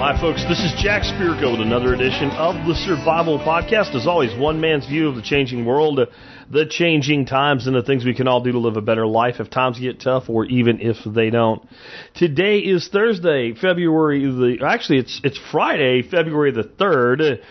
Hi, 0.00 0.18
folks. 0.18 0.42
This 0.48 0.60
is 0.60 0.72
Jack 0.82 1.02
Spirko 1.02 1.52
with 1.52 1.60
another 1.60 1.92
edition 1.92 2.30
of 2.30 2.54
the 2.66 2.74
Survival 2.74 3.38
Podcast. 3.38 3.94
As 3.94 4.06
always, 4.06 4.34
one 4.34 4.58
man's 4.58 4.86
view 4.86 5.10
of 5.10 5.14
the 5.14 5.20
changing 5.20 5.66
world, 5.66 6.00
the 6.50 6.64
changing 6.64 7.26
times, 7.26 7.66
and 7.66 7.76
the 7.76 7.82
things 7.82 8.06
we 8.06 8.14
can 8.14 8.26
all 8.26 8.42
do 8.42 8.52
to 8.52 8.58
live 8.58 8.78
a 8.78 8.80
better 8.80 9.06
life 9.06 9.40
if 9.40 9.50
times 9.50 9.78
get 9.78 10.00
tough 10.00 10.30
or 10.30 10.46
even 10.46 10.80
if 10.80 10.96
they 11.04 11.28
don't. 11.28 11.68
Today 12.14 12.60
is 12.60 12.88
Thursday, 12.88 13.52
February 13.52 14.24
the 14.24 14.64
actually 14.66 15.00
it's 15.00 15.20
it's 15.22 15.38
Friday, 15.52 16.00
February 16.00 16.52
the 16.52 16.64
third. 16.64 17.42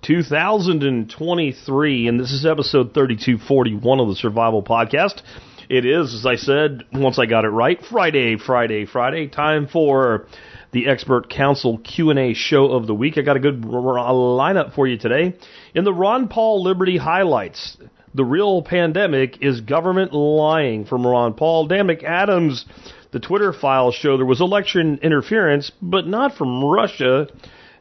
2023, 0.00 2.06
and 2.06 2.20
this 2.20 2.30
is 2.30 2.46
episode 2.46 2.94
3241 2.94 3.98
of 3.98 4.06
the 4.06 4.14
Survival 4.14 4.62
Podcast. 4.62 5.22
It 5.68 5.84
is, 5.84 6.14
as 6.14 6.24
I 6.24 6.36
said, 6.36 6.84
once 6.92 7.18
I 7.18 7.26
got 7.26 7.44
it 7.44 7.48
right, 7.48 7.84
Friday, 7.90 8.36
Friday, 8.38 8.86
Friday. 8.86 9.26
Time 9.26 9.66
for 9.66 10.28
the 10.72 10.88
Expert 10.88 11.30
Council 11.30 11.78
Q&A 11.78 12.34
show 12.34 12.66
of 12.72 12.86
the 12.86 12.94
week. 12.94 13.16
I 13.16 13.22
got 13.22 13.36
a 13.36 13.40
good 13.40 13.62
lineup 13.62 14.74
for 14.74 14.86
you 14.86 14.98
today. 14.98 15.36
In 15.74 15.84
the 15.84 15.92
Ron 15.92 16.28
Paul 16.28 16.62
Liberty 16.62 16.96
highlights, 16.98 17.78
the 18.14 18.24
real 18.24 18.62
pandemic 18.62 19.42
is 19.42 19.60
government 19.60 20.12
lying 20.12 20.84
from 20.84 21.06
Ron 21.06 21.34
Paul. 21.34 21.66
Dan 21.66 21.86
McAdams, 21.86 22.64
the 23.12 23.20
Twitter 23.20 23.52
files 23.52 23.94
show 23.94 24.16
there 24.16 24.26
was 24.26 24.40
election 24.40 24.98
interference, 25.02 25.70
but 25.80 26.06
not 26.06 26.34
from 26.36 26.64
Russia. 26.64 27.28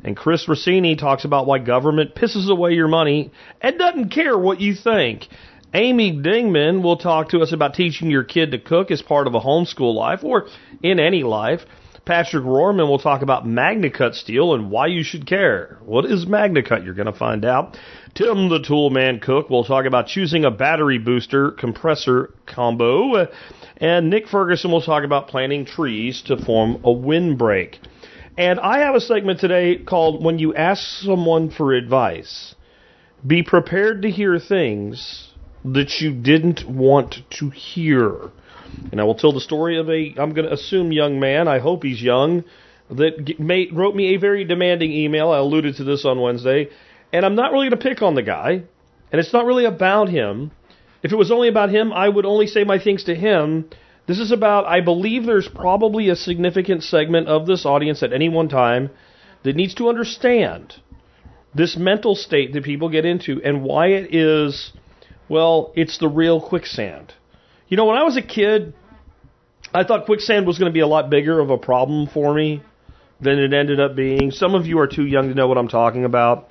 And 0.04 0.16
Chris 0.16 0.48
Rossini 0.48 0.96
talks 0.96 1.26
about 1.26 1.48
why 1.48 1.60
government 1.60 2.16
pisses 2.16 2.50
away 2.50 2.74
your 2.74 2.88
money 2.88 3.32
and 3.62 3.78
doesn't 3.78 4.10
care 4.10 4.38
what 4.38 4.62
you 4.62 4.76
think. 4.76 5.28
Amy 5.74 6.14
Dingman 6.14 6.82
will 6.82 6.98
talk 6.98 7.30
to 7.30 7.42
us 7.42 7.52
about 7.52 7.74
teaching 7.74 8.10
your 8.10 8.24
kid 8.24 8.52
to 8.52 8.60
cook 8.60 8.90
as 8.90 9.02
part 9.02 9.28
of 9.28 9.36
a 9.36 9.40
homeschool 9.40 9.94
life 9.94 10.24
or 10.24 10.48
in 10.82 11.00
any 11.00 11.24
life. 11.24 11.62
Patrick 12.08 12.46
Rohrman 12.46 12.88
will 12.88 13.00
talk 13.00 13.22
about 13.22 13.46
MagnaCut 13.46 14.16
steel 14.16 14.54
and 14.54 14.72
why 14.72 14.88
you 14.88 15.04
should 15.04 15.28
care. 15.28 15.78
What 15.84 16.06
is 16.06 16.26
MagnaCut? 16.26 16.86
You're 16.86 16.94
going 16.94 17.12
to 17.12 17.12
find 17.12 17.44
out. 17.44 17.78
Tim 18.16 18.48
the 18.48 18.60
Toolman 18.60 19.22
Cook 19.22 19.50
will 19.50 19.66
talk 19.66 19.86
about 19.86 20.08
choosing 20.08 20.46
a 20.46 20.50
battery 20.50 21.00
booster 21.00 21.52
compressor 21.52 22.34
combo. 22.46 23.28
And 23.76 24.10
Nick 24.10 24.30
Ferguson 24.30 24.72
will 24.72 24.82
talk 24.82 25.04
about 25.04 25.28
planting 25.28 25.66
trees 25.66 26.22
to 26.28 26.38
form 26.38 26.76
a 26.86 26.94
windbreak. 26.94 27.80
And 28.38 28.58
I 28.62 28.80
have 28.86 28.96
a 28.96 29.02
segment 29.02 29.42
today 29.42 29.76
called 29.76 30.24
When 30.24 30.40
You 30.40 30.56
Ask 30.56 30.82
Someone 31.02 31.52
for 31.52 31.74
Advice. 31.74 32.56
Be 33.26 33.44
prepared 33.44 34.04
to 34.04 34.10
hear 34.10 34.40
things 34.40 35.28
that 35.66 36.00
you 36.00 36.14
didn't 36.14 36.70
want 36.70 37.18
to 37.32 37.50
hear. 37.50 38.32
And 38.92 39.02
I 39.02 39.04
will 39.04 39.16
tell 39.16 39.34
the 39.34 39.42
story 39.42 39.78
of 39.78 39.90
a, 39.90 40.14
I'm 40.18 40.34
going 40.34 40.48
to 40.48 40.54
assume 40.54 40.92
young 40.92 41.20
man, 41.20 41.48
I 41.48 41.60
hope 41.60 41.84
he's 41.84 42.02
young, 42.02 42.44
that 42.90 43.70
wrote 43.74 43.96
me 43.96 44.16
a 44.16 44.20
very 44.20 44.46
demanding 44.46 44.92
email. 44.92 45.32
I 45.32 45.40
alluded 45.40 45.76
to 45.78 45.84
this 45.84 46.06
on 46.06 46.22
Wednesday. 46.22 46.70
And 47.12 47.26
I'm 47.26 47.36
not 47.36 47.52
really 47.52 47.70
going 47.70 47.80
to 47.80 47.90
pick 47.90 48.02
on 48.02 48.16
the 48.16 48.24
guy. 48.24 48.64
And 49.12 49.20
it's 49.20 49.34
not 49.34 49.46
really 49.46 49.66
about 49.66 50.10
him. 50.10 50.52
If 51.04 51.12
it 51.12 51.18
was 51.18 51.32
only 51.32 51.48
about 51.48 51.70
him, 51.70 51.94
I 51.94 52.08
would 52.08 52.26
only 52.26 52.48
say 52.48 52.64
my 52.64 52.80
things 52.80 53.06
to 53.06 53.16
him. 53.16 53.70
This 54.08 54.20
is 54.20 54.32
about, 54.32 54.66
I 54.66 54.82
believe 54.82 55.26
there's 55.26 55.50
probably 55.50 56.10
a 56.10 56.16
significant 56.16 56.84
segment 56.84 57.28
of 57.28 57.46
this 57.46 57.66
audience 57.66 58.04
at 58.04 58.14
any 58.14 58.30
one 58.30 58.50
time 58.50 58.90
that 59.44 59.56
needs 59.56 59.76
to 59.76 59.90
understand 59.90 60.76
this 61.54 61.76
mental 61.76 62.16
state 62.16 62.54
that 62.54 62.64
people 62.64 62.90
get 62.90 63.06
into 63.06 63.42
and 63.44 63.64
why 63.64 63.88
it 63.88 64.14
is, 64.14 64.72
well, 65.28 65.74
it's 65.76 65.98
the 65.98 66.08
real 66.08 66.42
quicksand. 66.42 67.14
You 67.70 67.76
know, 67.76 67.86
when 67.86 67.98
I 67.98 68.04
was 68.04 68.16
a 68.16 68.22
kid, 68.22 68.74
I 69.74 69.84
thought 69.84 70.06
quicksand 70.06 70.48
was 70.48 70.58
going 70.58 70.72
to 70.72 70.74
be 70.74 70.80
a 70.80 70.88
lot 70.88 71.10
bigger 71.10 71.40
of 71.40 71.50
a 71.50 71.58
problem 71.58 72.08
for 72.08 72.34
me 72.34 72.64
than 73.20 73.40
it 73.40 73.54
ended 73.54 73.80
up 73.80 73.96
being. 73.96 74.32
Some 74.32 74.56
of 74.56 74.66
you 74.66 74.80
are 74.80 74.88
too 74.88 75.06
young 75.06 75.28
to 75.30 75.36
know 75.36 75.48
what 75.48 75.58
I'm 75.58 75.68
talking 75.68 76.06
about. 76.06 76.50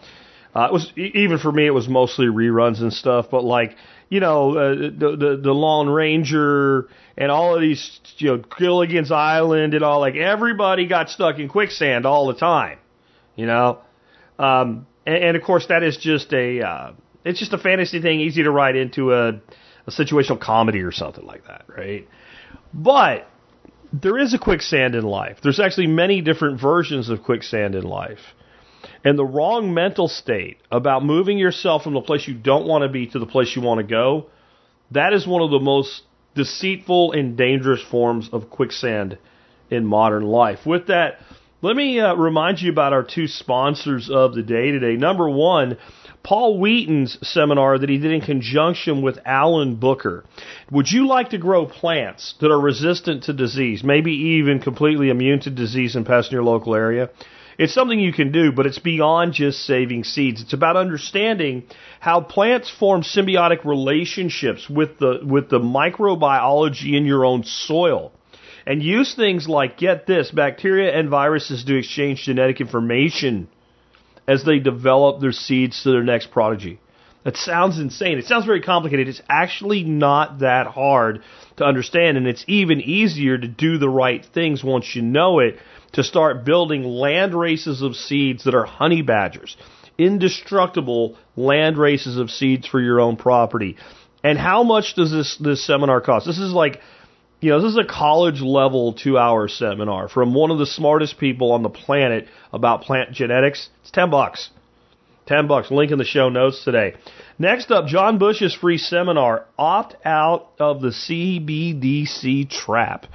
Uh, 0.55 0.67
it 0.67 0.73
was 0.73 0.93
even 0.97 1.39
for 1.39 1.53
me, 1.53 1.67
it 1.67 1.71
was 1.71 1.89
mostly 1.89 2.27
reruns 2.27 2.81
and 2.81 2.93
stuff. 2.93 3.27
But 3.31 3.45
like, 3.45 3.77
you 4.09 4.21
know, 4.21 4.57
uh, 4.57 4.75
the, 4.75 5.17
the 5.19 5.41
the 5.43 5.53
Lone 5.53 5.89
Ranger 5.89 6.89
and 7.17 7.31
all 7.31 7.55
of 7.55 7.61
these, 7.61 8.01
you 8.19 8.37
know, 8.37 8.43
Gilligan's 8.59 9.11
Island 9.11 9.75
and 9.75 9.83
all 9.83 10.01
like 10.01 10.17
everybody 10.17 10.87
got 10.87 11.11
stuck 11.11 11.39
in 11.39 11.49
quicksand 11.49 12.07
all 12.07 12.27
the 12.27 12.35
time. 12.35 12.79
You 13.37 13.47
know, 13.47 13.81
um, 14.39 14.87
and, 15.05 15.17
and 15.17 15.37
of 15.37 15.43
course 15.43 15.67
that 15.69 15.83
is 15.83 15.99
just 15.99 16.33
a 16.33 16.61
uh, 16.63 16.93
it's 17.25 17.39
just 17.39 17.53
a 17.53 17.59
fantasy 17.59 18.01
thing, 18.01 18.21
easy 18.21 18.43
to 18.43 18.51
write 18.51 18.77
into 18.77 19.13
a, 19.13 19.41
a 19.87 19.91
situational 19.91 20.41
comedy 20.41 20.81
or 20.81 20.93
something 20.93 21.25
like 21.25 21.47
that, 21.47 21.65
right? 21.69 22.09
But 22.73 23.29
there 23.93 24.19
is 24.19 24.35
a 24.35 24.39
quicksand 24.39 24.95
in 24.95 25.05
life. 25.05 25.39
There's 25.43 25.61
actually 25.61 25.87
many 25.87 26.21
different 26.21 26.61
versions 26.61 27.09
of 27.09 27.23
quicksand 27.23 27.75
in 27.75 27.85
life. 27.85 28.21
And 29.05 29.19
the 29.19 29.25
wrong 29.25 29.73
mental 29.75 30.09
state 30.09 30.59
about 30.71 31.05
moving 31.05 31.39
yourself 31.39 31.83
from 31.83 31.95
the 31.95 32.01
place 32.01 32.27
you 32.27 32.35
don't 32.35 32.67
want 32.67 32.83
to 32.83 32.89
be 32.89 33.07
to 33.09 33.19
the 33.19 33.27
place 33.27 33.55
you 33.55 33.63
want 33.63 33.79
to 33.79 33.87
go, 33.87 34.27
that 34.91 35.13
is 35.13 35.27
one 35.27 35.43
of 35.43 35.51
the 35.51 35.61
most 35.61 36.03
deceitful 36.35 37.13
and 37.13 37.37
dangerous 37.37 37.83
forms 37.91 38.29
of 38.33 38.51
quicksand 38.51 39.19
in 39.71 39.85
modern 39.85 40.25
life. 40.25 40.61
With 40.67 40.89
that, 40.89 41.19
let 41.63 41.75
me 41.75 41.99
uh, 41.99 42.15
remind 42.15 42.61
you 42.61 42.71
about 42.71 42.93
our 42.93 43.03
two 43.03 43.27
sponsors 43.27 44.11
of 44.11 44.35
the 44.35 44.43
day 44.43 44.73
today. 44.73 44.97
Number 44.97 45.29
one, 45.29 45.79
Paul 46.23 46.59
Wheaton's 46.59 47.19
seminar 47.27 47.79
that 47.79 47.89
he 47.89 47.99
did 47.99 48.13
in 48.13 48.21
conjunction 48.21 49.01
with 49.01 49.19
Alan 49.25 49.77
Booker. 49.77 50.25
Would 50.71 50.91
you 50.91 51.07
like 51.07 51.31
to 51.31 51.39
grow 51.39 51.65
plants 51.65 52.35
that 52.41 52.51
are 52.51 52.61
resistant 52.61 53.25
to 53.25 53.33
disease, 53.33 53.83
maybe 53.83 54.13
even 54.13 54.61
completely 54.61 55.09
immune 55.09 55.41
to 55.41 55.51
disease 55.51 55.97
and 55.97 56.05
pests 56.05 56.31
in 56.31 56.35
your 56.35 56.45
local 56.45 56.75
area? 56.75 57.11
It's 57.59 57.73
something 57.73 57.99
you 57.99 58.13
can 58.13 58.33
do, 58.33 58.53
but 58.53 58.67
it's 58.67 58.79
beyond 58.79 59.33
just 59.33 59.65
saving 59.65 60.05
seeds. 60.05 60.43
It's 60.43 60.53
about 60.53 60.77
understanding 60.77 61.63
how 62.01 62.21
plants 62.21 62.71
form 62.71 63.03
symbiotic 63.03 63.65
relationships 63.65 64.69
with 64.69 64.99
the 64.99 65.21
with 65.23 65.49
the 65.49 65.59
microbiology 65.59 66.95
in 66.95 67.07
your 67.07 67.25
own 67.25 67.45
soil. 67.45 68.13
And 68.67 68.83
use 68.83 69.15
things 69.15 69.49
like 69.49 69.79
get 69.79 70.07
this, 70.07 70.31
bacteria 70.31 70.99
and 70.99 71.09
viruses 71.09 71.65
to 71.65 71.79
exchange 71.79 72.25
genetic 72.25 72.61
information 72.61 73.49
as 74.27 74.45
they 74.45 74.59
develop 74.59 75.21
their 75.21 75.33
seeds 75.33 75.83
to 75.85 75.93
their 75.93 76.03
next 76.03 76.33
prodigy. 76.33 76.81
That 77.25 77.37
sounds 77.37 77.79
insane. 77.79 78.19
It 78.19 78.27
sounds 78.27 78.47
very 78.47 78.63
complicated. 78.63 79.09
It's 79.09 79.23
actually 79.29 79.83
not 79.83 80.41
that 80.41 80.69
hard 80.69 81.23
to 81.57 81.65
understand, 81.65 82.17
and 82.17 82.27
it's 82.27 82.45
even 82.47 82.81
easier 82.81 83.37
to 83.37 83.49
do 83.49 83.79
the 83.79 83.89
right 83.89 84.25
things 84.25 84.63
once 84.63 84.95
you 84.95 85.03
know 85.03 85.41
it 85.41 85.59
to 85.93 86.05
start 86.05 86.45
building 86.45 86.85
land 86.85 87.35
races 87.35 87.83
of 87.83 87.97
seeds 87.97 88.45
that 88.45 88.55
are 88.55 88.65
honey 88.65 89.03
badgers, 89.03 89.57
indestructible 89.99 91.17
land 91.35 91.79
races 91.79 92.17
of 92.17 92.31
seeds 92.31 92.67
for 92.67 92.81
your 92.81 93.01
own 93.01 93.17
property. 93.17 93.77
And 94.23 94.39
how 94.39 94.63
much 94.63 94.95
does 94.95 95.11
this 95.11 95.37
this 95.39 95.65
seminar 95.67 96.01
cost? 96.01 96.27
This 96.27 96.39
is 96.39 96.53
like 96.53 96.81
you 97.47 97.53
know, 97.53 97.63
this 97.63 97.71
is 97.71 97.79
a 97.79 97.85
college 97.85 98.41
level 98.41 98.93
two 98.93 99.17
hour 99.17 99.47
seminar 99.47 100.09
from 100.09 100.35
one 100.35 100.51
of 100.51 100.59
the 100.59 100.67
smartest 100.67 101.17
people 101.17 101.53
on 101.53 101.63
the 101.63 101.69
planet 101.69 102.27
about 102.53 102.83
plant 102.83 103.13
genetics. 103.13 103.69
It's 103.83 103.93
10 103.93 104.11
bucks. 104.11 104.51
10 105.27 105.47
bucks. 105.47 105.71
Link 105.71 105.93
in 105.93 105.99
the 105.99 106.05
show 106.05 106.29
notes 106.29 106.65
today. 106.65 106.95
Next 107.39 107.71
up, 107.71 107.87
John 107.87 108.19
Bush's 108.19 108.53
free 108.53 108.79
seminar, 108.79 109.47
Opt 109.57 109.95
Out 110.05 110.49
of 110.59 110.81
the 110.81 110.89
CBDC 110.89 112.51
Trap. 112.51 113.07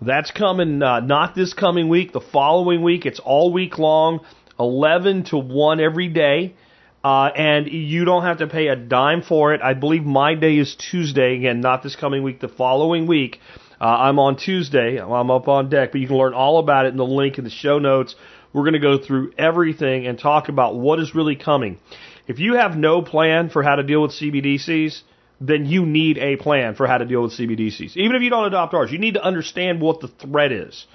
That's 0.00 0.30
coming, 0.30 0.80
uh, 0.80 1.00
not 1.00 1.34
this 1.34 1.52
coming 1.52 1.88
week, 1.88 2.12
the 2.12 2.20
following 2.20 2.82
week. 2.82 3.04
It's 3.04 3.18
all 3.18 3.52
week 3.52 3.80
long, 3.80 4.20
11 4.60 5.24
to 5.30 5.38
1 5.38 5.80
every 5.80 6.06
day. 6.06 6.54
Uh, 7.02 7.30
and 7.34 7.66
you 7.66 8.04
don't 8.04 8.22
have 8.22 8.38
to 8.38 8.46
pay 8.46 8.68
a 8.68 8.76
dime 8.76 9.22
for 9.22 9.54
it. 9.54 9.60
I 9.60 9.74
believe 9.74 10.04
my 10.04 10.36
day 10.36 10.56
is 10.58 10.76
Tuesday. 10.76 11.34
Again, 11.34 11.60
not 11.60 11.82
this 11.82 11.96
coming 11.96 12.22
week, 12.22 12.38
the 12.38 12.46
following 12.46 13.08
week. 13.08 13.40
Uh, 13.82 13.86
I'm 13.86 14.20
on 14.20 14.36
Tuesday. 14.36 15.00
I'm 15.00 15.28
up 15.32 15.48
on 15.48 15.68
deck, 15.68 15.90
but 15.90 16.00
you 16.00 16.06
can 16.06 16.16
learn 16.16 16.34
all 16.34 16.60
about 16.60 16.86
it 16.86 16.90
in 16.90 16.96
the 16.96 17.04
link 17.04 17.38
in 17.38 17.42
the 17.42 17.50
show 17.50 17.80
notes. 17.80 18.14
We're 18.52 18.62
going 18.62 18.74
to 18.74 18.78
go 18.78 18.96
through 18.96 19.32
everything 19.36 20.06
and 20.06 20.16
talk 20.16 20.48
about 20.48 20.76
what 20.76 21.00
is 21.00 21.16
really 21.16 21.34
coming. 21.34 21.80
If 22.28 22.38
you 22.38 22.54
have 22.54 22.76
no 22.76 23.02
plan 23.02 23.50
for 23.50 23.64
how 23.64 23.74
to 23.74 23.82
deal 23.82 24.00
with 24.00 24.12
CBDCs, 24.12 25.02
then 25.40 25.66
you 25.66 25.84
need 25.84 26.18
a 26.18 26.36
plan 26.36 26.76
for 26.76 26.86
how 26.86 26.98
to 26.98 27.04
deal 27.04 27.22
with 27.22 27.32
CBDCs. 27.32 27.96
Even 27.96 28.14
if 28.14 28.22
you 28.22 28.30
don't 28.30 28.44
adopt 28.44 28.72
ours, 28.72 28.92
you 28.92 28.98
need 28.98 29.14
to 29.14 29.24
understand 29.24 29.80
what 29.80 29.98
the 29.98 30.06
threat 30.06 30.52
is. 30.52 30.86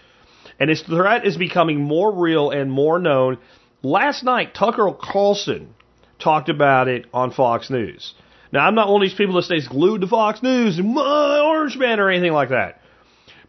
And 0.58 0.70
this 0.70 0.82
threat 0.82 1.26
is 1.26 1.36
becoming 1.36 1.82
more 1.82 2.14
real 2.14 2.52
and 2.52 2.72
more 2.72 3.00
known. 3.00 3.40
Last 3.84 4.24
night, 4.24 4.54
Tucker 4.54 4.90
Carlson 4.94 5.76
talked 6.20 6.48
about 6.48 6.88
it 6.88 7.06
on 7.14 7.32
Fox 7.32 7.70
News. 7.70 8.14
Now, 8.54 8.66
I'm 8.66 8.76
not 8.76 8.88
one 8.88 9.02
of 9.02 9.10
these 9.10 9.18
people 9.18 9.36
that 9.36 9.44
stays 9.44 9.68
glued 9.68 10.02
to 10.02 10.08
Fox 10.08 10.42
News 10.42 10.80
and 10.80 10.94
my 10.94 11.42
Orange 11.44 11.76
Man 11.76 12.00
or 12.00 12.10
anything 12.10 12.32
like 12.32 12.50
that. 12.50 12.77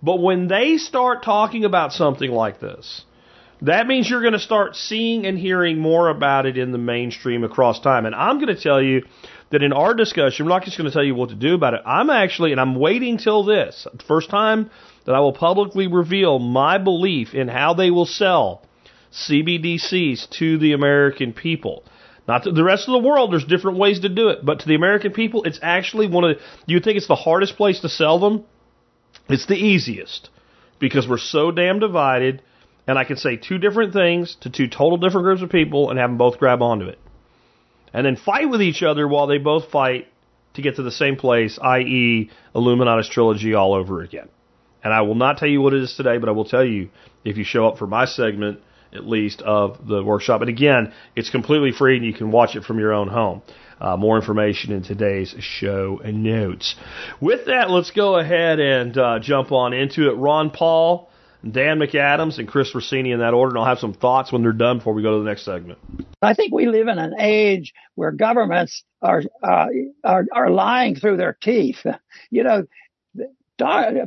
But 0.03 0.21
when 0.21 0.49
they 0.49 0.77
start 0.77 1.25
talking 1.25 1.65
about 1.65 1.93
something 1.93 2.31
like 2.31 2.61
this, 2.61 3.05
that 3.63 3.89
means 3.89 4.09
you're 4.09 4.21
going 4.21 4.35
to 4.35 4.39
start 4.39 4.77
seeing 4.77 5.27
and 5.27 5.37
hearing 5.37 5.79
more 5.79 6.09
about 6.09 6.47
it 6.47 6.57
in 6.57 6.71
the 6.71 6.79
mainstream 6.79 7.43
across 7.43 7.81
time. 7.81 8.07
And 8.07 8.15
I'm 8.15 8.37
going 8.37 8.55
to 8.55 8.63
tell 8.63 8.81
you 8.81 9.03
that 9.51 9.63
in 9.63 9.73
our 9.73 9.95
discussion, 9.95 10.45
I'm 10.45 10.51
not 10.51 10.65
just 10.65 10.79
going 10.79 10.89
to 10.89 10.95
tell 10.95 11.03
you 11.03 11.15
what 11.15 11.31
to 11.31 11.35
do 11.35 11.55
about 11.55 11.75
it. 11.75 11.81
I'm 11.85 12.11
actually, 12.11 12.53
and 12.53 12.61
I'm 12.61 12.77
waiting 12.77 13.19
till 13.19 13.45
this, 13.45 13.87
first 14.07 14.31
time 14.31 14.71
that 15.07 15.15
I 15.15 15.21
will 15.21 15.33
publicly 15.33 15.89
reveal 15.89 16.39
my 16.39 16.79
belief 16.79 17.35
in 17.35 17.49
how 17.49 17.75
they 17.75 17.91
will 17.91 18.07
sell 18.07 18.63
CBDCs 19.13 20.31
to 20.39 20.59
the 20.59 20.75
American 20.75 21.33
people. 21.33 21.83
Not 22.29 22.45
to 22.45 22.53
the 22.53 22.63
rest 22.63 22.87
of 22.89 22.93
the 22.93 23.09
world, 23.09 23.33
there's 23.33 23.45
different 23.47 23.79
ways 23.79 24.01
to 24.01 24.11
do 24.11 24.29
it, 24.29 24.45
but 24.45 24.61
to 24.61 24.69
the 24.69 24.75
American 24.75 25.13
people, 25.13 25.45
it's 25.45 25.59
actually 25.63 26.07
one 26.09 26.25
of 26.25 26.37
the, 26.37 26.43
you 26.67 26.79
think 26.79 26.99
it's 26.99 27.09
the 27.09 27.15
hardest 27.15 27.57
place 27.57 27.81
to 27.81 27.89
sell 27.89 28.19
them? 28.19 28.45
It's 29.29 29.47
the 29.47 29.55
easiest 29.55 30.31
because 30.79 31.09
we're 31.09 31.19
so 31.19 31.51
damn 31.51 31.79
divided 31.79 32.43
and 32.87 32.99
I 32.99 33.05
can 33.05 33.19
say 33.19 33.37
two 33.37 33.59
different 33.59 33.93
things 33.93 34.37
to 34.41 34.51
two 34.51 34.67
total 34.67 34.97
different 34.97 35.25
groups 35.25 35.43
of 35.43 35.51
people 35.51 35.91
and 35.91 35.99
have 35.99 36.09
them 36.09 36.17
both 36.17 36.39
grab 36.39 36.63
onto 36.63 36.87
it. 36.87 36.99
And 37.93 38.07
then 38.07 38.17
fight 38.17 38.49
with 38.49 38.63
each 38.63 38.83
other 38.83 39.07
while 39.07 39.27
they 39.27 39.39
both 39.39 39.71
fight 39.71 40.09
to 40.55 40.63
get 40.63 40.77
to 40.77 40.83
the 40.83 40.91
same 40.91 41.17
place, 41.17 41.59
i.e., 41.61 42.31
Illuminatus 42.55 43.11
trilogy 43.11 43.53
all 43.55 43.75
over 43.75 44.03
again. 44.03 44.29
And 44.83 44.93
I 44.93 45.03
will 45.03 45.15
not 45.15 45.37
tell 45.37 45.49
you 45.49 45.61
what 45.61 45.75
it 45.75 45.83
is 45.83 45.95
today, 45.95 46.17
but 46.17 46.31
I 46.31 46.33
will 46.33 46.47
tell 46.47 46.65
you 46.65 46.89
if 47.25 47.37
you 47.37 47.45
show 47.45 47.67
up 47.67 47.79
for 47.79 47.87
my 47.87 48.07
segment, 48.07 48.61
at 48.93 49.07
least, 49.07 49.43
of 49.43 49.87
the 49.87 50.03
workshop. 50.03 50.41
And 50.41 50.51
again, 50.51 50.93
it's 51.17 51.31
completely 51.31 51.73
free 51.73 51.97
and 51.97 52.05
you 52.05 52.15
can 52.15 52.31
watch 52.31 52.57
it 52.57 52.65
from 52.65 52.79
your 52.79 52.93
own 52.93 53.09
home. 53.09 53.43
Uh, 53.81 53.97
more 53.97 54.17
information 54.17 54.73
in 54.73 54.83
today's 54.83 55.35
show 55.39 56.01
notes. 56.05 56.75
With 57.21 57.47
that, 57.47 57.71
let's 57.71 57.93
go 57.93 58.19
ahead 58.19 58.59
and 58.59 58.99
uh, 58.99 59.19
jump 59.21 59.53
on 59.53 59.73
into 59.73 60.11
it. 60.11 60.15
Ron 60.15 60.51
Paul 60.51 61.09
Dan 61.45 61.79
McAdams 61.79 62.39
and 62.39 62.49
Chris 62.49 62.75
Rossini 62.75 63.13
in 63.13 63.21
that 63.21 63.33
order, 63.33 63.51
and 63.51 63.59
I'll 63.59 63.69
have 63.69 63.79
some 63.79 63.95
thoughts 63.95 64.33
when 64.33 64.43
they're 64.43 64.53
done 64.53 64.79
before 64.79 64.93
we 64.93 65.03
go 65.03 65.19
to 65.19 65.25
the 65.25 65.29
next 65.29 65.45
segment. 65.45 65.79
I 66.21 66.35
think 66.35 66.53
we 66.53 66.67
live 66.67 66.89
in 66.89 66.99
an 66.99 67.15
age 67.21 67.75
where 67.95 68.11
governments 68.11 68.83
are 69.01 69.23
uh, 69.43 69.67
are, 70.03 70.27
are 70.33 70.51
lying 70.51 70.97
through 70.97 71.17
their 71.17 71.37
teeth. 71.41 71.85
You 72.31 72.43
know, 72.43 72.67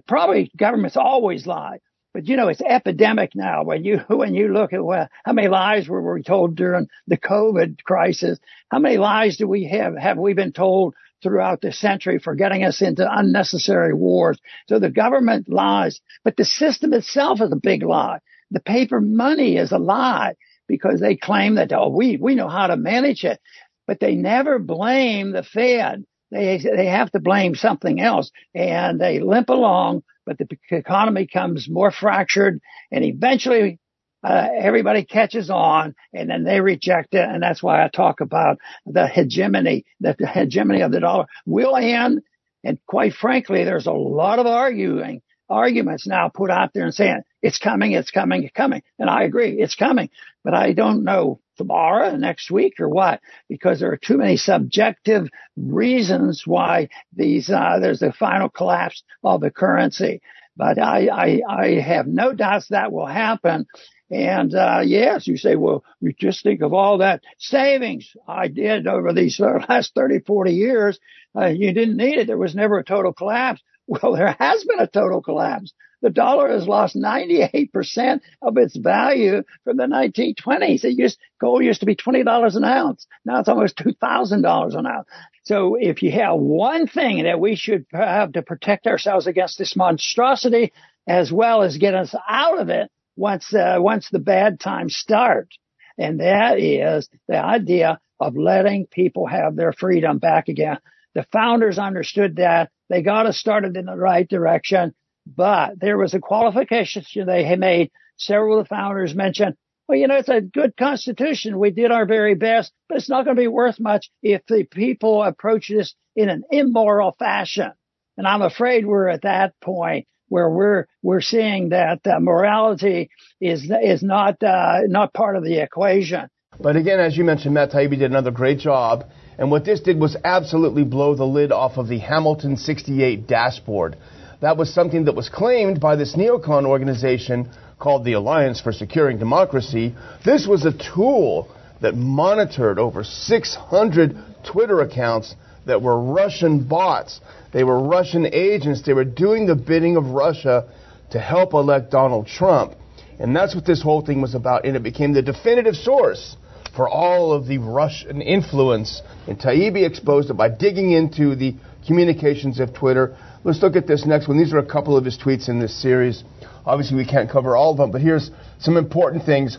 probably 0.07 0.51
governments 0.57 0.97
always 0.97 1.47
lie, 1.47 1.79
but 2.13 2.27
you 2.27 2.35
know 2.35 2.49
it's 2.49 2.61
epidemic 2.61 3.31
now. 3.35 3.63
When 3.63 3.83
you 3.83 3.97
when 4.07 4.33
you 4.33 4.49
look 4.49 4.73
at 4.73 4.83
well, 4.83 5.07
how 5.23 5.33
many 5.33 5.47
lies 5.47 5.87
were 5.87 6.13
we 6.13 6.23
told 6.23 6.55
during 6.55 6.87
the 7.07 7.17
COVID 7.17 7.83
crisis? 7.83 8.39
How 8.69 8.79
many 8.79 8.97
lies 8.97 9.37
do 9.37 9.47
we 9.47 9.65
have 9.65 9.97
have 9.97 10.17
we 10.17 10.33
been 10.33 10.53
told 10.53 10.95
throughout 11.21 11.61
the 11.61 11.71
century 11.71 12.19
for 12.19 12.35
getting 12.35 12.63
us 12.63 12.81
into 12.81 13.07
unnecessary 13.09 13.93
wars. 13.93 14.39
So 14.67 14.79
the 14.79 14.89
government 14.89 15.49
lies, 15.49 16.01
but 16.23 16.35
the 16.35 16.45
system 16.45 16.93
itself 16.93 17.41
is 17.41 17.51
a 17.51 17.57
big 17.57 17.83
lie. 17.83 18.19
The 18.49 18.59
paper 18.59 18.99
money 18.99 19.57
is 19.57 19.71
a 19.71 19.77
lie 19.77 20.35
because 20.67 20.99
they 20.99 21.15
claim 21.15 21.55
that, 21.55 21.71
oh, 21.73 21.89
we, 21.89 22.17
we 22.17 22.35
know 22.35 22.49
how 22.49 22.67
to 22.67 22.77
manage 22.77 23.23
it, 23.23 23.39
but 23.87 23.99
they 23.99 24.15
never 24.15 24.59
blame 24.59 25.31
the 25.31 25.43
Fed. 25.43 26.05
They, 26.31 26.59
they 26.63 26.87
have 26.87 27.11
to 27.11 27.19
blame 27.19 27.55
something 27.55 27.99
else 27.99 28.31
and 28.55 28.99
they 28.99 29.19
limp 29.19 29.49
along, 29.49 30.03
but 30.25 30.37
the 30.37 30.47
economy 30.69 31.27
comes 31.27 31.69
more 31.69 31.91
fractured 31.91 32.59
and 32.91 33.03
eventually 33.03 33.79
uh, 34.23 34.47
everybody 34.55 35.03
catches 35.03 35.49
on 35.49 35.95
and 36.13 36.29
then 36.29 36.43
they 36.43 36.61
reject 36.61 37.13
it. 37.13 37.27
And 37.27 37.41
that's 37.41 37.63
why 37.63 37.83
I 37.83 37.89
talk 37.89 38.21
about 38.21 38.59
the 38.85 39.07
hegemony, 39.07 39.85
the 39.99 40.15
hegemony 40.33 40.81
of 40.81 40.91
the 40.91 40.99
dollar 40.99 41.25
will 41.45 41.75
end. 41.75 42.21
And 42.63 42.77
quite 42.85 43.13
frankly, 43.13 43.63
there's 43.63 43.87
a 43.87 43.91
lot 43.91 44.37
of 44.39 44.45
arguing, 44.45 45.21
arguments 45.49 46.07
now 46.07 46.29
put 46.29 46.51
out 46.51 46.71
there 46.73 46.85
and 46.85 46.93
saying 46.93 47.21
it's 47.41 47.57
coming, 47.57 47.93
it's 47.93 48.11
coming, 48.11 48.43
it's 48.43 48.53
coming. 48.53 48.83
And 48.99 49.09
I 49.09 49.23
agree, 49.23 49.59
it's 49.59 49.75
coming, 49.75 50.09
but 50.43 50.53
I 50.53 50.73
don't 50.73 51.03
know 51.03 51.39
tomorrow, 51.61 52.15
next 52.15 52.49
week 52.49 52.79
or 52.79 52.89
what, 52.89 53.21
because 53.47 53.79
there 53.79 53.91
are 53.91 53.97
too 53.97 54.17
many 54.17 54.35
subjective 54.35 55.27
reasons 55.55 56.43
why 56.45 56.89
these, 57.13 57.49
uh, 57.49 57.77
there's 57.79 58.01
a 58.01 58.11
final 58.11 58.49
collapse 58.49 59.03
of 59.23 59.41
the 59.41 59.51
currency. 59.51 60.21
But 60.57 60.79
I, 60.79 61.07
I, 61.07 61.41
I 61.47 61.79
have 61.79 62.07
no 62.07 62.33
doubts 62.33 62.69
that 62.69 62.91
will 62.91 63.05
happen. 63.05 63.67
And 64.09 64.53
uh, 64.55 64.81
yes, 64.83 65.27
you 65.27 65.37
say, 65.37 65.55
well, 65.55 65.83
you 66.01 66.13
just 66.19 66.43
think 66.43 66.61
of 66.61 66.73
all 66.73 66.97
that 66.97 67.23
savings 67.37 68.11
I 68.27 68.47
did 68.47 68.87
over 68.87 69.13
these 69.13 69.39
last 69.69 69.93
30, 69.93 70.19
40 70.25 70.51
years. 70.51 70.99
Uh, 71.35 71.45
you 71.45 71.73
didn't 71.73 71.97
need 71.97 72.17
it. 72.17 72.27
There 72.27 72.37
was 72.37 72.55
never 72.55 72.79
a 72.79 72.83
total 72.83 73.13
collapse. 73.13 73.61
Well, 73.87 74.13
there 74.13 74.37
has 74.39 74.63
been 74.63 74.79
a 74.79 74.87
total 74.87 75.21
collapse. 75.21 75.73
The 76.01 76.09
dollar 76.09 76.49
has 76.49 76.67
lost 76.67 76.95
98% 76.95 78.21
of 78.41 78.57
its 78.57 78.75
value 78.75 79.43
from 79.63 79.77
the 79.77 79.85
1920s. 79.85 80.83
It 80.83 80.97
used, 80.97 81.19
gold 81.39 81.63
used 81.63 81.81
to 81.81 81.85
be 81.85 81.95
$20 81.95 82.55
an 82.55 82.63
ounce. 82.63 83.07
Now 83.23 83.39
it's 83.39 83.49
almost 83.49 83.77
$2,000 83.77 84.75
an 84.75 84.85
ounce. 84.85 85.07
So 85.43 85.75
if 85.79 86.01
you 86.01 86.11
have 86.11 86.39
one 86.39 86.87
thing 86.87 87.23
that 87.23 87.39
we 87.39 87.55
should 87.55 87.85
have 87.91 88.33
to 88.33 88.41
protect 88.41 88.87
ourselves 88.87 89.27
against 89.27 89.57
this 89.57 89.75
monstrosity 89.75 90.73
as 91.07 91.31
well 91.31 91.61
as 91.63 91.77
get 91.77 91.95
us 91.95 92.15
out 92.27 92.59
of 92.59 92.69
it, 92.69 92.91
once 93.15 93.53
uh, 93.53 93.77
once 93.79 94.09
the 94.09 94.19
bad 94.19 94.59
times 94.59 94.95
start, 94.95 95.49
and 95.97 96.19
that 96.19 96.59
is 96.59 97.09
the 97.27 97.37
idea 97.37 97.99
of 98.19 98.37
letting 98.37 98.87
people 98.87 99.27
have 99.27 99.55
their 99.55 99.73
freedom 99.73 100.17
back 100.17 100.47
again. 100.47 100.77
The 101.13 101.25
founders 101.31 101.77
understood 101.77 102.37
that 102.37 102.71
they 102.89 103.01
got 103.01 103.25
us 103.25 103.37
started 103.37 103.75
in 103.75 103.85
the 103.85 103.95
right 103.95 104.27
direction, 104.27 104.93
but 105.25 105.79
there 105.79 105.97
was 105.97 106.13
a 106.13 106.19
qualification 106.19 107.03
they 107.25 107.55
made. 107.55 107.91
Several 108.17 108.59
of 108.59 108.65
the 108.65 108.69
founders 108.69 109.15
mentioned, 109.15 109.55
well, 109.87 109.97
you 109.97 110.07
know, 110.07 110.17
it's 110.17 110.29
a 110.29 110.41
good 110.41 110.77
constitution. 110.77 111.59
We 111.59 111.71
did 111.71 111.91
our 111.91 112.05
very 112.05 112.35
best, 112.35 112.71
but 112.87 112.97
it's 112.97 113.09
not 113.09 113.25
going 113.25 113.35
to 113.35 113.41
be 113.41 113.47
worth 113.47 113.79
much 113.79 114.09
if 114.21 114.41
the 114.47 114.63
people 114.63 115.23
approach 115.23 115.69
this 115.69 115.95
in 116.15 116.29
an 116.29 116.43
immoral 116.51 117.15
fashion. 117.17 117.71
And 118.17 118.27
I'm 118.27 118.41
afraid 118.41 118.85
we're 118.85 119.09
at 119.09 119.23
that 119.23 119.53
point 119.61 120.07
where 120.29 120.49
we're 120.49 120.85
we're 121.01 121.21
seeing 121.21 121.69
that 121.69 121.99
uh, 122.07 122.19
morality 122.19 123.09
is 123.41 123.69
is 123.83 124.01
not 124.01 124.41
uh, 124.41 124.81
not 124.85 125.13
part 125.13 125.35
of 125.35 125.43
the 125.43 125.61
equation. 125.61 126.29
But 126.59 126.75
again, 126.75 126.99
as 126.99 127.17
you 127.17 127.23
mentioned, 127.23 127.53
Matt 127.53 127.71
Taibbi 127.71 127.97
did 127.97 128.11
another 128.11 128.31
great 128.31 128.59
job, 128.59 129.09
and 129.37 129.51
what 129.51 129.65
this 129.65 129.81
did 129.81 129.99
was 129.99 130.15
absolutely 130.23 130.83
blow 130.83 131.15
the 131.15 131.25
lid 131.25 131.51
off 131.51 131.77
of 131.77 131.87
the 131.87 131.99
Hamilton 131.99 132.55
68 132.55 133.27
dashboard. 133.27 133.97
That 134.41 134.57
was 134.57 134.73
something 134.73 135.05
that 135.05 135.15
was 135.15 135.29
claimed 135.29 135.79
by 135.79 135.95
this 135.95 136.15
neocon 136.15 136.65
organization 136.65 137.51
called 137.79 138.03
the 138.03 138.13
Alliance 138.13 138.59
for 138.59 138.71
Securing 138.71 139.19
Democracy. 139.19 139.95
This 140.25 140.47
was 140.47 140.65
a 140.65 140.73
tool 140.73 141.47
that 141.81 141.95
monitored 141.95 142.79
over 142.79 143.03
600 143.03 144.17
Twitter 144.43 144.81
accounts 144.81 145.35
that 145.67 145.83
were 145.83 145.99
Russian 145.99 146.67
bots. 146.67 147.21
They 147.53 147.63
were 147.63 147.79
Russian 147.79 148.25
agents. 148.33 148.81
They 148.81 148.93
were 148.93 149.05
doing 149.05 149.45
the 149.45 149.55
bidding 149.55 149.95
of 149.95 150.07
Russia 150.07 150.67
to 151.11 151.19
help 151.19 151.53
elect 151.53 151.91
Donald 151.91 152.25
Trump. 152.25 152.73
And 153.19 153.35
that's 153.35 153.53
what 153.53 153.65
this 153.65 153.83
whole 153.83 154.03
thing 154.03 154.21
was 154.21 154.33
about. 154.33 154.65
And 154.65 154.75
it 154.75 154.81
became 154.81 155.13
the 155.13 155.21
definitive 155.21 155.75
source 155.75 156.35
for 156.75 156.89
all 156.89 157.33
of 157.33 157.45
the 157.45 157.59
Russian 157.59 158.23
influence. 158.23 159.03
And 159.27 159.39
Taibbi 159.39 159.85
exposed 159.85 160.31
it 160.31 160.33
by 160.33 160.49
digging 160.49 160.91
into 160.91 161.35
the 161.35 161.55
communications 161.85 162.59
of 162.59 162.73
Twitter. 162.73 163.15
Let's 163.43 163.61
look 163.61 163.75
at 163.75 163.87
this 163.87 164.05
next 164.05 164.27
one. 164.27 164.37
These 164.37 164.53
are 164.53 164.59
a 164.59 164.65
couple 164.65 164.97
of 164.97 165.05
his 165.05 165.17
tweets 165.17 165.49
in 165.49 165.59
this 165.59 165.79
series. 165.81 166.23
Obviously, 166.65 166.97
we 166.97 167.05
can't 167.05 167.29
cover 167.29 167.55
all 167.55 167.71
of 167.71 167.77
them, 167.77 167.91
but 167.91 168.01
here's 168.01 168.31
some 168.59 168.77
important 168.77 169.25
things. 169.25 169.57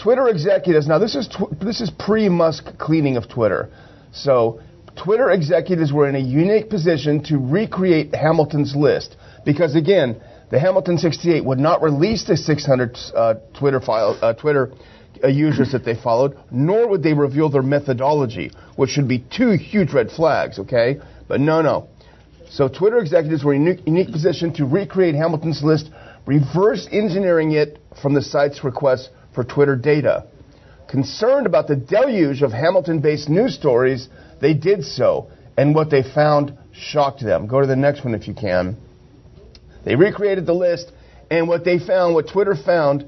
Twitter 0.00 0.28
executives. 0.28 0.86
Now, 0.86 0.98
this 0.98 1.14
is 1.14 1.28
tw- 1.28 1.58
this 1.60 1.80
is 1.80 1.90
pre-Musk 1.90 2.78
cleaning 2.78 3.16
of 3.16 3.28
Twitter. 3.28 3.70
So 4.12 4.60
Twitter 4.96 5.30
executives 5.30 5.92
were 5.92 6.08
in 6.08 6.16
a 6.16 6.20
unique 6.20 6.68
position 6.68 7.22
to 7.24 7.38
recreate 7.38 8.14
Hamilton's 8.14 8.74
list 8.76 9.16
because, 9.44 9.74
again, 9.74 10.20
the 10.50 10.58
Hamilton 10.58 10.98
68 10.98 11.44
would 11.44 11.58
not 11.58 11.82
release 11.82 12.24
the 12.24 12.36
600 12.36 12.98
uh, 13.14 13.34
Twitter 13.58 13.80
file, 13.80 14.18
uh, 14.20 14.34
Twitter 14.34 14.72
uh, 15.24 15.28
users 15.28 15.72
that 15.72 15.84
they 15.84 15.94
followed, 15.94 16.36
nor 16.50 16.88
would 16.88 17.02
they 17.02 17.14
reveal 17.14 17.48
their 17.48 17.62
methodology, 17.62 18.50
which 18.76 18.90
should 18.90 19.08
be 19.08 19.24
two 19.34 19.52
huge 19.52 19.92
red 19.92 20.10
flags. 20.10 20.58
Okay, 20.58 21.00
but 21.32 21.40
no, 21.40 21.62
no. 21.62 21.88
So 22.50 22.68
Twitter 22.68 22.98
executives 22.98 23.42
were 23.42 23.54
in 23.54 23.66
a 23.66 23.74
unique, 23.86 24.12
position 24.12 24.52
to 24.56 24.66
recreate 24.66 25.14
Hamilton's 25.14 25.62
list, 25.62 25.88
reverse 26.26 26.86
engineering 26.92 27.52
it 27.52 27.78
from 28.02 28.12
the 28.12 28.20
site's 28.20 28.62
request 28.62 29.08
for 29.34 29.42
Twitter 29.42 29.74
data. 29.74 30.26
Concerned 30.90 31.46
about 31.46 31.68
the 31.68 31.74
deluge 31.76 32.42
of 32.42 32.52
Hamilton-based 32.52 33.30
news 33.30 33.54
stories 33.54 34.10
they 34.42 34.52
did 34.52 34.84
so, 34.84 35.30
and 35.56 35.74
what 35.74 35.88
they 35.88 36.02
found 36.02 36.52
shocked 36.70 37.24
them. 37.24 37.46
Go 37.46 37.62
to 37.62 37.66
the 37.66 37.76
next 37.76 38.04
one 38.04 38.14
if 38.14 38.28
you 38.28 38.34
can. 38.34 38.76
They 39.86 39.96
recreated 39.96 40.44
the 40.44 40.52
list, 40.52 40.92
and 41.30 41.48
what 41.48 41.64
they 41.64 41.78
found, 41.78 42.12
what 42.12 42.28
Twitter 42.28 42.54
found, 42.54 43.06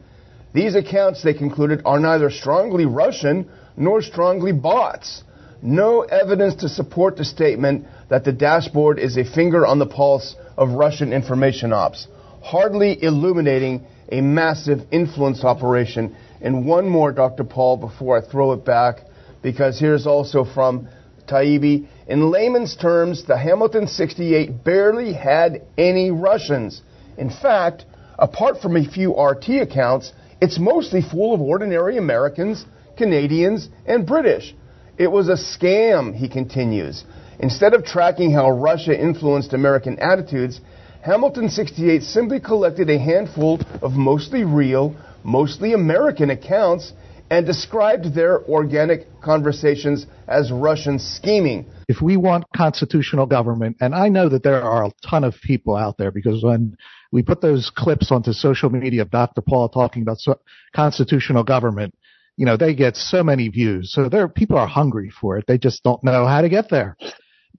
these 0.54 0.74
accounts, 0.74 1.22
they 1.22 1.34
concluded, 1.34 1.82
are 1.84 2.00
neither 2.00 2.30
strongly 2.30 2.86
Russian 2.86 3.50
nor 3.76 4.00
strongly 4.00 4.52
bots. 4.52 5.22
No 5.60 6.02
evidence 6.02 6.56
to 6.56 6.68
support 6.68 7.16
the 7.16 7.24
statement 7.24 7.86
that 8.08 8.24
the 8.24 8.32
dashboard 8.32 8.98
is 8.98 9.16
a 9.16 9.24
finger 9.24 9.66
on 9.66 9.78
the 9.78 9.86
pulse 9.86 10.36
of 10.56 10.70
Russian 10.70 11.12
information 11.12 11.72
ops. 11.72 12.06
hardly 12.42 13.02
illuminating 13.02 13.86
a 14.12 14.20
massive 14.20 14.80
influence 14.90 15.42
operation. 15.44 16.14
And 16.42 16.66
one 16.66 16.88
more, 16.88 17.10
Dr. 17.10 17.44
Paul, 17.44 17.78
before 17.78 18.18
I 18.18 18.20
throw 18.20 18.52
it 18.52 18.64
back, 18.64 19.00
because 19.42 19.80
here's 19.80 20.06
also 20.06 20.44
from 20.44 20.88
Taibbi. 21.26 21.86
In 22.06 22.30
layman's 22.30 22.76
terms, 22.76 23.24
the 23.24 23.38
Hamilton 23.38 23.86
68 23.86 24.62
barely 24.62 25.14
had 25.14 25.62
any 25.78 26.10
Russians. 26.10 26.82
In 27.16 27.30
fact, 27.30 27.86
apart 28.18 28.60
from 28.60 28.76
a 28.76 28.84
few 28.86 29.18
RT 29.18 29.48
accounts, 29.62 30.12
it's 30.40 30.58
mostly 30.58 31.00
full 31.00 31.32
of 31.32 31.40
ordinary 31.40 31.96
Americans, 31.96 32.66
Canadians, 32.98 33.70
and 33.86 34.06
British. 34.06 34.54
It 34.98 35.10
was 35.10 35.28
a 35.28 35.36
scam, 35.36 36.14
he 36.14 36.28
continues. 36.28 37.04
Instead 37.40 37.74
of 37.74 37.84
tracking 37.84 38.32
how 38.32 38.50
Russia 38.50 38.98
influenced 38.98 39.52
American 39.52 39.98
attitudes, 39.98 40.60
Hamilton 41.02 41.48
68 41.48 42.02
simply 42.02 42.40
collected 42.40 42.88
a 42.88 42.98
handful 42.98 43.60
of 43.82 43.92
mostly 43.92 44.44
real, 44.44 44.96
mostly 45.22 45.72
American 45.72 46.30
accounts 46.30 46.92
and 47.30 47.46
described 47.46 48.14
their 48.14 48.42
organic 48.44 49.06
conversations 49.20 50.06
as 50.28 50.52
Russian 50.52 50.98
scheming. 50.98 51.66
If 51.88 52.00
we 52.00 52.16
want 52.16 52.44
constitutional 52.56 53.26
government, 53.26 53.78
and 53.80 53.94
I 53.94 54.08
know 54.08 54.28
that 54.28 54.42
there 54.42 54.62
are 54.62 54.86
a 54.86 54.92
ton 55.06 55.24
of 55.24 55.34
people 55.42 55.76
out 55.76 55.98
there 55.98 56.10
because 56.10 56.42
when 56.42 56.76
we 57.12 57.22
put 57.22 57.40
those 57.40 57.70
clips 57.74 58.10
onto 58.10 58.32
social 58.32 58.70
media 58.70 59.02
of 59.02 59.10
Dr. 59.10 59.40
Paul 59.40 59.68
talking 59.68 60.02
about 60.02 60.18
so- 60.18 60.40
constitutional 60.74 61.44
government, 61.44 61.94
you 62.36 62.46
know, 62.46 62.56
they 62.56 62.74
get 62.74 62.96
so 62.96 63.22
many 63.22 63.48
views. 63.48 63.92
So 63.92 64.08
there, 64.08 64.28
people 64.28 64.58
are 64.58 64.66
hungry 64.66 65.10
for 65.10 65.38
it. 65.38 65.44
They 65.46 65.58
just 65.58 65.82
don't 65.82 66.02
know 66.02 66.26
how 66.26 66.40
to 66.40 66.48
get 66.48 66.68
there. 66.68 66.96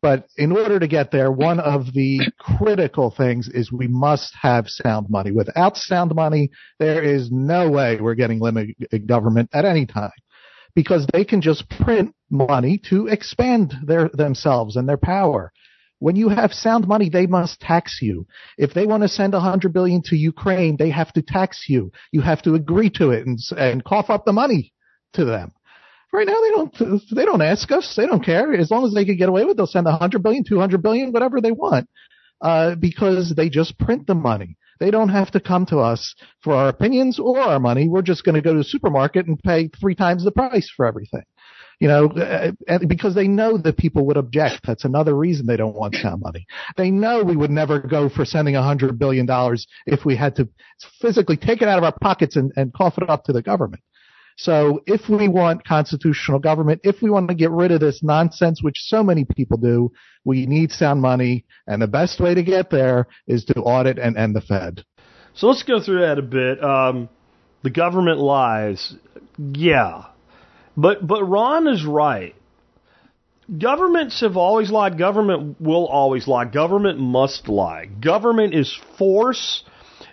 But 0.06 0.28
in 0.38 0.52
order 0.52 0.78
to 0.78 0.88
get 0.88 1.10
there, 1.10 1.32
one 1.32 1.60
of 1.60 1.92
the 1.92 2.20
critical 2.38 3.10
things 3.10 3.48
is 3.48 3.72
we 3.72 3.88
must 3.88 4.36
have 4.40 4.68
sound 4.68 5.08
money. 5.10 5.32
Without 5.32 5.78
sound 5.78 6.14
money, 6.14 6.52
there 6.78 7.02
is 7.02 7.32
no 7.32 7.72
way 7.72 7.98
we're 8.00 8.14
getting 8.14 8.40
limited 8.40 9.08
government 9.08 9.50
at 9.52 9.66
any 9.66 9.88
time 9.88 10.12
because 10.76 11.08
they 11.12 11.26
can 11.26 11.42
just 11.42 11.68
print 11.72 12.14
money 12.30 12.80
to 12.88 13.08
expand 13.08 13.74
their 13.84 14.10
themselves 14.10 14.76
and 14.76 14.88
their 14.88 14.96
power. 14.96 15.52
When 15.98 16.16
you 16.16 16.30
have 16.30 16.54
sound 16.54 16.88
money, 16.88 17.10
they 17.10 17.26
must 17.26 17.60
tax 17.60 17.98
you. 18.00 18.28
If 18.60 18.76
they 18.76 18.86
want 18.86 19.02
to 19.02 19.10
send 19.10 19.34
hundred 19.34 19.74
billion 19.74 20.04
to 20.04 20.16
Ukraine, 20.16 20.76
they 20.78 20.92
have 20.92 21.12
to 21.14 21.24
tax 21.24 21.66
you. 21.68 21.92
You 22.12 22.22
have 22.22 22.44
to 22.44 22.54
agree 22.54 22.92
to 22.92 23.10
it 23.10 23.26
and, 23.26 23.40
and 23.58 23.84
cough 23.84 24.12
up 24.12 24.24
the 24.24 24.34
money 24.34 24.72
to 25.14 25.26
them. 25.26 25.54
Right 26.14 26.28
now, 26.28 26.40
they 26.42 26.50
don't. 26.52 27.04
They 27.14 27.26
don't 27.26 27.42
ask 27.42 27.72
us. 27.72 27.94
They 27.98 28.06
don't 28.06 28.24
care. 28.24 28.54
As 28.54 28.72
long 28.72 28.86
as 28.86 28.94
they 28.94 29.06
can 29.06 29.18
get 29.18 29.30
away 29.30 29.44
with, 29.44 29.52
it, 29.52 29.58
they'll 29.58 29.68
send 29.68 29.88
a 29.88 29.98
hundred 29.98 30.24
billion, 30.24 30.44
two 30.48 30.60
hundred 30.60 30.82
billion, 30.82 31.12
whatever 31.12 31.42
they 31.42 31.52
want, 31.52 31.90
uh, 32.42 32.76
because 32.76 33.34
they 33.36 33.50
just 33.50 33.78
print 33.78 34.08
the 34.08 34.16
money. 34.16 34.58
They 34.80 34.92
don't 34.92 35.10
have 35.10 35.32
to 35.32 35.40
come 35.40 35.66
to 35.68 35.80
us 35.80 36.16
for 36.44 36.54
our 36.54 36.70
opinions 36.70 37.20
or 37.20 37.40
our 37.40 37.60
money. 37.60 37.88
We're 37.88 38.02
just 38.02 38.24
going 38.24 38.36
to 38.36 38.42
go 38.42 38.54
to 38.54 38.60
the 38.60 38.64
supermarket 38.64 39.26
and 39.28 39.42
pay 39.42 39.70
three 39.80 39.96
times 39.96 40.24
the 40.24 40.32
price 40.32 40.72
for 40.76 40.86
everything. 40.86 41.24
You 41.80 41.90
know, 41.90 42.08
uh, 42.08 42.80
because 42.88 43.16
they 43.16 43.28
know 43.28 43.58
that 43.58 43.78
people 43.78 44.06
would 44.06 44.16
object. 44.16 44.62
That's 44.66 44.86
another 44.86 45.14
reason 45.14 45.46
they 45.46 45.58
don't 45.58 45.76
want 45.76 45.96
sound 45.96 46.22
money. 46.22 46.46
They 46.78 46.90
know 46.90 47.24
we 47.24 47.36
would 47.36 47.52
never 47.52 47.80
go 47.80 48.08
for 48.08 48.24
sending 48.24 48.56
a 48.56 48.64
hundred 48.64 48.98
billion 48.98 49.26
dollars 49.26 49.68
if 49.86 50.06
we 50.06 50.16
had 50.16 50.36
to 50.38 50.48
physically 51.02 51.36
take 51.36 51.62
it 51.62 51.68
out 51.68 51.78
of 51.78 51.84
our 51.84 51.96
pockets 52.02 52.38
and, 52.38 52.54
and 52.56 52.74
cough 52.74 52.98
it 52.98 53.10
up 53.10 53.26
to 53.26 53.34
the 53.34 53.42
government. 53.42 53.84
So 54.38 54.84
if 54.86 55.08
we 55.08 55.28
want 55.28 55.66
constitutional 55.66 56.40
government, 56.40 56.82
if 56.84 57.02
we 57.02 57.10
want 57.10 57.30
to 57.30 57.36
get 57.36 57.52
rid 57.52 57.72
of 57.72 57.80
this 57.80 58.04
nonsense, 58.04 58.62
which 58.62 58.76
so 58.80 59.02
many 59.02 59.26
people 59.26 59.58
do, 59.58 59.92
we 60.26 60.46
need 60.46 60.72
sound 60.72 61.02
money. 61.02 61.46
And 61.68 61.82
the 61.82 61.88
best 61.88 62.20
way 62.20 62.34
to 62.34 62.44
get 62.44 62.70
there 62.70 63.08
is 63.28 63.46
to 63.46 63.54
audit 63.62 63.98
and 63.98 64.18
end 64.18 64.36
the 64.36 64.42
Fed. 64.42 64.84
So 65.36 65.48
let's 65.48 65.64
go 65.64 65.80
through 65.80 66.02
that 66.02 66.18
a 66.18 66.22
bit. 66.22 66.64
Um, 66.64 67.10
the 67.64 67.70
government 67.70 68.20
lies. 68.20 68.94
Yeah. 69.38 70.06
But, 70.76 71.06
but 71.06 71.24
Ron 71.24 71.68
is 71.68 71.86
right. 71.86 72.36
Governments 73.60 74.22
have 74.22 74.38
always 74.38 74.72
lied. 74.72 74.98
Government 74.98 75.62
will 75.62 75.86
always 75.88 76.28
lie. 76.28 76.46
Government 76.46 77.00
must 77.00 77.48
lie. 77.48 77.86
Government 77.86 78.54
is 78.54 78.78
force 78.98 79.64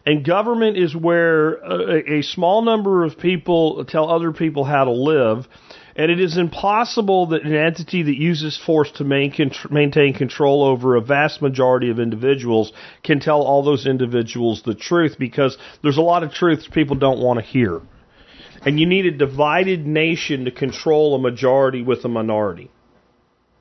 and 0.05 0.25
government 0.25 0.77
is 0.77 0.97
where 0.97 1.55
a, 1.55 2.19
a 2.19 2.23
small 2.23 2.63
number 2.63 3.05
of 3.05 3.19
people 3.19 3.85
tell 3.85 4.11
other 4.11 4.33
people 4.33 4.65
how 4.65 4.85
to 4.85 4.91
live. 4.91 5.47
And 5.95 6.11
it 6.11 6.19
is 6.21 6.39
impossible 6.39 7.27
that 7.29 7.43
an 7.43 7.55
entity 7.55 8.03
that 8.03 8.17
uses 8.17 8.59
force 8.59 8.91
to 8.93 9.05
maintain 9.05 10.15
control 10.15 10.65
over 10.65 10.97
a 10.97 11.03
vast 11.03 11.43
majority 11.43 11.91
of 11.91 12.01
individuals 12.01 12.73
can 13.05 13.21
tell 13.21 13.43
all 13.43 13.63
those 13.63 13.87
individuals 13.87 14.63
the 14.65 14.75
truth 14.75 15.17
because 15.19 15.59
there's 15.83 15.99
a 15.99 16.03
lot 16.03 16.23
of 16.23 16.33
truths 16.33 16.67
people 16.67 16.97
don't 16.97 17.21
want 17.21 17.39
to 17.39 17.45
hear. 17.45 17.83
And 18.65 18.81
you 18.81 18.87
need 18.87 19.07
a 19.07 19.11
divided 19.11 19.87
nation 19.87 20.47
to 20.47 20.51
control 20.51 21.15
a 21.15 21.19
majority 21.19 21.83
with 21.83 22.05
a 22.05 22.09
minority. 22.09 22.71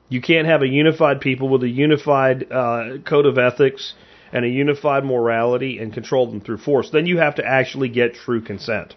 You 0.08 0.22
can't 0.22 0.46
have 0.46 0.62
a 0.62 0.68
unified 0.68 1.20
people 1.20 1.48
with 1.50 1.62
a 1.62 1.68
unified 1.68 2.50
uh, 2.50 2.98
code 3.04 3.26
of 3.26 3.36
ethics 3.36 3.94
and 4.32 4.44
a 4.44 4.48
unified 4.48 5.04
morality 5.04 5.78
and 5.78 5.92
control 5.92 6.26
them 6.26 6.40
through 6.40 6.58
force, 6.58 6.90
then 6.90 7.06
you 7.06 7.18
have 7.18 7.36
to 7.36 7.44
actually 7.44 7.88
get 7.88 8.14
true 8.14 8.40
consent. 8.40 8.94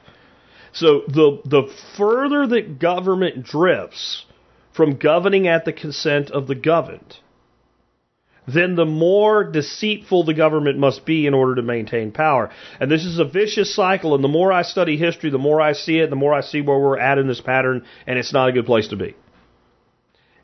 So 0.74 1.04
the 1.08 1.42
the 1.46 1.74
further 1.98 2.48
that 2.48 2.80
government 2.80 3.44
drifts 3.44 4.26
from 4.74 4.98
governing 4.98 5.48
at 5.48 5.64
the 5.64 5.72
consent 5.72 6.32
of 6.32 6.48
the 6.48 6.56
governed, 6.56 7.18
then 8.48 8.76
the 8.76 8.86
more 8.86 9.44
deceitful 9.44 10.26
the 10.26 10.34
government 10.34 10.78
must 10.78 11.06
be 11.06 11.26
in 11.26 11.34
order 11.34 11.56
to 11.56 11.62
maintain 11.62 12.12
power. 12.12 12.52
And 12.80 12.92
this 12.92 13.06
is 13.06 13.20
a 13.20 13.26
vicious 13.26 13.74
cycle, 13.74 14.16
and 14.16 14.24
the 14.24 14.28
more 14.28 14.52
I 14.52 14.64
study 14.64 14.98
history, 14.98 15.30
the 15.30 15.38
more 15.38 15.62
I 15.62 15.74
see 15.74 15.98
it, 16.00 16.10
the 16.10 16.16
more 16.16 16.34
I 16.34 16.42
see 16.42 16.62
where 16.62 16.78
we're 16.78 17.00
at 17.00 17.18
in 17.18 17.28
this 17.28 17.42
pattern, 17.42 17.86
and 18.06 18.20
it's 18.20 18.34
not 18.34 18.50
a 18.50 18.52
good 18.52 18.66
place 18.66 18.90
to 18.90 18.98
be. 18.98 19.16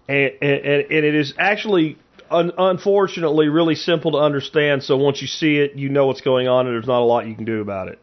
And, 0.08 0.32
and, 0.42 0.66
and 0.66 1.06
it 1.06 1.16
is 1.16 1.34
actually 1.38 1.98
un- 2.32 2.54
unfortunately 2.58 3.50
really 3.50 3.76
simple 3.76 4.12
to 4.14 4.18
understand. 4.18 4.84
So 4.84 4.98
once 4.98 5.22
you 5.22 5.28
see 5.28 5.58
it, 5.58 5.76
you 5.76 5.90
know 5.90 6.08
what's 6.08 6.22
going 6.22 6.48
on, 6.48 6.68
and 6.68 6.76
there's 6.76 6.88
not 6.88 7.02
a 7.02 7.06
lot 7.06 7.28
you 7.28 7.36
can 7.36 7.46
do 7.46 7.62
about 7.62 7.90
it. 7.90 8.00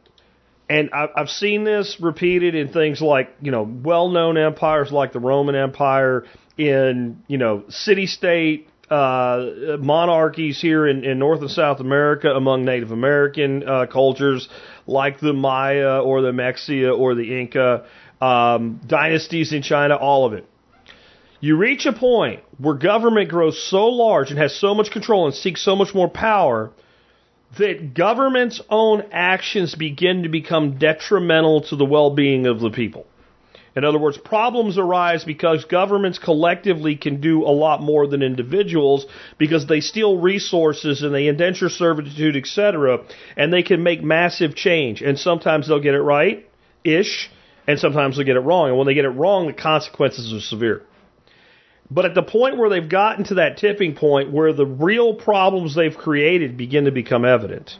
And 0.70 0.90
I've 0.92 1.30
seen 1.30 1.64
this 1.64 1.96
repeated 1.98 2.54
in 2.54 2.68
things 2.68 3.00
like, 3.00 3.34
you 3.40 3.50
know, 3.50 3.62
well-known 3.62 4.36
empires 4.36 4.92
like 4.92 5.14
the 5.14 5.20
Roman 5.20 5.54
Empire, 5.54 6.26
in, 6.58 7.22
you 7.26 7.38
know, 7.38 7.64
city-state 7.68 8.68
uh, 8.90 9.46
monarchies 9.78 10.60
here 10.60 10.86
in, 10.86 11.04
in 11.04 11.18
North 11.18 11.40
and 11.40 11.50
South 11.50 11.80
America 11.80 12.28
among 12.28 12.64
Native 12.64 12.90
American 12.90 13.66
uh, 13.66 13.86
cultures 13.86 14.48
like 14.86 15.20
the 15.20 15.32
Maya 15.32 16.00
or 16.00 16.20
the 16.20 16.32
Mexica 16.32 16.98
or 16.98 17.14
the 17.14 17.40
Inca, 17.40 17.86
um, 18.20 18.80
dynasties 18.86 19.52
in 19.52 19.62
China, 19.62 19.96
all 19.96 20.26
of 20.26 20.32
it. 20.32 20.46
You 21.40 21.56
reach 21.56 21.86
a 21.86 21.92
point 21.92 22.40
where 22.58 22.74
government 22.74 23.30
grows 23.30 23.62
so 23.70 23.86
large 23.86 24.30
and 24.30 24.38
has 24.38 24.56
so 24.56 24.74
much 24.74 24.90
control 24.90 25.26
and 25.26 25.34
seeks 25.34 25.64
so 25.64 25.76
much 25.76 25.94
more 25.94 26.08
power 26.08 26.70
that 27.58 27.94
government's 27.94 28.60
own 28.68 29.04
actions 29.12 29.74
begin 29.74 30.24
to 30.24 30.28
become 30.28 30.78
detrimental 30.78 31.62
to 31.62 31.76
the 31.76 31.84
well 31.84 32.10
being 32.10 32.46
of 32.46 32.60
the 32.60 32.70
people. 32.70 33.06
In 33.76 33.84
other 33.84 33.98
words, 33.98 34.18
problems 34.18 34.76
arise 34.76 35.22
because 35.22 35.64
governments 35.64 36.18
collectively 36.18 36.96
can 36.96 37.20
do 37.20 37.44
a 37.44 37.54
lot 37.54 37.80
more 37.80 38.08
than 38.08 38.22
individuals 38.22 39.06
because 39.38 39.66
they 39.66 39.80
steal 39.80 40.16
resources 40.18 41.02
and 41.02 41.14
they 41.14 41.28
indenture 41.28 41.68
servitude, 41.68 42.36
etc., 42.36 43.04
and 43.36 43.52
they 43.52 43.62
can 43.62 43.84
make 43.84 44.02
massive 44.02 44.56
change. 44.56 45.00
And 45.00 45.16
sometimes 45.16 45.68
they'll 45.68 45.78
get 45.78 45.94
it 45.94 46.02
right 46.02 46.44
ish, 46.82 47.30
and 47.68 47.78
sometimes 47.78 48.16
they'll 48.16 48.26
get 48.26 48.34
it 48.34 48.40
wrong. 48.40 48.70
And 48.70 48.78
when 48.78 48.88
they 48.88 48.94
get 48.94 49.04
it 49.04 49.10
wrong, 49.10 49.46
the 49.46 49.52
consequences 49.52 50.32
are 50.32 50.40
severe. 50.40 50.82
But 51.90 52.04
at 52.04 52.14
the 52.14 52.22
point 52.22 52.58
where 52.58 52.68
they've 52.68 52.88
gotten 52.88 53.24
to 53.24 53.34
that 53.34 53.56
tipping 53.56 53.94
point 53.94 54.30
where 54.30 54.52
the 54.52 54.66
real 54.66 55.14
problems 55.14 55.74
they've 55.74 55.96
created 55.96 56.56
begin 56.56 56.84
to 56.84 56.90
become 56.90 57.24
evident, 57.24 57.78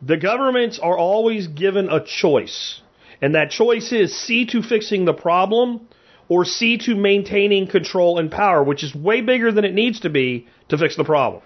the 0.00 0.16
governments 0.16 0.78
are 0.78 0.96
always 0.96 1.48
given 1.48 1.88
a 1.88 2.04
choice. 2.04 2.80
And 3.20 3.34
that 3.34 3.50
choice 3.50 3.90
is 3.92 4.16
see 4.16 4.46
to 4.46 4.62
fixing 4.62 5.04
the 5.04 5.12
problem 5.12 5.88
or 6.28 6.44
see 6.44 6.78
to 6.78 6.94
maintaining 6.94 7.66
control 7.66 8.18
and 8.18 8.30
power, 8.30 8.62
which 8.62 8.84
is 8.84 8.94
way 8.94 9.20
bigger 9.20 9.50
than 9.50 9.64
it 9.64 9.74
needs 9.74 10.00
to 10.00 10.10
be 10.10 10.46
to 10.68 10.78
fix 10.78 10.96
the 10.96 11.04
problem. 11.04 11.42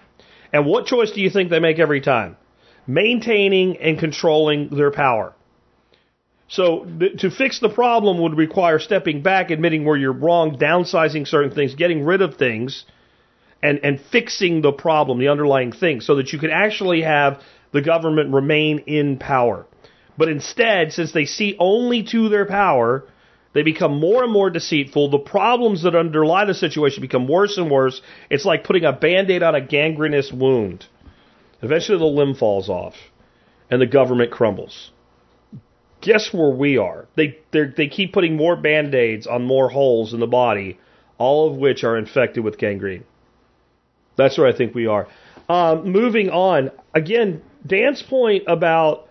And 0.51 0.67
what 0.67 0.85
choice 0.85 1.11
do 1.11 1.21
you 1.21 1.31
think 1.31 1.49
they 1.49 1.59
make 1.59 1.79
every 1.79 2.01
time? 2.01 2.37
Maintaining 2.85 3.77
and 3.77 3.97
controlling 3.97 4.69
their 4.69 4.91
power. 4.91 5.33
So 6.57 6.85
th- 6.99 7.17
to 7.21 7.31
fix 7.31 7.59
the 7.59 7.69
problem 7.69 8.21
would 8.21 8.37
require 8.37 8.77
stepping 8.77 9.23
back, 9.23 9.49
admitting 9.49 9.85
where 9.85 9.97
you're 9.97 10.21
wrong, 10.25 10.55
downsizing 10.59 11.27
certain 11.27 11.49
things, 11.49 11.73
getting 11.73 12.05
rid 12.05 12.21
of 12.21 12.35
things, 12.35 12.85
and, 13.63 13.79
and 13.81 13.99
fixing 13.99 14.61
the 14.61 14.71
problem, 14.71 15.17
the 15.17 15.29
underlying 15.29 15.71
thing, 15.71 15.99
so 15.99 16.15
that 16.17 16.31
you 16.31 16.37
can 16.37 16.51
actually 16.51 17.01
have 17.01 17.41
the 17.71 17.81
government 17.81 18.31
remain 18.35 18.77
in 18.85 19.17
power. 19.17 19.65
But 20.15 20.29
instead, 20.29 20.93
since 20.93 21.11
they 21.11 21.25
see 21.25 21.55
only 21.57 22.03
to 22.11 22.29
their 22.29 22.45
power, 22.45 23.05
they 23.53 23.63
become 23.63 23.99
more 23.99 24.23
and 24.23 24.31
more 24.31 24.51
deceitful. 24.51 25.09
The 25.09 25.17
problems 25.17 25.81
that 25.81 25.95
underlie 25.95 26.45
the 26.45 26.53
situation 26.53 27.01
become 27.01 27.27
worse 27.27 27.57
and 27.57 27.71
worse. 27.71 27.99
It's 28.29 28.45
like 28.45 28.63
putting 28.63 28.85
a 28.85 28.93
band 28.93 29.31
aid 29.31 29.41
on 29.41 29.55
a 29.55 29.61
gangrenous 29.61 30.31
wound. 30.31 30.85
Eventually, 31.63 31.97
the 31.97 32.05
limb 32.05 32.35
falls 32.35 32.69
off. 32.69 32.93
and 33.71 33.81
the 33.81 33.87
government 33.87 34.29
crumbles. 34.29 34.91
Guess 36.03 36.33
where 36.33 36.49
we 36.49 36.77
are? 36.77 37.07
They 37.15 37.39
they 37.51 37.87
keep 37.87 38.11
putting 38.13 38.35
more 38.35 38.55
band-aids 38.57 39.25
on 39.25 39.45
more 39.45 39.69
holes 39.69 40.13
in 40.13 40.19
the 40.19 40.27
body, 40.27 40.77
all 41.17 41.49
of 41.49 41.57
which 41.57 41.83
are 41.83 41.97
infected 41.97 42.43
with 42.43 42.57
gangrene. 42.57 43.05
That's 44.17 44.37
where 44.37 44.47
I 44.47 44.55
think 44.55 44.75
we 44.75 44.85
are. 44.85 45.07
Um, 45.47 45.91
moving 45.91 46.29
on, 46.29 46.71
again, 46.93 47.41
Dan's 47.65 48.01
point 48.01 48.43
about 48.47 49.07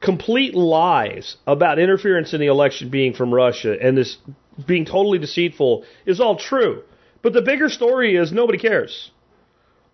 complete 0.00 0.54
lies 0.54 1.36
about 1.46 1.78
interference 1.78 2.34
in 2.34 2.40
the 2.40 2.46
election 2.46 2.90
being 2.90 3.14
from 3.14 3.32
Russia 3.32 3.74
and 3.80 3.96
this 3.96 4.18
being 4.66 4.84
totally 4.84 5.18
deceitful 5.18 5.84
is 6.04 6.20
all 6.20 6.36
true. 6.36 6.82
But 7.22 7.32
the 7.32 7.40
bigger 7.40 7.70
story 7.70 8.16
is 8.16 8.32
nobody 8.32 8.58
cares. 8.58 9.10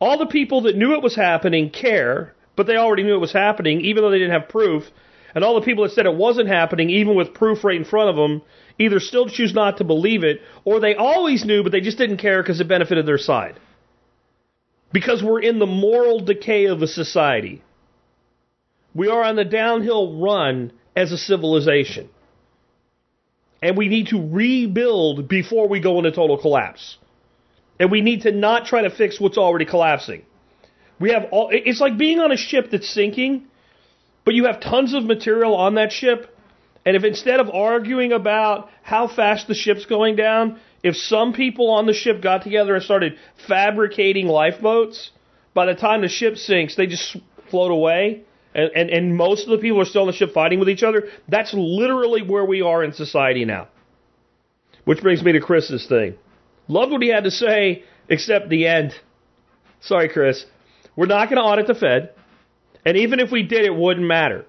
All 0.00 0.18
the 0.18 0.26
people 0.26 0.62
that 0.62 0.76
knew 0.76 0.94
it 0.94 1.02
was 1.02 1.14
happening 1.14 1.70
care, 1.70 2.34
but 2.56 2.66
they 2.66 2.76
already 2.76 3.04
knew 3.04 3.14
it 3.14 3.20
was 3.20 3.32
happening, 3.32 3.82
even 3.82 4.02
though 4.02 4.10
they 4.10 4.18
didn't 4.18 4.38
have 4.38 4.48
proof. 4.48 4.90
And 5.34 5.44
all 5.44 5.54
the 5.54 5.64
people 5.64 5.84
that 5.84 5.92
said 5.92 6.06
it 6.06 6.14
wasn't 6.14 6.48
happening, 6.48 6.90
even 6.90 7.14
with 7.14 7.34
proof 7.34 7.62
right 7.64 7.76
in 7.76 7.84
front 7.84 8.10
of 8.10 8.16
them, 8.16 8.42
either 8.78 8.98
still 8.98 9.28
choose 9.28 9.54
not 9.54 9.76
to 9.78 9.84
believe 9.84 10.24
it, 10.24 10.40
or 10.64 10.80
they 10.80 10.94
always 10.94 11.44
knew, 11.44 11.62
but 11.62 11.72
they 11.72 11.80
just 11.80 11.98
didn't 11.98 12.16
care 12.16 12.42
because 12.42 12.60
it 12.60 12.68
benefited 12.68 13.06
their 13.06 13.18
side. 13.18 13.58
Because 14.92 15.22
we're 15.22 15.40
in 15.40 15.58
the 15.58 15.66
moral 15.66 16.20
decay 16.20 16.66
of 16.66 16.82
a 16.82 16.86
society. 16.86 17.62
We 18.94 19.08
are 19.08 19.22
on 19.22 19.36
the 19.36 19.44
downhill 19.44 20.20
run 20.20 20.72
as 20.96 21.12
a 21.12 21.18
civilization. 21.18 22.08
And 23.62 23.76
we 23.76 23.88
need 23.88 24.08
to 24.08 24.28
rebuild 24.28 25.28
before 25.28 25.68
we 25.68 25.80
go 25.80 25.98
into 25.98 26.10
total 26.10 26.38
collapse. 26.38 26.96
And 27.78 27.90
we 27.90 28.00
need 28.00 28.22
to 28.22 28.32
not 28.32 28.66
try 28.66 28.82
to 28.82 28.90
fix 28.90 29.20
what's 29.20 29.38
already 29.38 29.64
collapsing. 29.64 30.22
We 30.98 31.12
have 31.12 31.26
all, 31.30 31.50
it's 31.52 31.80
like 31.80 31.96
being 31.96 32.18
on 32.18 32.32
a 32.32 32.36
ship 32.36 32.70
that's 32.70 32.92
sinking, 32.92 33.46
but 34.30 34.36
you 34.36 34.44
have 34.44 34.60
tons 34.60 34.94
of 34.94 35.02
material 35.02 35.56
on 35.56 35.74
that 35.74 35.90
ship. 35.90 36.32
And 36.86 36.94
if 36.94 37.02
instead 37.02 37.40
of 37.40 37.50
arguing 37.50 38.12
about 38.12 38.70
how 38.80 39.08
fast 39.08 39.48
the 39.48 39.56
ship's 39.56 39.86
going 39.86 40.14
down, 40.14 40.60
if 40.84 40.94
some 40.94 41.32
people 41.32 41.68
on 41.72 41.86
the 41.86 41.92
ship 41.92 42.22
got 42.22 42.44
together 42.44 42.76
and 42.76 42.84
started 42.84 43.18
fabricating 43.48 44.28
lifeboats, 44.28 45.10
by 45.52 45.66
the 45.66 45.74
time 45.74 46.02
the 46.02 46.08
ship 46.08 46.36
sinks, 46.36 46.76
they 46.76 46.86
just 46.86 47.16
float 47.50 47.72
away 47.72 48.22
and, 48.54 48.70
and, 48.76 48.88
and 48.88 49.16
most 49.16 49.48
of 49.48 49.50
the 49.50 49.58
people 49.58 49.80
are 49.80 49.84
still 49.84 50.02
on 50.02 50.06
the 50.06 50.12
ship 50.12 50.32
fighting 50.32 50.60
with 50.60 50.68
each 50.68 50.84
other. 50.84 51.08
That's 51.26 51.52
literally 51.52 52.22
where 52.22 52.44
we 52.44 52.62
are 52.62 52.84
in 52.84 52.92
society 52.92 53.44
now. 53.44 53.66
Which 54.84 55.02
brings 55.02 55.24
me 55.24 55.32
to 55.32 55.40
Chris's 55.40 55.88
thing. 55.88 56.14
Loved 56.68 56.92
what 56.92 57.02
he 57.02 57.08
had 57.08 57.24
to 57.24 57.32
say, 57.32 57.82
except 58.08 58.48
the 58.48 58.68
end. 58.68 58.94
Sorry, 59.80 60.08
Chris. 60.08 60.46
We're 60.94 61.06
not 61.06 61.30
going 61.30 61.38
to 61.38 61.42
audit 61.42 61.66
the 61.66 61.74
Fed. 61.74 62.10
And 62.84 62.96
even 62.96 63.20
if 63.20 63.30
we 63.30 63.42
did, 63.42 63.64
it 63.64 63.74
wouldn't 63.74 64.06
matter. 64.06 64.46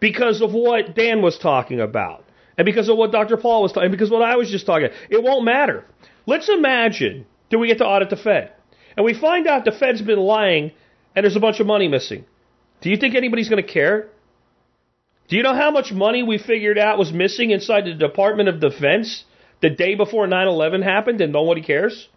Because 0.00 0.42
of 0.42 0.52
what 0.52 0.94
Dan 0.94 1.22
was 1.22 1.38
talking 1.38 1.80
about. 1.80 2.24
And 2.58 2.66
because 2.66 2.88
of 2.88 2.96
what 2.96 3.12
Dr. 3.12 3.36
Paul 3.36 3.62
was 3.62 3.72
talking, 3.72 3.90
because 3.90 4.10
what 4.10 4.22
I 4.22 4.36
was 4.36 4.50
just 4.50 4.66
talking 4.66 4.86
about. 4.86 4.98
It 5.10 5.22
won't 5.22 5.44
matter. 5.44 5.84
Let's 6.26 6.48
imagine 6.48 7.26
that 7.50 7.58
we 7.58 7.68
get 7.68 7.78
to 7.78 7.86
audit 7.86 8.10
the 8.10 8.16
Fed. 8.16 8.52
And 8.96 9.04
we 9.04 9.18
find 9.18 9.46
out 9.46 9.64
the 9.64 9.72
Fed's 9.72 10.02
been 10.02 10.18
lying 10.18 10.72
and 11.14 11.24
there's 11.24 11.36
a 11.36 11.40
bunch 11.40 11.60
of 11.60 11.66
money 11.66 11.88
missing. 11.88 12.24
Do 12.80 12.90
you 12.90 12.96
think 12.96 13.14
anybody's 13.14 13.48
going 13.48 13.64
to 13.64 13.72
care? 13.72 14.08
Do 15.28 15.36
you 15.36 15.42
know 15.42 15.54
how 15.54 15.70
much 15.70 15.92
money 15.92 16.22
we 16.22 16.38
figured 16.38 16.78
out 16.78 16.98
was 16.98 17.12
missing 17.12 17.50
inside 17.50 17.84
the 17.84 17.94
Department 17.94 18.48
of 18.48 18.60
Defense 18.60 19.24
the 19.60 19.70
day 19.70 19.94
before 19.94 20.26
9 20.26 20.46
11 20.46 20.82
happened 20.82 21.20
and 21.20 21.32
nobody 21.32 21.62
cares? 21.62 22.08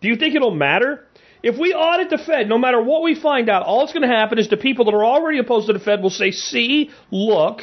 Do 0.00 0.08
you 0.08 0.16
think 0.16 0.34
it'll 0.34 0.54
matter? 0.54 1.06
If 1.42 1.58
we 1.58 1.74
audit 1.74 2.10
the 2.10 2.18
Fed, 2.18 2.48
no 2.48 2.56
matter 2.56 2.80
what 2.80 3.02
we 3.02 3.14
find 3.14 3.48
out, 3.48 3.64
all 3.64 3.80
that's 3.80 3.92
going 3.92 4.08
to 4.08 4.14
happen 4.14 4.38
is 4.38 4.48
the 4.48 4.56
people 4.56 4.84
that 4.84 4.94
are 4.94 5.04
already 5.04 5.38
opposed 5.38 5.66
to 5.66 5.72
the 5.72 5.80
Fed 5.80 6.00
will 6.02 6.10
say, 6.10 6.30
see, 6.30 6.90
look, 7.10 7.62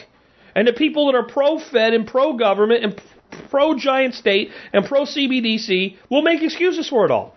and 0.53 0.67
the 0.67 0.73
people 0.73 1.05
that 1.07 1.17
are 1.17 1.23
pro 1.23 1.59
Fed 1.59 1.93
and 1.93 2.05
pro 2.05 2.33
government 2.33 2.83
and 2.83 3.01
pro 3.49 3.77
giant 3.77 4.15
state 4.15 4.51
and 4.73 4.85
pro 4.85 5.03
CBDC 5.03 5.95
will 6.09 6.21
make 6.21 6.41
excuses 6.41 6.89
for 6.89 7.05
it 7.05 7.11
all. 7.11 7.35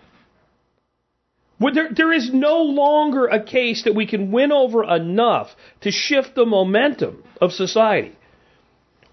There, 1.60 1.90
there 1.94 2.12
is 2.12 2.32
no 2.32 2.62
longer 2.62 3.26
a 3.26 3.40
case 3.40 3.84
that 3.84 3.94
we 3.94 4.06
can 4.06 4.32
win 4.32 4.50
over 4.50 4.82
enough 4.82 5.54
to 5.82 5.92
shift 5.92 6.34
the 6.34 6.44
momentum 6.44 7.22
of 7.40 7.52
society. 7.52 8.16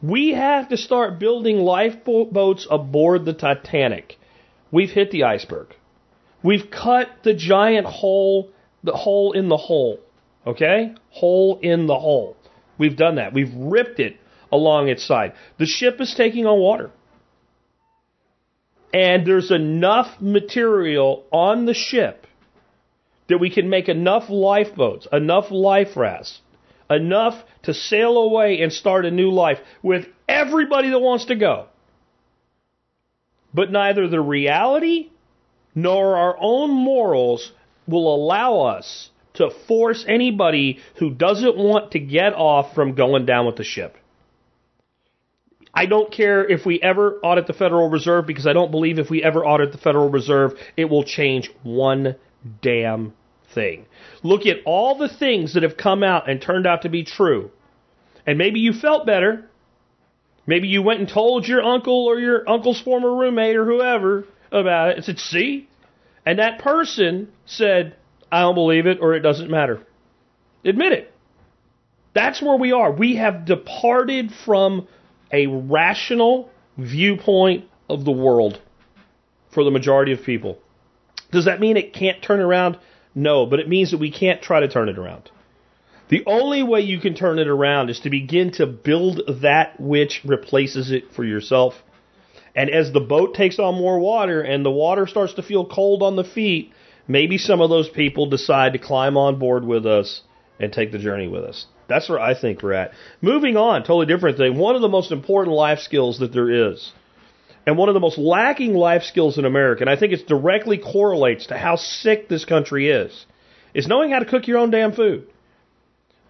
We 0.02 0.32
have 0.32 0.70
to 0.70 0.78
start 0.78 1.20
building 1.20 1.58
lifeboats 1.58 2.65
aboard 2.72 3.26
the 3.26 3.34
Titanic. 3.34 4.18
We've 4.72 4.89
hit 4.89 5.12
the 5.12 5.26
iceberg. 5.26 5.76
We've 6.41 6.69
cut 6.71 7.10
the 7.23 7.34
giant 7.34 7.86
hole, 7.86 8.52
the 8.84 8.93
hole 8.93 9.34
in 9.34 9.49
the 9.49 9.58
hole. 9.58 9.99
Okay? 10.47 10.95
Hole 11.10 11.60
in 11.62 11.88
the 11.88 11.99
hole. 11.99 12.38
We've 12.78 12.95
done 12.95 13.15
that. 13.15 13.34
We've 13.34 13.54
ripped 13.54 13.99
it 13.99 14.17
along 14.52 14.88
its 14.88 15.06
side. 15.06 15.34
The 15.58 15.65
ship 15.65 15.99
is 15.99 16.13
taking 16.15 16.45
on 16.45 16.60
water. 16.60 16.91
And 18.93 19.28
there's 19.28 19.52
enough 19.52 20.19
material 20.19 21.25
on 21.32 21.65
the 21.65 21.73
ship 21.73 22.25
that 23.28 23.38
we 23.38 23.52
can 23.52 23.69
make 23.69 23.89
enough 23.89 24.30
lifeboats, 24.30 25.08
enough 25.12 25.52
life 25.52 25.95
rafts, 25.95 26.41
enough 26.89 27.36
to 27.63 27.73
sail 27.73 28.17
away 28.17 28.62
and 28.62 28.73
start 28.73 29.06
a 29.06 29.12
new 29.12 29.30
life 29.30 29.60
with 29.84 30.08
everybody 30.28 30.89
that 30.89 30.99
wants 30.99 31.25
to 31.25 31.36
go. 31.36 31.67
But 33.54 33.71
neither 33.71 34.08
the 34.08 34.21
reality 34.21 35.10
nor 35.75 36.15
our 36.15 36.36
own 36.39 36.71
morals 36.71 37.51
will 37.88 38.13
allow 38.13 38.62
us 38.62 39.10
to 39.34 39.49
force 39.67 40.03
anybody 40.08 40.79
who 40.95 41.10
doesn't 41.10 41.58
want 41.58 41.91
to 41.91 41.99
get 41.99 42.34
off 42.34 42.73
from 42.75 42.95
going 42.95 43.25
down 43.25 43.45
with 43.45 43.55
the 43.55 43.63
ship. 43.63 43.95
I 45.73 45.86
don't 45.86 46.12
care 46.12 46.45
if 46.45 46.65
we 46.65 46.82
ever 46.82 47.19
audit 47.23 47.47
the 47.47 47.53
Federal 47.53 47.89
Reserve 47.89 48.25
because 48.25 48.47
I 48.47 48.53
don't 48.53 48.71
believe 48.71 48.99
if 48.99 49.10
we 49.10 49.23
ever 49.23 49.45
audit 49.45 49.71
the 49.71 49.77
Federal 49.77 50.10
Reserve, 50.10 50.53
it 50.75 50.86
will 50.86 51.03
change 51.03 51.49
one 51.63 52.15
damn 52.62 53.13
thing. 53.53 53.86
Look 54.23 54.45
at 54.45 54.58
all 54.65 54.97
the 54.97 55.10
things 55.10 55.53
that 55.53 55.63
have 55.63 55.77
come 55.77 56.03
out 56.03 56.29
and 56.29 56.41
turned 56.41 56.67
out 56.67 56.82
to 56.82 56.89
be 56.89 57.03
true. 57.03 57.51
And 58.25 58.38
maybe 58.38 58.60
you 58.60 58.73
felt 58.73 59.05
better. 59.05 59.45
Maybe 60.45 60.67
you 60.67 60.82
went 60.82 60.99
and 60.99 61.08
told 61.08 61.47
your 61.47 61.63
uncle 61.63 62.05
or 62.05 62.19
your 62.19 62.49
uncle's 62.49 62.82
former 62.82 63.15
roommate 63.15 63.55
or 63.55 63.65
whoever 63.65 64.25
about 64.52 64.90
it 64.90 64.96
and 64.98 65.06
said, 65.06 65.20
see? 65.20 65.68
And 66.26 66.40
that 66.40 66.60
person 66.60 67.32
said, 67.46 67.96
I 68.32 68.42
don't 68.42 68.56
believe 68.56 68.86
it 68.86 69.00
or 69.02 69.14
it 69.14 69.22
doesn't 69.22 69.50
matter. 69.50 69.82
Admit 70.64 70.92
it. 70.92 71.14
That's 72.14 72.42
where 72.42 72.58
we 72.58 72.72
are. 72.72 72.92
We 72.92 73.16
have 73.16 73.46
departed 73.46 74.32
from 74.46 74.88
a 75.32 75.48
rational 75.48 76.50
viewpoint 76.78 77.66
of 77.90 78.06
the 78.06 78.12
world 78.12 78.60
for 79.52 79.64
the 79.64 79.72
majority 79.72 80.12
of 80.12 80.24
people. 80.24 80.60
Does 81.32 81.46
that 81.46 81.60
mean 81.60 81.78
it 81.78 81.94
can't 81.94 82.22
turn 82.22 82.40
around? 82.40 82.78
No, 83.16 83.46
but 83.46 83.60
it 83.60 83.68
means 83.68 83.92
that 83.92 84.00
we 84.00 84.12
can't 84.12 84.42
try 84.42 84.60
to 84.60 84.68
turn 84.68 84.90
it 84.90 84.98
around. 84.98 85.32
The 86.10 86.24
only 86.26 86.64
way 86.64 86.82
you 86.82 87.00
can 87.00 87.14
turn 87.14 87.38
it 87.38 87.48
around 87.48 87.90
is 87.90 88.00
to 88.02 88.10
begin 88.10 88.52
to 88.54 88.66
build 88.66 89.22
that 89.42 89.80
which 89.80 90.22
replaces 90.26 90.92
it 90.92 91.12
for 91.16 91.24
yourself. 91.24 91.76
And 92.56 92.70
as 92.70 92.92
the 92.92 93.00
boat 93.00 93.36
takes 93.36 93.60
on 93.60 93.76
more 93.76 94.00
water 94.00 94.42
and 94.42 94.66
the 94.66 94.72
water 94.72 95.08
starts 95.08 95.34
to 95.36 95.44
feel 95.44 95.66
cold 95.66 96.04
on 96.04 96.16
the 96.16 96.24
feet, 96.24 96.72
maybe 97.08 97.38
some 97.38 97.62
of 97.62 97.70
those 97.70 97.90
people 97.90 98.28
decide 98.28 98.74
to 98.74 98.80
climb 98.80 99.18
on 99.18 99.40
board 99.40 99.66
with 99.66 99.86
us 99.86 100.22
and 100.60 100.74
take 100.74 100.92
the 100.92 101.00
journey 101.00 101.28
with 101.28 101.44
us. 101.44 101.66
That's 101.88 102.10
where 102.10 102.20
I 102.20 102.40
think 102.40 102.62
we're 102.62 102.74
at. 102.74 102.92
Moving 103.22 103.58
on, 103.58 103.82
totally 103.82 104.06
different 104.06 104.38
thing. 104.38 104.58
One 104.58 104.76
of 104.76 104.82
the 104.82 104.90
most 104.90 105.12
important 105.12 105.56
life 105.56 105.80
skills 105.80 106.20
that 106.20 106.34
there 106.34 106.72
is 106.72 106.92
and 107.70 107.78
one 107.78 107.88
of 107.88 107.94
the 107.94 108.00
most 108.00 108.18
lacking 108.18 108.74
life 108.74 109.04
skills 109.04 109.38
in 109.38 109.46
America, 109.46 109.82
and 109.82 109.90
I 109.92 109.96
think 109.96 110.12
it 110.12 110.28
directly 110.28 110.80
correlates 110.80 111.48
to 111.48 111.58
how 111.58 111.76
sick 111.76 112.28
this 112.28 112.44
country 112.44 112.90
is, 112.90 113.26
is 113.76 113.88
knowing 113.88 114.10
how 114.10 114.18
to 114.18 114.26
cook 114.26 114.48
your 114.48 114.58
own 114.58 114.72
damn 114.72 114.92
food. 114.92 115.28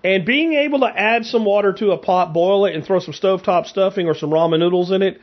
And 0.04 0.26
being 0.26 0.54
able 0.54 0.80
to 0.80 0.88
add 0.88 1.26
some 1.26 1.46
water 1.46 1.72
to 1.74 1.92
a 1.92 1.98
pot, 1.98 2.34
boil 2.34 2.66
it, 2.66 2.76
and 2.76 2.86
throw 2.86 3.00
some 3.00 3.14
stovetop 3.14 3.68
stuffing 3.68 4.08
or 4.08 4.16
some 4.16 4.32
ramen 4.32 4.60
noodles 4.60 4.92
in 4.92 5.02
it, 5.02 5.22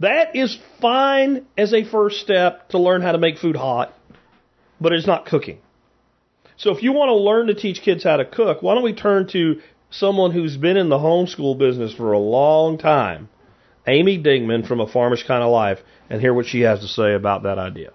that 0.00 0.36
is 0.36 0.58
fine 0.80 1.46
as 1.56 1.72
a 1.72 1.84
first 1.84 2.20
step 2.20 2.68
to 2.70 2.78
learn 2.78 3.02
how 3.02 3.12
to 3.12 3.18
make 3.18 3.38
food 3.38 3.56
hot, 3.56 3.94
but 4.80 4.92
it's 4.92 5.06
not 5.06 5.26
cooking. 5.26 5.58
So 6.56 6.74
if 6.74 6.82
you 6.82 6.92
want 6.92 7.10
to 7.10 7.14
learn 7.14 7.48
to 7.48 7.54
teach 7.54 7.82
kids 7.82 8.04
how 8.04 8.16
to 8.16 8.24
cook, 8.24 8.62
why 8.62 8.74
don't 8.74 8.84
we 8.84 8.94
turn 8.94 9.28
to 9.28 9.60
someone 9.90 10.32
who's 10.32 10.56
been 10.56 10.76
in 10.76 10.88
the 10.88 10.98
homeschool 10.98 11.58
business 11.58 11.94
for 11.94 12.12
a 12.12 12.18
long 12.18 12.78
time 12.78 13.28
Amy 13.86 14.20
Dingman 14.20 14.66
from 14.66 14.80
A 14.80 14.86
Farmish 14.86 15.24
Kind 15.26 15.44
of 15.44 15.52
Life 15.52 15.78
and 16.10 16.20
hear 16.20 16.34
what 16.34 16.46
she 16.46 16.62
has 16.62 16.80
to 16.80 16.88
say 16.88 17.14
about 17.14 17.44
that 17.44 17.58
idea. 17.58 17.92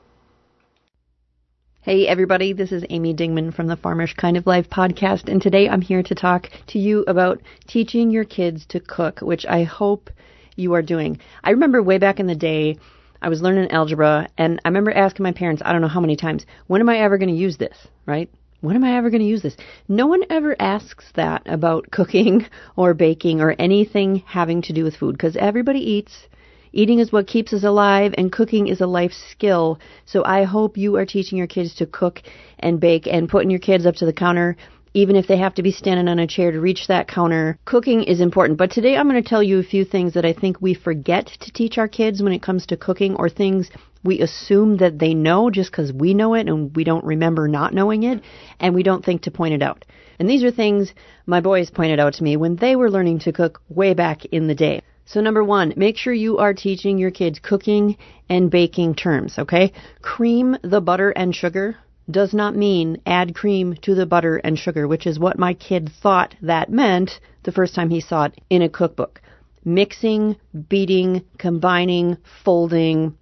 Hey 1.81 2.07
everybody, 2.07 2.53
this 2.53 2.71
is 2.71 2.85
Amy 2.89 3.13
Dingman 3.13 3.53
from 3.53 3.67
the 3.67 3.75
Farmish 3.75 4.13
Kind 4.13 4.37
of 4.37 4.47
Life 4.47 4.69
podcast, 4.69 5.27
and 5.27 5.41
today 5.41 5.67
I'm 5.67 5.81
here 5.81 6.03
to 6.03 6.15
talk 6.15 6.49
to 6.67 6.79
you 6.79 7.03
about 7.07 7.41
teaching 7.67 8.09
your 8.09 8.23
kids 8.23 8.65
to 8.67 8.79
cook, 8.79 9.19
which 9.19 9.45
I 9.45 9.63
hope 9.63 10.09
you 10.55 10.73
are 10.73 10.81
doing. 10.81 11.19
I 11.43 11.51
remember 11.51 11.81
way 11.81 11.97
back 11.97 12.19
in 12.19 12.27
the 12.27 12.35
day, 12.35 12.77
I 13.21 13.29
was 13.29 13.41
learning 13.41 13.71
algebra, 13.71 14.27
and 14.37 14.59
I 14.65 14.69
remember 14.69 14.91
asking 14.91 15.23
my 15.23 15.31
parents, 15.31 15.61
I 15.63 15.71
don't 15.71 15.81
know 15.81 15.87
how 15.87 15.99
many 15.99 16.15
times, 16.15 16.45
when 16.67 16.81
am 16.81 16.89
I 16.89 16.99
ever 16.99 17.17
going 17.17 17.29
to 17.29 17.35
use 17.35 17.57
this, 17.57 17.77
right? 18.05 18.29
when 18.61 18.75
am 18.75 18.83
I 18.83 18.95
ever 18.95 19.09
going 19.09 19.21
to 19.21 19.27
use 19.27 19.41
this? 19.41 19.57
No 19.87 20.05
one 20.07 20.21
ever 20.29 20.55
asks 20.59 21.11
that 21.15 21.41
about 21.47 21.89
cooking 21.91 22.45
or 22.75 22.93
baking 22.93 23.41
or 23.41 23.55
anything 23.57 24.23
having 24.25 24.61
to 24.63 24.73
do 24.73 24.83
with 24.83 24.95
food 24.95 25.13
because 25.13 25.35
everybody 25.35 25.79
eats. 25.79 26.27
Eating 26.73 26.99
is 26.99 27.11
what 27.11 27.27
keeps 27.27 27.51
us 27.51 27.65
alive, 27.65 28.13
and 28.17 28.31
cooking 28.31 28.67
is 28.67 28.79
a 28.79 28.87
life 28.87 29.11
skill. 29.11 29.77
So 30.05 30.23
I 30.23 30.43
hope 30.45 30.77
you 30.77 30.95
are 30.95 31.05
teaching 31.05 31.37
your 31.37 31.47
kids 31.47 31.75
to 31.75 31.85
cook 31.85 32.21
and 32.59 32.79
bake 32.79 33.07
and 33.07 33.27
putting 33.27 33.49
your 33.49 33.59
kids 33.59 33.85
up 33.85 33.95
to 33.95 34.05
the 34.05 34.13
counter, 34.13 34.55
even 34.93 35.15
if 35.15 35.27
they 35.27 35.37
have 35.37 35.55
to 35.55 35.63
be 35.63 35.71
standing 35.71 36.07
on 36.07 36.19
a 36.19 36.27
chair 36.27 36.51
to 36.51 36.59
reach 36.59 36.87
that 36.87 37.07
counter. 37.07 37.57
Cooking 37.65 38.03
is 38.03 38.19
important. 38.19 38.57
But 38.57 38.71
today 38.71 38.95
I'm 38.95 39.09
going 39.09 39.21
to 39.21 39.29
tell 39.29 39.43
you 39.43 39.59
a 39.59 39.63
few 39.63 39.85
things 39.85 40.13
that 40.13 40.25
I 40.25 40.33
think 40.33 40.61
we 40.61 40.73
forget 40.73 41.27
to 41.27 41.51
teach 41.51 41.77
our 41.77 41.87
kids 41.87 42.21
when 42.21 42.33
it 42.33 42.41
comes 42.41 42.65
to 42.67 42.77
cooking 42.77 43.15
or 43.15 43.29
things 43.29 43.69
we 44.03 44.19
assume 44.19 44.77
that 44.77 44.99
they 44.99 45.13
know 45.13 45.49
just 45.49 45.71
because 45.71 45.93
we 45.93 46.13
know 46.13 46.33
it 46.33 46.47
and 46.47 46.75
we 46.75 46.83
don't 46.83 47.05
remember 47.05 47.47
not 47.47 47.73
knowing 47.73 48.03
it 48.03 48.21
and 48.59 48.73
we 48.73 48.83
don't 48.83 49.05
think 49.05 49.21
to 49.21 49.31
point 49.31 49.53
it 49.53 49.61
out. 49.61 49.85
And 50.19 50.29
these 50.29 50.43
are 50.43 50.51
things 50.51 50.93
my 51.25 51.39
boys 51.39 51.69
pointed 51.69 51.99
out 51.99 52.13
to 52.15 52.23
me 52.23 52.35
when 52.35 52.55
they 52.55 52.75
were 52.75 52.91
learning 52.91 53.19
to 53.19 53.31
cook 53.31 53.61
way 53.69 53.93
back 53.93 54.25
in 54.25 54.47
the 54.47 54.55
day. 54.55 54.81
So 55.05 55.21
number 55.21 55.43
one, 55.43 55.73
make 55.75 55.97
sure 55.97 56.13
you 56.13 56.37
are 56.37 56.53
teaching 56.53 56.97
your 56.97 57.11
kids 57.11 57.39
cooking 57.39 57.97
and 58.29 58.49
baking 58.49 58.95
terms, 58.95 59.37
okay? 59.37 59.73
Cream 60.01 60.57
the 60.63 60.81
butter 60.81 61.09
and 61.11 61.35
sugar 61.35 61.77
does 62.11 62.33
not 62.33 62.55
mean 62.55 63.01
add 63.05 63.35
cream 63.35 63.75
to 63.81 63.95
the 63.95 64.05
butter 64.05 64.37
and 64.37 64.57
sugar, 64.57 64.87
which 64.87 65.07
is 65.07 65.19
what 65.19 65.39
my 65.39 65.53
kid 65.53 65.89
thought 66.01 66.35
that 66.41 66.71
meant 66.71 67.19
the 67.43 67.51
first 67.51 67.75
time 67.75 67.89
he 67.89 68.01
saw 68.01 68.25
it 68.25 68.39
in 68.49 68.61
a 68.61 68.69
cookbook. 68.69 69.21
Mixing, 69.63 70.37
beating, 70.69 71.23
combining, 71.37 72.17
folding, 72.43 73.15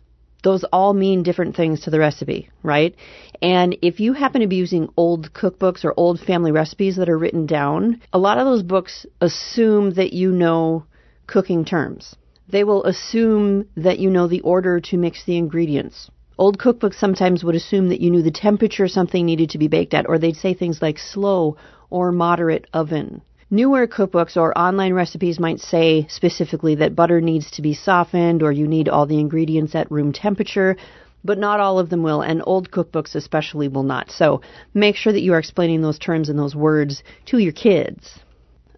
those 0.44 0.64
all 0.72 0.94
mean 0.94 1.24
different 1.24 1.56
things 1.56 1.82
to 1.82 1.90
the 1.90 2.00
recipe, 2.00 2.50
right? 2.64 2.96
And 3.42 3.78
if 3.82 4.00
you 4.00 4.14
happen 4.14 4.42
to 4.42 4.48
be 4.48 4.56
using 4.56 4.90
old 4.96 5.34
cookbooks 5.34 5.84
or 5.84 5.94
old 5.98 6.20
family 6.20 6.52
recipes 6.52 6.96
that 6.96 7.10
are 7.10 7.18
written 7.18 7.46
down, 7.46 8.02
a 8.14 8.20
lot 8.20 8.38
of 8.38 8.46
those 8.46 8.64
books 8.64 9.06
assume 9.20 9.94
that 9.96 10.14
you 10.14 10.32
know 10.32 10.86
cooking 11.28 11.66
terms. 11.66 12.16
They 12.48 12.64
will 12.64 12.84
assume 12.86 13.68
that 13.76 14.00
you 14.00 14.10
know 14.10 14.28
the 14.28 14.42
order 14.42 14.80
to 14.80 14.98
mix 14.98 15.26
the 15.26 15.38
ingredients. 15.38 16.10
Old 16.40 16.58
cookbooks 16.58 16.98
sometimes 16.98 17.44
would 17.44 17.56
assume 17.56 17.90
that 17.90 18.00
you 18.00 18.10
knew 18.10 18.22
the 18.22 18.32
temperature 18.32 18.88
something 18.88 19.26
needed 19.26 19.50
to 19.50 19.58
be 19.58 19.68
baked 19.68 19.94
at, 19.94 20.08
or 20.08 20.18
they'd 20.18 20.38
say 20.38 20.54
things 20.54 20.82
like 20.82 20.98
slow 20.98 21.58
or 21.90 22.14
moderate 22.14 22.66
oven. 22.72 23.22
Newer 23.52 23.88
cookbooks 23.88 24.38
or 24.38 24.58
online 24.58 24.94
recipes 24.94 25.38
might 25.38 25.60
say 25.60 26.08
specifically 26.08 26.76
that 26.76 26.96
butter 26.96 27.20
needs 27.20 27.52
to 27.52 27.62
be 27.62 27.74
softened 27.74 28.42
or 28.42 28.54
you 28.54 28.70
need 28.70 28.88
all 28.88 29.06
the 29.06 29.20
ingredients 29.20 29.76
at 29.76 29.92
room 29.92 30.14
temperature, 30.14 30.78
but 31.26 31.38
not 31.38 31.60
all 31.60 31.78
of 31.78 31.90
them 31.90 32.04
will, 32.04 32.22
and 32.22 32.42
old 32.46 32.72
cookbooks 32.72 33.16
especially 33.16 33.68
will 33.68 33.84
not. 33.84 34.10
So 34.10 34.40
make 34.74 34.96
sure 34.96 35.12
that 35.12 35.20
you 35.20 35.34
are 35.34 35.40
explaining 35.40 35.82
those 35.82 36.00
terms 36.00 36.30
and 36.30 36.40
those 36.40 36.56
words 36.56 37.04
to 37.26 37.38
your 37.38 37.52
kids. 37.52 38.18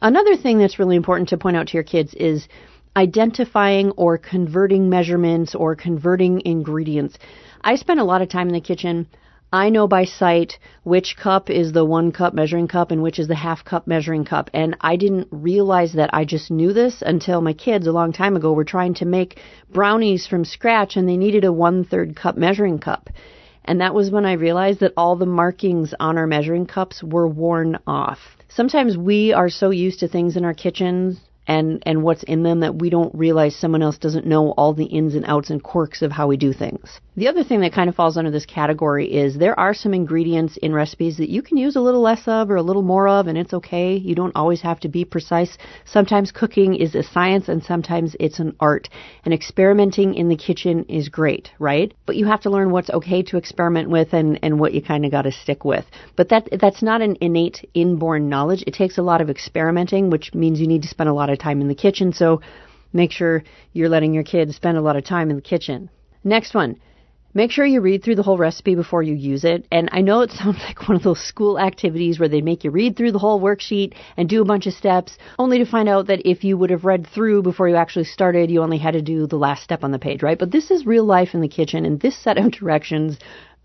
Another 0.02 0.36
thing 0.36 0.58
that's 0.58 0.80
really 0.80 0.96
important 0.96 1.30
to 1.30 1.38
point 1.38 1.58
out 1.58 1.68
to 1.68 1.74
your 1.78 1.84
kids 1.84 2.16
is 2.16 2.48
identifying 2.96 3.92
or 3.92 4.18
converting 4.18 4.90
measurements 4.90 5.56
or 5.56 5.76
converting 5.76 6.42
ingredients. 6.46 7.18
I 7.64 7.76
spend 7.76 8.00
a 8.00 8.04
lot 8.04 8.24
of 8.24 8.30
time 8.30 8.48
in 8.48 8.54
the 8.54 8.62
kitchen. 8.62 9.08
I 9.54 9.70
know 9.70 9.88
by 9.88 10.06
sight 10.06 10.58
which 10.84 11.16
cup 11.16 11.50
is 11.50 11.74
the 11.74 11.86
one 11.86 12.12
cup 12.12 12.34
measuring 12.34 12.68
cup 12.68 12.90
and 12.90 13.04
which 13.04 13.20
is 13.20 13.28
the 13.28 13.36
half 13.36 13.64
cup 13.64 13.86
measuring 13.86 14.26
cup. 14.26 14.50
And 14.54 14.76
I 14.82 14.96
didn't 14.96 15.28
realize 15.30 15.94
that 15.94 16.10
I 16.14 16.26
just 16.26 16.50
knew 16.50 16.74
this 16.74 17.04
until 17.06 17.42
my 17.42 17.54
kids 17.54 17.86
a 17.86 17.92
long 17.92 18.14
time 18.14 18.36
ago 18.36 18.54
were 18.54 18.64
trying 18.64 18.96
to 18.96 19.06
make 19.06 19.40
brownies 19.72 20.26
from 20.26 20.44
scratch 20.44 20.96
and 20.96 21.08
they 21.08 21.18
needed 21.18 21.44
a 21.44 21.54
one 21.54 21.84
third 21.84 22.16
cup 22.16 22.36
measuring 22.36 22.80
cup. 22.80 23.10
And 23.64 23.82
that 23.82 23.94
was 23.94 24.10
when 24.10 24.26
I 24.26 24.34
realized 24.34 24.80
that 24.80 24.94
all 24.98 25.16
the 25.16 25.28
markings 25.28 25.94
on 26.00 26.18
our 26.18 26.26
measuring 26.26 26.66
cups 26.66 27.04
were 27.04 27.28
worn 27.28 27.78
off. 27.86 28.20
Sometimes 28.48 28.98
we 28.98 29.34
are 29.34 29.50
so 29.50 29.70
used 29.70 30.00
to 30.00 30.08
things 30.08 30.36
in 30.36 30.46
our 30.46 30.56
kitchens 30.56 31.20
and 31.52 31.84
and 31.86 32.02
what's 32.02 32.24
in 32.24 32.44
them 32.44 32.62
that 32.62 32.76
we 32.76 32.90
don't 32.90 33.14
realize 33.14 33.56
someone 33.56 33.82
else 33.82 33.98
doesn't 33.98 34.26
know 34.26 34.52
all 34.52 34.74
the 34.74 34.86
ins 34.86 35.16
and 35.16 35.26
outs 35.26 35.50
and 35.50 35.62
quirks 35.62 36.02
of 36.02 36.12
how 36.12 36.28
we 36.28 36.38
do 36.38 36.54
things. 36.54 37.02
The 37.18 37.28
other 37.28 37.44
thing 37.44 37.60
that 37.62 37.74
kind 37.74 37.90
of 37.90 37.96
falls 37.96 38.16
under 38.16 38.32
this 38.32 38.46
category 38.46 39.14
is 39.14 39.38
there 39.38 39.60
are 39.60 39.74
some 39.74 39.94
ingredients 39.94 40.56
in 40.58 40.74
recipes 40.74 41.18
that 41.18 41.30
you 41.30 41.42
can 41.42 41.58
use 41.58 41.76
a 41.76 41.82
little 41.82 42.02
less 42.02 42.24
of 42.26 42.50
or 42.50 42.56
a 42.56 42.62
little 42.62 42.82
more 42.84 43.08
of 43.10 43.28
and 43.28 43.38
it's 43.38 43.54
okay. 43.54 43.96
You 43.98 44.16
don't 44.16 44.36
always 44.36 44.62
have 44.62 44.80
to 44.82 44.88
be 44.88 45.04
precise. 45.04 45.58
Sometimes 45.84 46.32
cooking 46.32 46.74
is 46.74 46.96
a 46.96 47.04
science 47.04 47.50
and 47.50 47.62
sometimes 47.62 48.16
it's 48.18 48.40
an 48.40 48.56
art. 48.62 48.88
And 49.26 49.34
experimenting 49.34 50.16
in 50.16 50.30
the 50.30 50.38
kitchen 50.38 50.86
is 50.88 51.10
great, 51.10 51.52
right? 51.60 51.94
But 52.06 52.16
you 52.16 52.28
have 52.28 52.42
to 52.42 52.50
learn 52.50 52.72
what's 52.72 52.90
okay 52.90 53.24
to 53.24 53.38
experiment 53.38 53.90
with 53.90 54.14
and 54.14 54.40
and 54.42 54.58
what 54.58 54.74
you 54.74 54.82
kind 54.82 55.04
of 55.04 55.12
got 55.12 55.24
to 55.24 55.34
stick 55.34 55.66
with. 55.66 55.86
But 56.16 56.30
that 56.30 56.48
that's 56.62 56.82
not 56.82 57.02
an 57.02 57.18
innate 57.20 57.70
inborn 57.74 58.30
knowledge. 58.30 58.64
It 58.66 58.74
takes 58.74 58.98
a 58.98 59.04
lot 59.04 59.20
of 59.20 59.30
experimenting, 59.30 60.10
which 60.10 60.34
means 60.34 60.62
you 60.62 60.68
need 60.68 60.84
to 60.84 60.88
spend 60.88 61.10
a 61.10 61.14
lot 61.14 61.30
of 61.30 61.41
time 61.42 61.62
in 61.62 61.68
the 61.68 61.76
kitchen. 61.76 62.14
So 62.14 62.42
make 62.94 63.12
sure 63.12 63.44
you're 63.74 63.90
letting 63.90 64.14
your 64.14 64.24
kids 64.24 64.56
spend 64.56 64.78
a 64.78 64.82
lot 64.82 64.96
of 64.96 65.04
time 65.04 65.30
in 65.30 65.36
the 65.36 65.42
kitchen. 65.42 65.90
Next 66.24 66.54
one. 66.54 66.78
Make 67.34 67.52
sure 67.52 67.66
you 67.66 67.80
read 67.80 68.04
through 68.04 68.16
the 68.16 68.24
whole 68.24 68.38
recipe 68.38 68.76
before 68.76 69.02
you 69.02 69.16
use 69.16 69.46
it. 69.46 69.66
And 69.72 69.88
I 69.94 70.02
know 70.02 70.20
it 70.20 70.32
sounds 70.40 70.58
like 70.68 70.88
one 70.88 70.98
of 70.98 71.04
those 71.04 71.22
school 71.22 71.58
activities 71.58 72.20
where 72.20 72.28
they 72.28 72.42
make 72.42 72.64
you 72.64 72.72
read 72.72 72.98
through 72.98 73.14
the 73.14 73.20
whole 73.20 73.40
worksheet 73.40 73.94
and 74.18 74.28
do 74.28 74.42
a 74.42 74.46
bunch 74.46 74.68
of 74.68 74.74
steps, 74.74 75.18
only 75.40 75.58
to 75.60 75.66
find 75.66 75.88
out 75.88 76.08
that 76.08 76.28
if 76.30 76.44
you 76.44 76.58
would 76.58 76.72
have 76.72 76.84
read 76.84 77.08
through 77.08 77.42
before 77.42 77.70
you 77.70 77.76
actually 77.76 78.06
started, 78.06 78.52
you 78.52 78.62
only 78.62 78.78
had 78.78 78.94
to 78.94 79.02
do 79.02 79.28
the 79.28 79.38
last 79.38 79.64
step 79.64 79.84
on 79.84 79.92
the 79.92 80.00
page, 80.00 80.22
right? 80.22 80.38
But 80.38 80.52
this 80.52 80.72
is 80.72 80.86
real 80.86 81.06
life 81.06 81.34
in 81.34 81.42
the 81.42 81.48
kitchen, 81.48 81.86
and 81.86 82.00
this 82.00 82.18
set 82.22 82.38
of 82.38 82.52
directions 82.60 83.18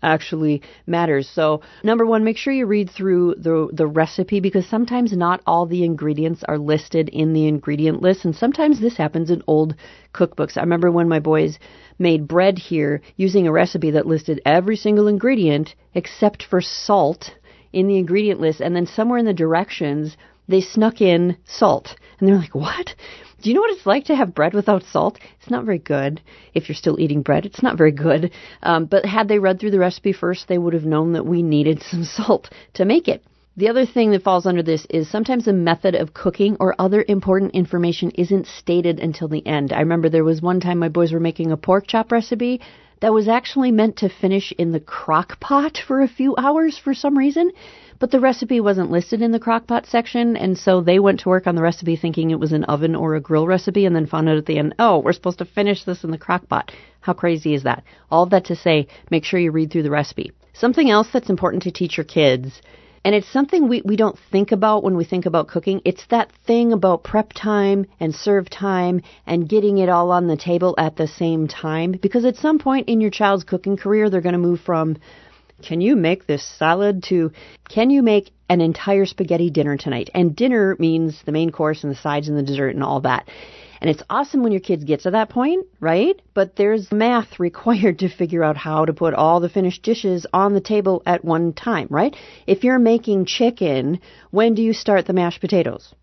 actually 0.03 0.61
matters. 0.85 1.27
So, 1.27 1.61
number 1.83 2.05
one, 2.05 2.23
make 2.23 2.37
sure 2.37 2.53
you 2.53 2.65
read 2.65 2.89
through 2.89 3.35
the 3.35 3.69
the 3.73 3.87
recipe 3.87 4.39
because 4.39 4.67
sometimes 4.67 5.13
not 5.13 5.41
all 5.45 5.65
the 5.65 5.83
ingredients 5.83 6.43
are 6.47 6.57
listed 6.57 7.09
in 7.09 7.33
the 7.33 7.47
ingredient 7.47 8.01
list, 8.01 8.25
and 8.25 8.35
sometimes 8.35 8.79
this 8.79 8.97
happens 8.97 9.29
in 9.29 9.41
old 9.47 9.75
cookbooks. 10.13 10.57
I 10.57 10.61
remember 10.61 10.91
when 10.91 11.09
my 11.09 11.19
boys 11.19 11.59
made 11.99 12.27
bread 12.27 12.59
here 12.59 13.01
using 13.15 13.47
a 13.47 13.51
recipe 13.51 13.91
that 13.91 14.05
listed 14.05 14.41
every 14.45 14.75
single 14.75 15.07
ingredient 15.07 15.75
except 15.93 16.43
for 16.43 16.61
salt 16.61 17.31
in 17.73 17.87
the 17.87 17.97
ingredient 17.97 18.39
list, 18.39 18.61
and 18.61 18.75
then 18.75 18.85
somewhere 18.85 19.19
in 19.19 19.25
the 19.25 19.33
directions 19.33 20.15
they 20.47 20.61
snuck 20.61 21.01
in 21.01 21.37
salt, 21.43 21.95
and 22.19 22.27
they're 22.27 22.37
like, 22.37 22.55
"What?" 22.55 22.95
Do 23.41 23.49
you 23.49 23.55
know 23.55 23.61
what 23.61 23.71
it's 23.71 23.85
like 23.85 24.05
to 24.05 24.15
have 24.15 24.33
bread 24.33 24.53
without 24.53 24.83
salt? 24.83 25.19
It's 25.39 25.49
not 25.49 25.65
very 25.65 25.77
good. 25.77 26.21
If 26.55 26.67
you're 26.67 26.75
still 26.75 26.99
eating 26.99 27.21
bread, 27.21 27.45
it's 27.45 27.61
not 27.61 27.77
very 27.77 27.91
good. 27.91 28.31
Um, 28.63 28.85
but 28.85 29.05
had 29.05 29.27
they 29.27 29.37
read 29.37 29.59
through 29.59 29.71
the 29.71 29.79
recipe 29.79 30.11
first, 30.11 30.47
they 30.47 30.57
would 30.57 30.73
have 30.73 30.85
known 30.85 31.13
that 31.13 31.25
we 31.25 31.43
needed 31.43 31.83
some 31.83 32.03
salt 32.17 32.49
to 32.73 32.85
make 32.85 33.07
it. 33.07 33.23
The 33.55 33.69
other 33.69 33.87
thing 33.87 34.11
that 34.11 34.23
falls 34.23 34.45
under 34.45 34.61
this 34.61 34.85
is 34.89 35.09
sometimes 35.09 35.45
the 35.45 35.53
method 35.53 35.95
of 35.95 36.13
cooking 36.13 36.57
or 36.59 36.75
other 36.77 37.03
important 37.07 37.55
information 37.55 38.11
isn't 38.11 38.45
stated 38.45 38.99
until 38.99 39.27
the 39.27 39.45
end. 39.47 39.73
I 39.73 39.79
remember 39.79 40.09
there 40.09 40.23
was 40.23 40.41
one 40.41 40.59
time 40.59 40.77
my 40.77 40.89
boys 40.89 41.11
were 41.11 41.19
making 41.19 41.51
a 41.51 41.57
pork 41.57 41.87
chop 41.87 42.11
recipe 42.11 42.61
that 43.01 43.13
was 43.13 43.27
actually 43.27 43.71
meant 43.71 43.97
to 43.97 44.09
finish 44.09 44.51
in 44.57 44.71
the 44.71 44.79
crock 44.79 45.39
pot 45.39 45.79
for 45.87 46.01
a 46.01 46.07
few 46.07 46.35
hours 46.37 46.77
for 46.77 46.93
some 46.93 47.17
reason. 47.17 47.51
But 47.99 48.11
the 48.11 48.19
recipe 48.19 48.59
wasn't 48.59 48.91
listed 48.91 49.21
in 49.21 49.31
the 49.31 49.39
crockpot 49.39 49.87
section, 49.87 50.37
and 50.37 50.57
so 50.57 50.81
they 50.81 50.99
went 50.99 51.21
to 51.21 51.29
work 51.29 51.47
on 51.47 51.55
the 51.55 51.61
recipe 51.61 51.95
thinking 51.95 52.29
it 52.29 52.39
was 52.39 52.51
an 52.51 52.63
oven 52.65 52.95
or 52.95 53.15
a 53.15 53.21
grill 53.21 53.47
recipe, 53.47 53.85
and 53.85 53.95
then 53.95 54.05
found 54.05 54.29
out 54.29 54.37
at 54.37 54.45
the 54.45 54.57
end, 54.57 54.75
oh, 54.77 54.99
we're 54.99 55.13
supposed 55.13 55.39
to 55.39 55.45
finish 55.45 55.83
this 55.83 56.03
in 56.03 56.11
the 56.11 56.17
crockpot. 56.17 56.69
How 57.01 57.13
crazy 57.13 57.53
is 57.53 57.63
that? 57.63 57.83
All 58.11 58.25
that 58.27 58.45
to 58.45 58.55
say, 58.55 58.87
make 59.09 59.23
sure 59.23 59.39
you 59.39 59.51
read 59.51 59.71
through 59.71 59.83
the 59.83 59.89
recipe. 59.89 60.31
Something 60.53 60.89
else 60.89 61.07
that's 61.11 61.29
important 61.29 61.63
to 61.63 61.71
teach 61.71 61.97
your 61.97 62.03
kids 62.03 62.61
and 63.07 63.15
it's 63.15 63.31
something 63.31 63.69
we, 63.69 63.81
we 63.85 63.95
don't 63.95 64.19
think 64.33 64.51
about 64.51 64.83
when 64.83 64.97
we 64.97 65.05
think 65.05 65.25
about 65.25 65.47
cooking. 65.47 65.81
It's 65.85 66.05
that 66.07 66.29
thing 66.45 66.73
about 66.73 67.05
prep 67.05 67.31
time 67.31 67.85
and 68.01 68.13
serve 68.13 68.49
time 68.49 69.01
and 69.25 69.47
getting 69.47 69.77
it 69.77 69.87
all 69.87 70.11
on 70.11 70.27
the 70.27 70.35
table 70.35 70.75
at 70.77 70.97
the 70.97 71.07
same 71.07 71.47
time. 71.47 71.93
Because 71.93 72.25
at 72.25 72.35
some 72.35 72.59
point 72.59 72.89
in 72.89 72.99
your 72.99 73.09
child's 73.09 73.45
cooking 73.45 73.77
career, 73.77 74.09
they're 74.09 74.19
going 74.19 74.33
to 74.33 74.39
move 74.39 74.59
from 74.59 74.97
can 75.61 75.81
you 75.81 75.95
make 75.95 76.27
this 76.27 76.45
salad 76.45 77.03
to 77.03 77.31
can 77.69 77.89
you 77.89 78.01
make 78.01 78.31
an 78.49 78.61
entire 78.61 79.05
spaghetti 79.05 79.49
dinner 79.49 79.77
tonight? 79.77 80.09
And 80.13 80.35
dinner 80.35 80.75
means 80.79 81.21
the 81.25 81.31
main 81.31 81.51
course 81.51 81.83
and 81.83 81.91
the 81.91 81.97
sides 81.97 82.27
and 82.27 82.37
the 82.37 82.43
dessert 82.43 82.75
and 82.75 82.83
all 82.83 83.01
that. 83.01 83.27
And 83.79 83.89
it's 83.89 84.03
awesome 84.09 84.41
when 84.41 84.51
your 84.51 84.61
kids 84.61 84.83
get 84.83 85.01
to 85.01 85.11
that 85.11 85.29
point, 85.29 85.67
right? 85.79 86.19
But 86.33 86.55
there's 86.55 86.91
math 86.91 87.39
required 87.39 87.99
to 87.99 88.09
figure 88.09 88.43
out 88.43 88.57
how 88.57 88.85
to 88.85 88.93
put 88.93 89.13
all 89.13 89.39
the 89.39 89.49
finished 89.49 89.83
dishes 89.83 90.25
on 90.33 90.53
the 90.53 90.61
table 90.61 91.03
at 91.05 91.25
one 91.25 91.53
time, 91.53 91.87
right? 91.89 92.15
If 92.45 92.63
you're 92.63 92.79
making 92.79 93.25
chicken, 93.25 93.99
when 94.31 94.55
do 94.55 94.61
you 94.61 94.73
start 94.73 95.05
the 95.05 95.13
mashed 95.13 95.41
potatoes? 95.41 95.93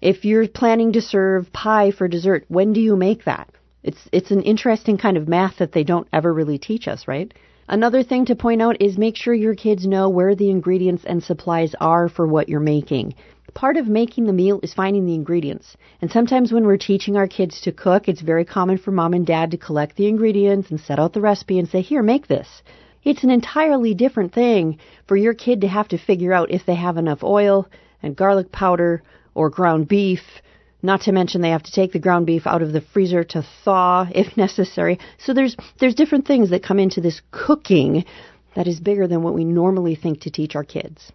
If 0.00 0.24
you're 0.24 0.48
planning 0.48 0.92
to 0.92 1.00
serve 1.00 1.52
pie 1.52 1.90
for 1.90 2.08
dessert, 2.08 2.44
when 2.48 2.72
do 2.74 2.80
you 2.80 2.96
make 2.96 3.24
that? 3.24 3.48
It's 3.82 4.08
it's 4.12 4.30
an 4.30 4.42
interesting 4.42 4.98
kind 4.98 5.16
of 5.16 5.28
math 5.28 5.58
that 5.58 5.72
they 5.72 5.84
don't 5.84 6.08
ever 6.12 6.32
really 6.32 6.58
teach 6.58 6.88
us, 6.88 7.06
right? 7.06 7.32
Another 7.68 8.02
thing 8.02 8.26
to 8.26 8.36
point 8.36 8.60
out 8.60 8.76
is 8.82 8.98
make 8.98 9.16
sure 9.16 9.32
your 9.32 9.54
kids 9.54 9.86
know 9.86 10.10
where 10.10 10.34
the 10.34 10.50
ingredients 10.50 11.04
and 11.06 11.22
supplies 11.22 11.74
are 11.80 12.10
for 12.10 12.26
what 12.26 12.48
you're 12.48 12.60
making. 12.60 13.14
Part 13.54 13.78
of 13.78 13.88
making 13.88 14.26
the 14.26 14.34
meal 14.34 14.60
is 14.62 14.74
finding 14.74 15.06
the 15.06 15.14
ingredients. 15.14 15.76
And 16.02 16.10
sometimes 16.10 16.52
when 16.52 16.66
we're 16.66 16.76
teaching 16.76 17.16
our 17.16 17.26
kids 17.26 17.62
to 17.62 17.72
cook, 17.72 18.06
it's 18.06 18.20
very 18.20 18.44
common 18.44 18.76
for 18.76 18.90
mom 18.90 19.14
and 19.14 19.26
dad 19.26 19.50
to 19.52 19.56
collect 19.56 19.96
the 19.96 20.08
ingredients 20.08 20.70
and 20.70 20.78
set 20.78 20.98
out 20.98 21.14
the 21.14 21.22
recipe 21.22 21.58
and 21.58 21.66
say, 21.66 21.80
here, 21.80 22.02
make 22.02 22.26
this. 22.26 22.62
It's 23.02 23.24
an 23.24 23.30
entirely 23.30 23.94
different 23.94 24.34
thing 24.34 24.78
for 25.06 25.16
your 25.16 25.34
kid 25.34 25.62
to 25.62 25.68
have 25.68 25.88
to 25.88 25.98
figure 25.98 26.34
out 26.34 26.50
if 26.50 26.66
they 26.66 26.74
have 26.74 26.98
enough 26.98 27.22
oil 27.22 27.66
and 28.02 28.16
garlic 28.16 28.52
powder 28.52 29.02
or 29.34 29.48
ground 29.48 29.88
beef. 29.88 30.20
Not 30.84 31.00
to 31.04 31.12
mention 31.12 31.40
they 31.40 31.48
have 31.48 31.62
to 31.62 31.72
take 31.72 31.92
the 31.92 31.98
ground 31.98 32.26
beef 32.26 32.46
out 32.46 32.60
of 32.60 32.74
the 32.74 32.82
freezer 32.82 33.24
to 33.24 33.42
thaw 33.64 34.06
if 34.14 34.36
necessary. 34.36 34.98
So 35.16 35.32
there's 35.32 35.56
there's 35.80 35.94
different 35.94 36.26
things 36.26 36.50
that 36.50 36.62
come 36.62 36.78
into 36.78 37.00
this 37.00 37.22
cooking 37.30 38.04
that 38.54 38.68
is 38.68 38.80
bigger 38.80 39.08
than 39.08 39.22
what 39.22 39.32
we 39.32 39.44
normally 39.44 39.94
think 39.94 40.20
to 40.20 40.30
teach 40.30 40.54
our 40.54 40.62
kids. 40.62 41.10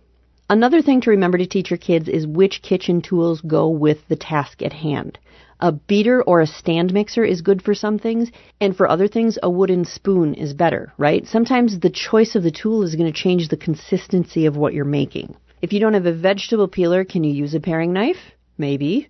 Another 0.50 0.82
thing 0.82 1.02
to 1.02 1.12
remember 1.12 1.38
to 1.38 1.46
teach 1.46 1.70
your 1.70 1.78
kids 1.78 2.10
is 2.10 2.26
which 2.26 2.64
kitchen 2.64 3.04
tools 3.04 3.42
go 3.42 3.70
with 3.70 4.00
the 4.08 4.16
task 4.16 4.64
at 4.64 4.74
hand. 4.74 5.20
A 5.60 5.72
beater 5.72 6.24
or 6.24 6.42
a 6.42 6.48
stand 6.48 6.92
mixer 6.92 7.24
is 7.24 7.42
good 7.42 7.62
for 7.62 7.76
some 7.76 8.00
things, 8.00 8.32
and 8.60 8.76
for 8.76 8.90
other 8.90 9.08
things, 9.08 9.38
a 9.44 9.52
wooden 9.52 9.86
spoon 9.86 10.34
is 10.34 10.56
better, 10.56 10.94
right? 10.98 11.28
Sometimes 11.28 11.80
the 11.80 11.92
choice 11.92 12.34
of 12.34 12.42
the 12.42 12.50
tool 12.50 12.82
is 12.82 12.96
going 12.96 13.12
to 13.12 13.24
change 13.24 13.50
the 13.50 13.58
consistency 13.58 14.48
of 14.48 14.58
what 14.58 14.74
you're 14.74 14.84
making. 14.84 15.36
If 15.62 15.74
you 15.74 15.80
don't 15.80 15.94
have 15.94 16.08
a 16.08 16.14
vegetable 16.14 16.70
peeler, 16.70 17.06
can 17.06 17.24
you 17.24 17.32
use 17.32 17.54
a 17.54 17.60
paring 17.60 17.94
knife? 17.94 18.34
Maybe. 18.58 19.10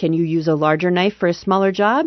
Can 0.00 0.14
you 0.14 0.24
use 0.24 0.48
a 0.48 0.54
larger 0.54 0.90
knife 0.90 1.12
for 1.20 1.28
a 1.28 1.34
smaller 1.34 1.72
job? 1.72 2.06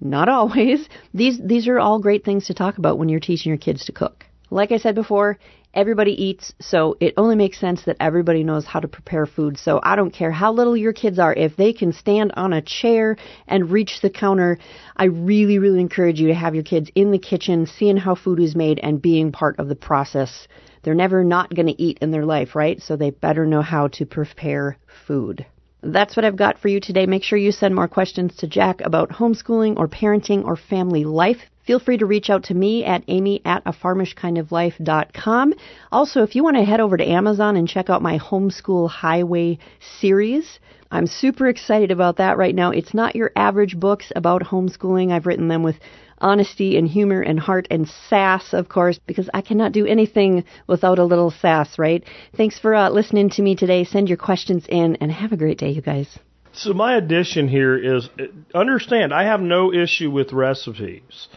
Not 0.00 0.30
always. 0.30 0.88
These 1.12 1.38
these 1.38 1.68
are 1.68 1.78
all 1.78 1.98
great 1.98 2.24
things 2.24 2.46
to 2.46 2.54
talk 2.54 2.78
about 2.78 2.96
when 2.96 3.10
you're 3.10 3.20
teaching 3.20 3.50
your 3.50 3.58
kids 3.58 3.84
to 3.84 3.92
cook. 3.92 4.24
Like 4.48 4.72
I 4.72 4.78
said 4.78 4.94
before, 4.94 5.38
everybody 5.74 6.12
eats, 6.12 6.54
so 6.62 6.96
it 6.98 7.12
only 7.18 7.36
makes 7.36 7.60
sense 7.60 7.82
that 7.84 7.98
everybody 8.00 8.42
knows 8.42 8.64
how 8.64 8.80
to 8.80 8.88
prepare 8.88 9.26
food. 9.26 9.58
So 9.58 9.80
I 9.82 9.96
don't 9.96 10.14
care 10.14 10.30
how 10.30 10.50
little 10.50 10.78
your 10.78 10.94
kids 10.94 11.18
are, 11.18 11.34
if 11.34 11.56
they 11.56 11.74
can 11.74 11.92
stand 11.92 12.32
on 12.36 12.54
a 12.54 12.62
chair 12.62 13.18
and 13.46 13.70
reach 13.70 14.00
the 14.00 14.08
counter, 14.08 14.56
I 14.96 15.04
really, 15.04 15.58
really 15.58 15.82
encourage 15.82 16.18
you 16.18 16.28
to 16.28 16.34
have 16.34 16.54
your 16.54 16.64
kids 16.64 16.90
in 16.94 17.10
the 17.10 17.18
kitchen, 17.18 17.66
seeing 17.66 17.98
how 17.98 18.14
food 18.14 18.40
is 18.40 18.56
made 18.56 18.80
and 18.82 19.02
being 19.02 19.30
part 19.30 19.58
of 19.58 19.68
the 19.68 19.76
process. 19.76 20.48
They're 20.84 20.94
never 20.94 21.22
not 21.22 21.54
going 21.54 21.66
to 21.66 21.82
eat 21.82 21.98
in 22.00 22.12
their 22.12 22.24
life, 22.24 22.54
right? 22.54 22.80
So 22.80 22.96
they 22.96 23.10
better 23.10 23.44
know 23.44 23.60
how 23.60 23.88
to 23.88 24.06
prepare 24.06 24.78
food. 25.06 25.44
That's 25.82 26.16
what 26.16 26.24
I've 26.24 26.36
got 26.36 26.58
for 26.58 26.68
you 26.68 26.80
today. 26.80 27.06
Make 27.06 27.22
sure 27.22 27.38
you 27.38 27.52
send 27.52 27.74
more 27.74 27.88
questions 27.88 28.34
to 28.36 28.46
Jack 28.46 28.80
about 28.80 29.10
homeschooling 29.10 29.76
or 29.76 29.88
parenting 29.88 30.44
or 30.44 30.56
family 30.56 31.04
life. 31.04 31.38
Feel 31.66 31.80
free 31.80 31.98
to 31.98 32.06
reach 32.06 32.30
out 32.30 32.44
to 32.44 32.54
me 32.54 32.84
at 32.84 33.02
amy 33.08 33.42
at 33.44 33.62
a 33.66 33.72
farmishkindoflife.com. 33.72 35.54
Also, 35.90 36.22
if 36.22 36.34
you 36.36 36.44
want 36.44 36.56
to 36.56 36.64
head 36.64 36.80
over 36.80 36.96
to 36.96 37.04
Amazon 37.08 37.56
and 37.56 37.68
check 37.68 37.90
out 37.90 38.02
my 38.02 38.18
Homeschool 38.18 38.88
Highway 38.88 39.58
series, 40.00 40.60
I'm 40.90 41.08
super 41.08 41.48
excited 41.48 41.90
about 41.90 42.18
that 42.18 42.38
right 42.38 42.54
now. 42.54 42.70
It's 42.70 42.94
not 42.94 43.16
your 43.16 43.32
average 43.34 43.78
books 43.78 44.12
about 44.14 44.42
homeschooling. 44.42 45.10
I've 45.10 45.26
written 45.26 45.48
them 45.48 45.64
with 45.64 45.76
honesty 46.18 46.76
and 46.76 46.88
humor 46.88 47.20
and 47.20 47.38
heart 47.38 47.66
and 47.70 47.88
sass, 48.08 48.52
of 48.52 48.68
course, 48.68 48.98
because 49.06 49.28
I 49.34 49.40
cannot 49.40 49.72
do 49.72 49.86
anything 49.86 50.44
without 50.66 50.98
a 50.98 51.04
little 51.04 51.30
sass, 51.30 51.78
right? 51.78 52.04
Thanks 52.36 52.58
for 52.58 52.74
uh, 52.74 52.90
listening 52.90 53.30
to 53.30 53.42
me 53.42 53.56
today. 53.56 53.84
Send 53.84 54.08
your 54.08 54.18
questions 54.18 54.66
in 54.68 54.96
and 54.96 55.12
have 55.12 55.32
a 55.32 55.36
great 55.36 55.58
day, 55.58 55.70
you 55.70 55.82
guys. 55.82 56.18
So 56.52 56.72
my 56.72 56.96
addition 56.96 57.48
here 57.48 57.76
is 57.76 58.08
understand 58.54 59.12
I 59.12 59.24
have 59.24 59.40
no 59.40 59.72
issue 59.72 60.10
with 60.10 60.32
recipes. 60.32 61.28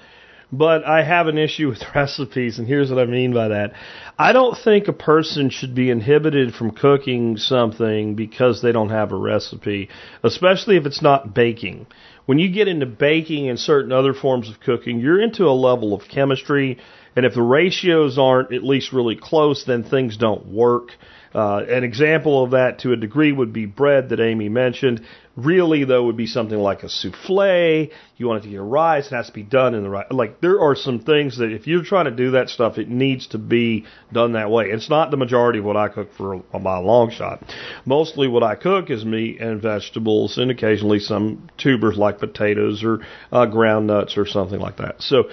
But 0.51 0.83
I 0.83 1.03
have 1.03 1.27
an 1.27 1.37
issue 1.37 1.69
with 1.69 1.83
recipes, 1.95 2.57
and 2.57 2.67
here's 2.67 2.89
what 2.89 2.99
I 2.99 3.05
mean 3.05 3.33
by 3.33 3.49
that. 3.49 3.73
I 4.17 4.33
don't 4.33 4.57
think 4.57 4.87
a 4.87 4.93
person 4.93 5.49
should 5.49 5.75
be 5.75 5.89
inhibited 5.91 6.55
from 6.55 6.71
cooking 6.71 7.37
something 7.37 8.15
because 8.15 8.61
they 8.61 8.71
don't 8.71 8.89
have 8.89 9.11
a 9.11 9.15
recipe, 9.15 9.89
especially 10.23 10.77
if 10.77 10.85
it's 10.85 11.01
not 11.01 11.33
baking. 11.33 11.87
When 12.25 12.39
you 12.39 12.51
get 12.51 12.67
into 12.67 12.85
baking 12.85 13.49
and 13.49 13.59
certain 13.59 13.91
other 13.91 14.13
forms 14.13 14.49
of 14.49 14.59
cooking, 14.59 14.99
you're 14.99 15.21
into 15.21 15.45
a 15.45 15.51
level 15.51 15.93
of 15.93 16.07
chemistry, 16.07 16.77
and 17.15 17.25
if 17.25 17.33
the 17.33 17.41
ratios 17.41 18.17
aren't 18.17 18.53
at 18.53 18.63
least 18.63 18.93
really 18.93 19.15
close, 19.15 19.65
then 19.65 19.83
things 19.83 20.17
don't 20.17 20.47
work. 20.47 20.91
Uh, 21.33 21.63
an 21.69 21.83
example 21.83 22.43
of 22.43 22.51
that 22.51 22.79
to 22.79 22.91
a 22.91 22.95
degree 22.95 23.31
would 23.31 23.53
be 23.53 23.65
bread 23.65 24.09
that 24.09 24.19
Amy 24.19 24.49
mentioned. 24.49 25.05
Really, 25.35 25.85
though, 25.85 26.05
would 26.05 26.17
be 26.17 26.27
something 26.27 26.57
like 26.57 26.83
a 26.83 26.89
souffle. 26.89 27.91
You 28.17 28.27
want 28.27 28.43
it 28.43 28.47
to 28.47 28.49
get 28.49 28.59
a 28.59 28.63
rise, 28.63 29.07
it 29.07 29.15
has 29.15 29.27
to 29.27 29.33
be 29.33 29.43
done 29.43 29.73
in 29.73 29.83
the 29.83 29.89
right. 29.89 30.11
Like 30.11 30.41
there 30.41 30.59
are 30.59 30.75
some 30.75 30.99
things 30.99 31.37
that 31.37 31.51
if 31.51 31.65
you're 31.67 31.83
trying 31.83 32.05
to 32.05 32.11
do 32.11 32.31
that 32.31 32.49
stuff, 32.49 32.77
it 32.77 32.89
needs 32.89 33.27
to 33.27 33.37
be 33.37 33.85
done 34.11 34.33
that 34.33 34.51
way. 34.51 34.65
It's 34.65 34.89
not 34.89 35.11
the 35.11 35.17
majority 35.17 35.59
of 35.59 35.65
what 35.65 35.77
I 35.77 35.87
cook 35.87 36.09
for 36.17 36.37
by 36.37 36.77
a 36.77 36.81
long 36.81 37.11
shot. 37.11 37.43
Mostly 37.85 38.27
what 38.27 38.43
I 38.43 38.55
cook 38.55 38.89
is 38.89 39.05
meat 39.05 39.39
and 39.39 39.61
vegetables, 39.61 40.37
and 40.37 40.51
occasionally 40.51 40.99
some 40.99 41.49
tubers 41.57 41.97
like 41.97 42.19
potatoes 42.19 42.83
or 42.83 42.99
uh, 43.31 43.45
ground 43.45 43.87
nuts 43.87 44.17
or 44.17 44.25
something 44.25 44.59
like 44.59 44.77
that. 44.77 45.01
So 45.01 45.29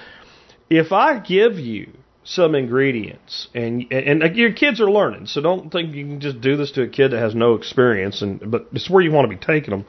if 0.70 0.92
I 0.92 1.18
give 1.18 1.58
you 1.58 1.92
some 2.26 2.56
ingredients. 2.56 3.48
And, 3.54 3.86
and 3.92 4.22
and 4.22 4.36
your 4.36 4.52
kids 4.52 4.80
are 4.80 4.90
learning 4.90 5.26
so 5.26 5.40
don't 5.40 5.70
think 5.70 5.94
you 5.94 6.04
can 6.04 6.20
just 6.20 6.40
do 6.40 6.56
this 6.56 6.72
to 6.72 6.82
a 6.82 6.88
kid 6.88 7.12
that 7.12 7.20
has 7.20 7.34
no 7.34 7.54
experience 7.54 8.20
and 8.20 8.50
but 8.50 8.66
it's 8.72 8.90
where 8.90 9.02
you 9.02 9.12
want 9.12 9.30
to 9.30 9.36
be 9.36 9.42
taking 9.42 9.70
them 9.70 9.86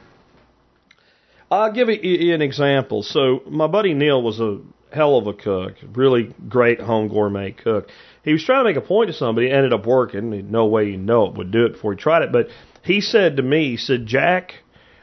i'll 1.52 1.72
give 1.72 1.90
you 1.90 2.34
an 2.34 2.42
example. 2.42 3.02
So 3.04 3.42
my 3.50 3.68
buddy 3.68 3.94
neil 3.94 4.22
was 4.22 4.40
a 4.40 4.60
hell 4.94 5.18
of 5.18 5.26
a 5.26 5.34
cook 5.34 5.76
really 5.94 6.34
great 6.48 6.80
home 6.80 7.08
gourmet 7.08 7.52
cook. 7.52 7.90
He 8.24 8.34
was 8.34 8.44
trying 8.44 8.64
to 8.64 8.70
make 8.70 8.78
a 8.78 8.88
point 8.88 9.10
to 9.10 9.14
somebody 9.14 9.50
ended 9.50 9.74
up 9.74 9.88
working 9.88 10.52
no 10.52 10.68
way 10.68 10.86
you 10.86 10.98
know 10.98 11.26
it 11.26 11.34
would 11.34 11.52
do 11.52 11.66
it 11.66 11.74
before 11.74 11.94
he 11.94 11.98
tried 11.98 12.22
it 12.22 12.32
but 12.32 12.50
he 12.84 13.02
said 13.02 13.38
to 13.38 13.44
me 13.44 13.72
he 13.72 13.78
said 13.78 14.06
jack 14.06 14.54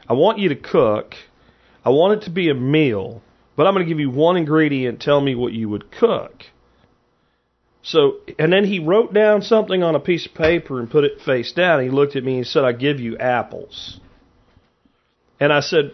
i 0.07 0.13
want 0.13 0.39
you 0.39 0.49
to 0.49 0.55
cook. 0.55 1.15
I 1.83 1.89
want 1.89 2.19
it 2.19 2.25
to 2.25 2.31
be 2.31 2.49
a 2.49 2.55
meal 2.55 3.21
but 3.57 3.67
i'm 3.67 3.73
going 3.73 3.85
to 3.85 3.89
give 3.89 3.99
you 3.99 4.09
one 4.09 4.37
ingredient 4.37 5.01
tell 5.01 5.19
me 5.19 5.35
what 5.35 5.53
you 5.53 5.69
would 5.69 5.91
cook 5.91 6.45
so, 7.85 8.15
and 8.39 8.51
then 8.51 8.65
he 8.65 8.79
wrote 8.79 9.13
down 9.13 9.43
something 9.43 9.83
on 9.83 9.93
a 9.93 9.99
piece 9.99 10.25
of 10.25 10.33
paper 10.33 10.79
and 10.79 10.89
put 10.89 11.03
it 11.03 11.21
face 11.21 11.51
down. 11.51 11.83
He 11.83 11.89
looked 11.89 12.15
at 12.15 12.23
me 12.23 12.37
and 12.37 12.47
said, 12.47 12.63
I 12.63 12.71
give 12.71 12.99
you 12.99 13.15
apples. 13.19 13.99
And 15.39 15.53
I 15.53 15.59
said, 15.59 15.91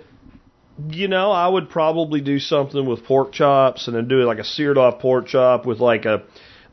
you 0.89 1.09
know, 1.09 1.31
I 1.31 1.49
would 1.49 1.69
probably 1.69 2.21
do 2.21 2.39
something 2.39 2.85
with 2.85 3.03
pork 3.03 3.33
chops 3.33 3.87
and 3.87 3.95
then 3.95 4.07
do 4.07 4.23
like 4.23 4.37
a 4.37 4.45
seared 4.45 4.77
off 4.77 5.01
pork 5.01 5.27
chop 5.27 5.65
with 5.65 5.79
like 5.81 6.05
a, 6.05 6.23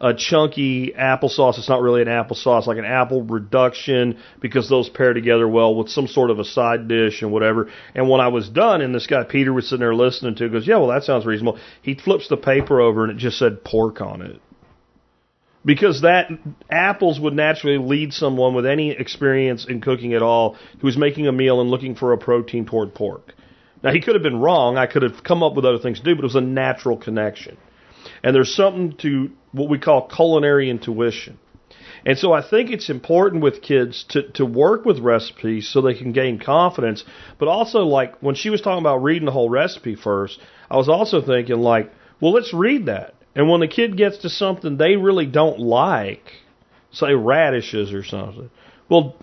a 0.01 0.15
chunky 0.15 0.93
applesauce. 0.97 1.59
It's 1.59 1.69
not 1.69 1.83
really 1.83 2.03
an 2.03 2.07
applesauce, 2.07 2.69
like 2.69 2.79
an 2.79 2.85
apple 2.85 3.23
reduction 3.23 4.21
because 4.41 4.69
those 4.69 4.89
pair 4.89 5.15
together 5.15 5.49
well 5.49 5.75
with 5.75 5.89
some 5.89 6.07
sort 6.07 6.31
of 6.31 6.39
a 6.39 6.45
side 6.45 6.87
dish 6.87 7.23
and 7.23 7.33
whatever. 7.33 7.73
And 7.93 8.09
when 8.09 8.21
I 8.21 8.29
was 8.29 8.49
done, 8.49 8.83
and 8.83 8.95
this 8.95 9.09
guy 9.09 9.25
Peter 9.25 9.53
was 9.53 9.69
sitting 9.69 9.81
there 9.81 9.97
listening 9.97 10.37
to, 10.37 10.45
it, 10.45 10.53
goes, 10.53 10.69
yeah, 10.69 10.77
well 10.77 10.91
that 10.91 11.03
sounds 11.03 11.27
reasonable. 11.27 11.59
He 11.83 11.97
flips 11.97 12.29
the 12.29 12.37
paper 12.37 12.81
over 12.81 13.03
and 13.03 13.11
it 13.11 13.19
just 13.19 13.37
said 13.37 13.65
pork 13.65 14.01
on 14.01 14.23
it 14.23 14.41
because 15.65 16.03
that 16.03 16.31
apples 16.71 17.19
would 17.21 17.35
naturally 17.35 17.79
lead 17.79 18.13
someone 18.13 18.55
with 18.55 18.67
any 18.67 18.91
experience 18.91 19.67
in 19.67 19.81
cooking 19.81 20.15
at 20.15 20.23
all 20.23 20.57
who's 20.81 20.97
making 20.97 21.27
a 21.27 21.33
meal 21.33 21.61
and 21.61 21.71
looking 21.71 21.95
for 21.95 22.13
a 22.13 22.19
protein 22.19 22.65
toward 22.65 22.95
pork. 22.95 23.35
Now 23.83 23.93
he 23.93 24.01
could 24.01 24.15
have 24.15 24.23
been 24.23 24.41
wrong. 24.41 24.77
I 24.77 24.87
could 24.87 25.03
have 25.03 25.23
come 25.23 25.43
up 25.43 25.55
with 25.55 25.65
other 25.65 25.79
things 25.79 25.99
to 25.99 26.05
do, 26.05 26.15
but 26.15 26.25
it 26.25 26.27
was 26.27 26.35
a 26.35 26.41
natural 26.41 26.97
connection. 26.97 27.57
And 28.23 28.35
there's 28.35 28.55
something 28.55 28.97
to 28.99 29.31
what 29.53 29.69
we 29.69 29.79
call 29.79 30.09
culinary 30.09 30.71
intuition. 30.71 31.39
And 32.07 32.17
so 32.17 32.33
I 32.33 32.49
think 32.49 32.71
it's 32.71 32.91
important 32.91 33.43
with 33.43 33.61
kids 33.61 34.05
to, 34.11 34.23
to 34.33 34.47
work 34.47 34.85
with 34.85 34.99
recipes 35.01 35.69
so 35.69 35.81
they 35.81 35.95
can 35.95 36.13
gain 36.13 36.39
confidence. 36.39 37.05
But 37.39 37.49
also, 37.49 37.81
like 37.81 38.17
when 38.21 38.35
she 38.35 38.51
was 38.51 38.61
talking 38.61 38.83
about 38.83 39.03
reading 39.03 39.27
the 39.27 39.33
whole 39.33 39.51
recipe 39.51 39.95
first, 39.95 40.39
I 40.71 40.77
was 40.77 40.89
also 40.89 41.21
thinking, 41.21 41.57
like, 41.57 41.93
well, 42.21 42.33
let's 42.33 42.55
read 42.55 42.87
that. 42.87 43.15
And 43.39 43.49
when 43.49 43.61
the 43.61 43.69
kid 43.69 43.97
gets 43.97 44.19
to 44.19 44.31
something 44.31 44.77
they 44.77 44.97
really 44.97 45.25
don't 45.25 45.61
like, 45.61 46.33
say 46.91 47.15
radishes 47.15 47.93
or 47.93 48.03
something, 48.03 48.51
well, 48.89 49.15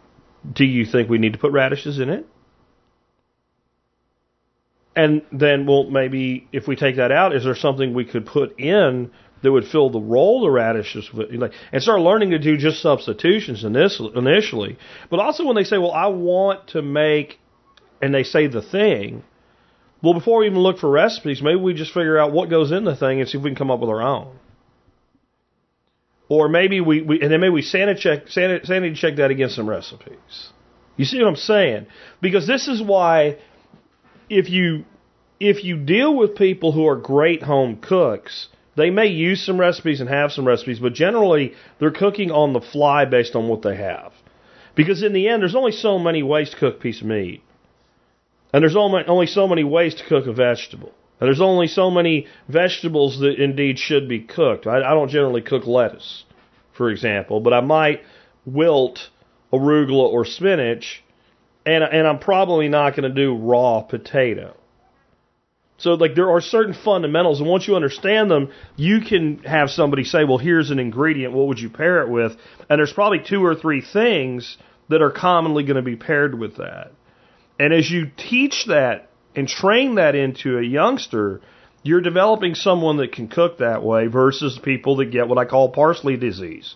do 0.51 0.63
you 0.63 0.85
think 0.85 1.09
we 1.09 1.17
need 1.17 1.33
to 1.33 1.39
put 1.39 1.51
radishes 1.51 1.99
in 1.99 2.09
it? 2.09 2.25
And 4.95 5.23
then, 5.33 5.65
well, 5.65 5.89
maybe 5.89 6.47
if 6.53 6.65
we 6.65 6.77
take 6.77 6.95
that 6.95 7.11
out, 7.11 7.35
is 7.35 7.43
there 7.43 7.55
something 7.55 7.93
we 7.93 8.05
could 8.05 8.25
put 8.25 8.57
in 8.57 9.11
that 9.43 9.51
would 9.51 9.67
fill 9.67 9.89
the 9.89 9.99
role 9.99 10.47
of 10.47 10.53
radishes 10.53 11.11
with, 11.13 11.31
and 11.31 11.83
start 11.83 11.99
learning 11.99 12.29
to 12.29 12.39
do 12.39 12.55
just 12.55 12.81
substitutions 12.81 13.65
in 13.65 13.73
this 13.73 14.01
initially. 14.15 14.77
But 15.09 15.19
also 15.19 15.45
when 15.45 15.57
they 15.57 15.65
say, 15.65 15.77
well, 15.77 15.91
I 15.91 16.07
want 16.07 16.69
to 16.69 16.81
make, 16.81 17.37
and 18.01 18.15
they 18.15 18.23
say 18.23 18.47
the 18.47 18.61
thing, 18.61 19.25
well, 20.05 20.13
before 20.13 20.41
we 20.41 20.45
even 20.45 20.59
look 20.59 20.77
for 20.77 20.89
recipes, 20.89 21.41
maybe 21.41 21.59
we 21.59 21.73
just 21.73 21.91
figure 21.91 22.19
out 22.19 22.31
what 22.31 22.47
goes 22.47 22.71
in 22.71 22.83
the 22.83 22.95
thing 22.95 23.19
and 23.19 23.27
see 23.27 23.39
if 23.39 23.43
we 23.43 23.49
can 23.49 23.57
come 23.57 23.71
up 23.71 23.79
with 23.79 23.89
our 23.89 24.03
own. 24.03 24.37
Or 26.29 26.47
maybe 26.47 26.79
we, 26.79 27.01
we 27.01 27.21
and 27.21 27.31
then 27.31 27.39
maybe 27.39 27.53
we 27.53 27.63
sanity 27.63 28.01
check 28.01 28.27
sanity, 28.27 28.65
sanity 28.67 28.95
check 28.95 29.15
that 29.15 29.31
against 29.31 29.55
some 29.55 29.67
recipes. 29.67 30.51
You 30.95 31.05
see 31.05 31.17
what 31.17 31.27
I'm 31.27 31.35
saying? 31.35 31.87
Because 32.21 32.45
this 32.45 32.67
is 32.67 32.83
why 32.83 33.39
if 34.29 34.47
you 34.47 34.85
if 35.39 35.63
you 35.63 35.75
deal 35.75 36.15
with 36.15 36.35
people 36.35 36.71
who 36.71 36.87
are 36.87 36.95
great 36.95 37.41
home 37.41 37.77
cooks, 37.77 38.49
they 38.75 38.91
may 38.91 39.07
use 39.07 39.43
some 39.43 39.59
recipes 39.59 40.01
and 40.01 40.09
have 40.09 40.31
some 40.31 40.45
recipes, 40.45 40.79
but 40.79 40.93
generally 40.93 41.53
they're 41.79 41.89
cooking 41.89 42.29
on 42.29 42.53
the 42.53 42.61
fly 42.61 43.05
based 43.05 43.35
on 43.35 43.47
what 43.47 43.63
they 43.63 43.75
have. 43.75 44.13
Because 44.75 45.01
in 45.01 45.13
the 45.13 45.29
end, 45.29 45.41
there's 45.41 45.55
only 45.55 45.71
so 45.71 45.97
many 45.97 46.21
ways 46.21 46.51
to 46.51 46.57
cook 46.57 46.75
a 46.75 46.79
piece 46.79 47.01
of 47.01 47.07
meat. 47.07 47.41
And 48.53 48.63
there's 48.63 48.75
only, 48.75 49.27
so 49.27 49.47
many 49.47 49.63
ways 49.63 49.95
to 49.95 50.05
cook 50.05 50.27
a 50.27 50.33
vegetable. 50.33 50.93
And 51.19 51.27
there's 51.27 51.41
only 51.41 51.67
so 51.67 51.89
many 51.89 52.27
vegetables 52.47 53.19
that 53.19 53.41
indeed 53.41 53.79
should 53.79 54.07
be 54.07 54.19
cooked. 54.19 54.67
I, 54.67 54.77
I 54.77 54.93
don't 54.93 55.09
generally 55.09 55.41
cook 55.41 55.65
lettuce, 55.65 56.23
for 56.73 56.89
example, 56.89 57.39
but 57.39 57.53
I 57.53 57.61
might 57.61 58.01
wilt 58.45 59.09
arugula 59.51 60.07
or 60.09 60.25
spinach, 60.25 61.03
and 61.65 61.83
and 61.83 62.07
I'm 62.07 62.19
probably 62.19 62.67
not 62.67 62.95
going 62.95 63.09
to 63.09 63.15
do 63.15 63.35
raw 63.35 63.81
potato. 63.81 64.55
So 65.77 65.93
like 65.93 66.15
there 66.15 66.31
are 66.31 66.41
certain 66.41 66.73
fundamentals, 66.73 67.39
and 67.41 67.49
once 67.49 67.67
you 67.67 67.75
understand 67.75 68.31
them, 68.31 68.51
you 68.75 69.01
can 69.01 69.39
have 69.39 69.69
somebody 69.69 70.03
say, 70.03 70.23
"Well, 70.23 70.37
here's 70.37 70.71
an 70.71 70.79
ingredient. 70.79 71.33
What 71.33 71.47
would 71.47 71.59
you 71.59 71.69
pair 71.69 72.01
it 72.01 72.09
with?" 72.09 72.35
And 72.69 72.79
there's 72.79 72.93
probably 72.93 73.19
two 73.19 73.43
or 73.43 73.55
three 73.55 73.81
things 73.81 74.57
that 74.89 75.01
are 75.01 75.11
commonly 75.11 75.63
going 75.63 75.77
to 75.77 75.81
be 75.81 75.95
paired 75.95 76.37
with 76.37 76.57
that. 76.57 76.91
And 77.59 77.73
as 77.73 77.89
you 77.89 78.11
teach 78.17 78.65
that 78.67 79.09
and 79.35 79.47
train 79.47 79.95
that 79.95 80.15
into 80.15 80.57
a 80.57 80.63
youngster, 80.63 81.41
you're 81.83 82.01
developing 82.01 82.55
someone 82.55 82.97
that 82.97 83.11
can 83.11 83.27
cook 83.27 83.59
that 83.59 83.83
way 83.83 84.07
versus 84.07 84.59
people 84.61 84.97
that 84.97 85.11
get 85.11 85.27
what 85.27 85.37
I 85.37 85.45
call 85.45 85.69
parsley 85.69 86.17
disease. 86.17 86.75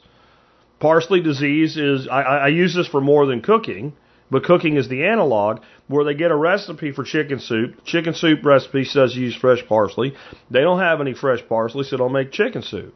Parsley 0.80 1.22
disease 1.22 1.78
is 1.78 2.08
I, 2.08 2.22
I 2.22 2.48
use 2.48 2.74
this 2.74 2.88
for 2.88 3.02
more 3.02 3.26
than 3.26 3.42
cooking 3.42 3.94
but 4.32 4.44
cooking 4.44 4.78
is 4.78 4.88
the 4.88 5.06
analog 5.06 5.62
where 5.88 6.06
they 6.06 6.14
get 6.14 6.32
a 6.32 6.36
recipe 6.36 6.92
for 6.92 7.04
chicken 7.04 7.40
soup. 7.40 7.84
Chicken 7.84 8.14
soup 8.14 8.46
recipe 8.46 8.84
says 8.84 9.16
use 9.16 9.36
fresh 9.36 9.66
parsley. 9.68 10.16
They 10.52 10.62
don't 10.62 10.80
have 10.80 11.02
any 11.02 11.14
fresh 11.14 11.40
parsley, 11.48 11.84
so 11.84 11.98
don't 11.98 12.12
make 12.12 12.32
chicken 12.32 12.62
soup. 12.62 12.94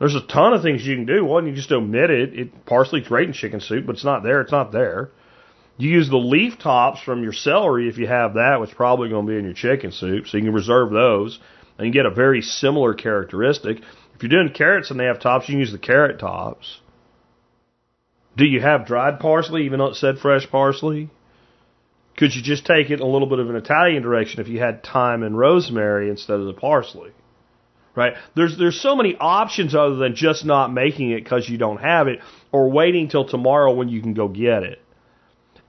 There's 0.00 0.16
a 0.16 0.26
ton 0.26 0.52
of 0.52 0.62
things 0.62 0.84
you 0.84 0.96
can 0.96 1.06
do. 1.06 1.24
One, 1.24 1.46
you 1.46 1.54
just 1.54 1.70
omit 1.70 2.10
it. 2.10 2.34
it 2.38 2.66
parsley's 2.66 3.06
great 3.06 3.28
in 3.28 3.32
chicken 3.32 3.60
soup, 3.60 3.86
but 3.86 3.94
it's 3.94 4.04
not 4.04 4.24
there. 4.24 4.40
It's 4.40 4.52
not 4.52 4.72
there. 4.72 5.10
You 5.76 5.90
use 5.90 6.08
the 6.08 6.16
leaf 6.16 6.58
tops 6.58 7.00
from 7.02 7.22
your 7.22 7.32
celery 7.32 7.88
if 7.88 7.98
you 7.98 8.06
have 8.06 8.34
that, 8.34 8.60
which 8.60 8.70
probably 8.70 9.08
going 9.08 9.26
to 9.26 9.32
be 9.32 9.38
in 9.38 9.44
your 9.44 9.54
chicken 9.54 9.90
soup, 9.90 10.28
so 10.28 10.36
you 10.36 10.44
can 10.44 10.52
reserve 10.52 10.90
those 10.90 11.38
and 11.78 11.86
you 11.86 11.92
get 11.92 12.06
a 12.06 12.10
very 12.10 12.40
similar 12.40 12.94
characteristic. 12.94 13.78
If 14.14 14.22
you're 14.22 14.30
doing 14.30 14.52
carrots 14.54 14.90
and 14.90 14.98
they 14.98 15.04
have 15.04 15.20
tops, 15.20 15.48
you 15.48 15.54
can 15.54 15.60
use 15.60 15.72
the 15.72 15.78
carrot 15.78 16.20
tops. 16.20 16.80
Do 18.36 18.44
you 18.44 18.60
have 18.60 18.86
dried 18.86 19.20
parsley, 19.20 19.64
even 19.64 19.78
though 19.78 19.86
it 19.86 19.96
said 19.96 20.18
fresh 20.18 20.48
parsley? 20.48 21.10
Could 22.16 22.34
you 22.34 22.42
just 22.42 22.64
take 22.64 22.90
it 22.90 23.00
a 23.00 23.06
little 23.06 23.28
bit 23.28 23.40
of 23.40 23.50
an 23.50 23.56
Italian 23.56 24.02
direction 24.02 24.40
if 24.40 24.48
you 24.48 24.60
had 24.60 24.84
thyme 24.84 25.22
and 25.22 25.36
rosemary 25.36 26.08
instead 26.08 26.38
of 26.38 26.46
the 26.46 26.52
parsley? 26.52 27.10
Right? 27.96 28.14
There's 28.34 28.56
there's 28.58 28.80
so 28.80 28.96
many 28.96 29.16
options 29.18 29.74
other 29.74 29.96
than 29.96 30.16
just 30.16 30.44
not 30.44 30.72
making 30.72 31.10
it 31.10 31.22
because 31.22 31.48
you 31.48 31.58
don't 31.58 31.80
have 31.80 32.08
it 32.08 32.20
or 32.50 32.70
waiting 32.70 33.08
till 33.08 33.24
tomorrow 33.24 33.72
when 33.72 33.88
you 33.88 34.00
can 34.00 34.14
go 34.14 34.26
get 34.26 34.64
it. 34.64 34.80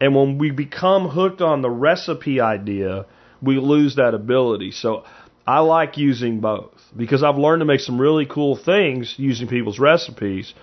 And 0.06 0.15
when 0.15 0.38
we 0.38 0.52
become 0.52 1.10
hooked 1.10 1.41
on 1.41 1.62
the 1.62 1.70
recipe 1.70 2.39
idea, 2.39 3.06
we 3.41 3.58
lose 3.58 3.96
that 3.96 4.13
ability. 4.13 4.72
So 4.72 5.04
I 5.46 5.60
like 5.60 5.98
using 5.98 6.39
both 6.39 6.74
because 6.96 7.24
I've 7.24 7.38
learned 7.38 7.62
to 7.62 7.65
make 7.65 7.82
some 7.82 8.00
really 8.00 8.26
cool 8.26 8.56
things 8.56 9.15
using 9.18 9.48
people's 9.48 9.80
recipes 9.80 10.54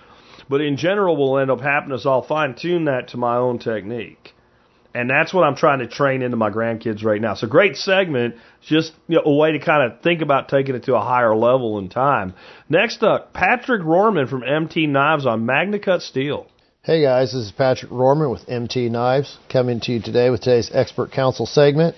but 0.49 0.61
in 0.61 0.77
general, 0.77 1.15
will 1.15 1.39
end 1.39 1.51
up 1.51 1.61
happening 1.61 1.97
is 1.97 2.05
I'll 2.05 2.21
fine 2.21 2.55
tune 2.55 2.85
that 2.85 3.09
to 3.09 3.17
my 3.17 3.37
own 3.37 3.59
technique. 3.59 4.33
And 4.95 5.09
that's 5.09 5.33
what 5.33 5.43
I'm 5.43 5.55
trying 5.55 5.79
to 5.79 5.87
train 5.87 6.21
into 6.21 6.37
my 6.37 6.51
grandkids 6.51 7.03
right 7.03 7.19
now. 7.19 7.33
So 7.33 7.47
great 7.47 7.75
segment, 7.77 8.35
just 8.61 8.93
you 9.07 9.15
know, 9.15 9.23
a 9.25 9.33
way 9.33 9.53
to 9.53 9.59
kind 9.59 9.91
of 9.91 10.01
think 10.01 10.21
about 10.21 10.49
taking 10.49 10.75
it 10.75 10.83
to 10.83 10.95
a 10.95 11.01
higher 11.01 11.35
level 11.35 11.79
in 11.79 11.89
time. 11.89 12.35
Next 12.69 13.01
up, 13.01 13.33
Patrick 13.33 13.81
Rorman 13.81 14.29
from 14.29 14.43
MT 14.43 14.85
Knives 14.85 15.25
on 15.25 15.47
MagnaCut 15.47 16.01
Steel. 16.01 16.45
Hey 16.85 17.01
guys, 17.01 17.31
this 17.31 17.45
is 17.45 17.51
Patrick 17.53 17.93
Rorman 17.93 18.29
with 18.29 18.49
MT 18.49 18.89
Knives 18.89 19.37
coming 19.49 19.79
to 19.79 19.93
you 19.93 20.01
today 20.01 20.29
with 20.29 20.41
today's 20.41 20.69
Expert 20.69 21.13
Council 21.13 21.45
segment. 21.45 21.95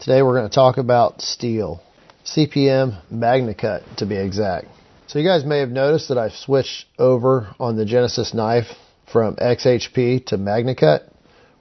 Today 0.00 0.22
we're 0.22 0.38
going 0.38 0.48
to 0.48 0.54
talk 0.54 0.78
about 0.78 1.20
steel, 1.20 1.82
CPM 2.24 2.98
MagnaCut 3.12 3.96
to 3.96 4.06
be 4.06 4.16
exact. 4.16 4.68
So 5.06 5.18
you 5.18 5.28
guys 5.28 5.44
may 5.44 5.58
have 5.58 5.68
noticed 5.68 6.08
that 6.08 6.16
I've 6.16 6.32
switched 6.32 6.86
over 6.98 7.54
on 7.60 7.76
the 7.76 7.84
Genesis 7.84 8.32
knife 8.32 8.68
from 9.12 9.36
XHP 9.36 10.24
to 10.28 10.38
MagnaCut. 10.38 11.12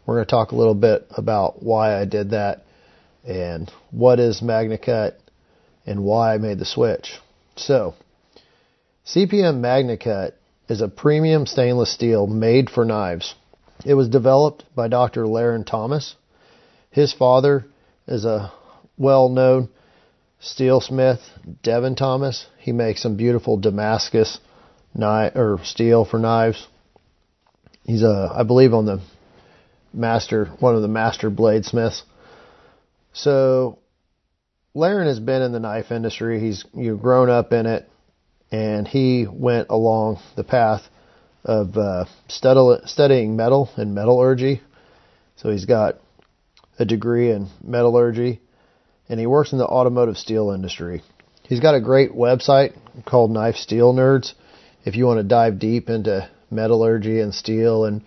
We're 0.05 0.15
going 0.15 0.25
to 0.25 0.31
talk 0.31 0.53
a 0.53 0.55
little 0.55 0.75
bit 0.75 1.07
about 1.09 1.61
why 1.61 1.99
I 1.99 2.05
did 2.05 2.29
that 2.29 2.63
and 3.25 3.69
what 3.91 4.21
is 4.21 4.39
MagnaCut 4.39 5.15
and 5.85 6.05
why 6.05 6.33
I 6.33 6.37
made 6.37 6.59
the 6.59 6.65
switch. 6.65 7.15
So, 7.57 7.95
CPM 9.05 9.59
MagnaCut 9.59 10.35
is 10.67 10.81
a 10.81 10.87
premium 10.87 11.45
stainless 11.45 11.93
steel 11.93 12.27
made 12.27 12.69
for 12.69 12.85
knives. 12.85 13.35
It 13.85 13.93
was 13.93 14.09
developed 14.09 14.63
by 14.75 14.87
Dr. 14.87 15.27
Larrin 15.27 15.65
Thomas. 15.65 16.15
His 16.91 17.13
father 17.13 17.65
is 18.07 18.25
a 18.25 18.51
well-known 18.97 19.69
steelsmith 20.41 21.21
Devin 21.63 21.95
Thomas. 21.95 22.45
He 22.59 22.71
makes 22.71 23.01
some 23.01 23.17
beautiful 23.17 23.57
Damascus 23.57 24.39
knife 24.93 25.33
or 25.35 25.59
steel 25.63 26.05
for 26.05 26.19
knives. 26.19 26.67
He's 27.83 28.03
a, 28.03 28.31
I 28.33 28.43
believe, 28.43 28.73
on 28.73 28.85
the 28.85 29.01
master, 29.93 30.45
one 30.59 30.75
of 30.75 30.81
the 30.81 30.87
master 30.87 31.29
bladesmiths. 31.29 32.01
So, 33.13 33.79
Larrin 34.75 35.07
has 35.07 35.19
been 35.19 35.41
in 35.41 35.51
the 35.51 35.59
knife 35.59 35.91
industry. 35.91 36.39
He's 36.39 36.65
you 36.73 36.97
grown 36.97 37.29
up 37.29 37.53
in 37.53 37.65
it, 37.65 37.89
and 38.51 38.87
he 38.87 39.27
went 39.29 39.67
along 39.69 40.19
the 40.35 40.43
path 40.43 40.81
of 41.43 41.77
uh, 41.77 42.05
studying 42.27 43.35
metal 43.35 43.69
and 43.75 43.93
metallurgy. 43.93 44.61
So 45.37 45.51
he's 45.51 45.65
got 45.65 45.95
a 46.79 46.85
degree 46.85 47.31
in 47.31 47.49
metallurgy 47.63 48.41
and 49.07 49.19
he 49.19 49.27
works 49.27 49.51
in 49.51 49.57
the 49.57 49.65
automotive 49.65 50.17
steel 50.17 50.51
industry. 50.51 51.03
He's 51.43 51.59
got 51.59 51.75
a 51.75 51.81
great 51.81 52.11
website 52.11 52.75
called 53.05 53.31
Knife 53.31 53.55
Steel 53.55 53.93
Nerds. 53.93 54.33
If 54.83 54.95
you 54.95 55.05
want 55.05 55.19
to 55.19 55.23
dive 55.23 55.59
deep 55.59 55.89
into 55.89 56.29
metallurgy 56.49 57.19
and 57.19 57.33
steel 57.33 57.85
and 57.85 58.01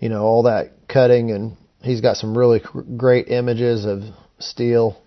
you 0.00 0.08
know 0.08 0.22
all 0.22 0.44
that 0.44 0.72
cutting, 0.88 1.30
and 1.30 1.56
he's 1.82 2.00
got 2.00 2.16
some 2.16 2.36
really 2.36 2.60
great 2.96 3.28
images 3.28 3.84
of 3.84 4.02
steel 4.38 5.00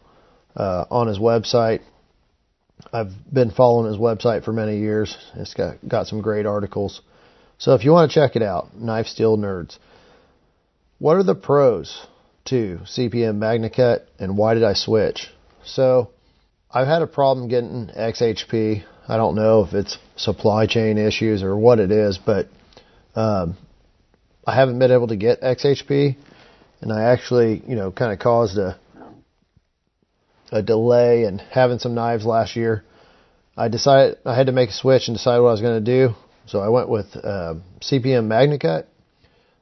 uh, 0.55 0.85
on 0.89 1.07
his 1.07 1.19
website. 1.19 1.81
I've 2.93 3.11
been 3.31 3.51
following 3.51 3.91
his 3.91 3.99
website 3.99 4.43
for 4.43 4.53
many 4.53 4.79
years. 4.79 5.17
It's 5.35 5.53
got 5.53 5.77
got 5.87 6.07
some 6.07 6.21
great 6.21 6.45
articles. 6.45 7.01
So 7.57 7.73
if 7.73 7.83
you 7.83 7.91
want 7.91 8.11
to 8.11 8.15
check 8.15 8.35
it 8.35 8.43
out, 8.43 8.75
Knife 8.75 9.07
Steel 9.07 9.37
Nerds. 9.37 9.77
What 10.99 11.17
are 11.17 11.23
the 11.23 11.35
pros 11.35 12.05
to 12.45 12.79
CPM 12.85 13.37
MagnaCut 13.37 14.01
and 14.19 14.37
why 14.37 14.53
did 14.53 14.63
I 14.63 14.73
switch? 14.73 15.27
So 15.63 16.11
I've 16.71 16.87
had 16.87 17.01
a 17.01 17.07
problem 17.07 17.47
getting 17.47 17.87
XHP. 17.87 18.83
I 19.07 19.17
don't 19.17 19.35
know 19.35 19.63
if 19.63 19.73
it's 19.73 19.97
supply 20.15 20.65
chain 20.67 20.97
issues 20.97 21.43
or 21.43 21.57
what 21.57 21.79
it 21.79 21.91
is, 21.91 22.17
but 22.17 22.47
um, 23.15 23.57
I 24.45 24.55
haven't 24.55 24.79
been 24.79 24.91
able 24.91 25.07
to 25.07 25.15
get 25.15 25.41
XHP, 25.41 26.15
and 26.81 26.91
I 26.91 27.11
actually, 27.11 27.63
you 27.67 27.75
know, 27.75 27.91
kind 27.91 28.11
of 28.11 28.19
caused 28.19 28.57
a 28.57 28.77
a 30.51 30.61
delay 30.61 31.23
and 31.23 31.41
having 31.41 31.79
some 31.79 31.95
knives 31.95 32.25
last 32.25 32.55
year. 32.55 32.83
I 33.55 33.67
decided 33.69 34.17
I 34.25 34.35
had 34.35 34.47
to 34.47 34.51
make 34.51 34.69
a 34.69 34.73
switch 34.73 35.07
and 35.07 35.17
decide 35.17 35.39
what 35.39 35.49
I 35.49 35.51
was 35.51 35.61
going 35.61 35.83
to 35.83 36.07
do, 36.07 36.13
so 36.45 36.59
I 36.59 36.69
went 36.69 36.89
with 36.89 37.07
uh, 37.15 37.55
CPM 37.81 38.27
MagnaCut. 38.27 38.85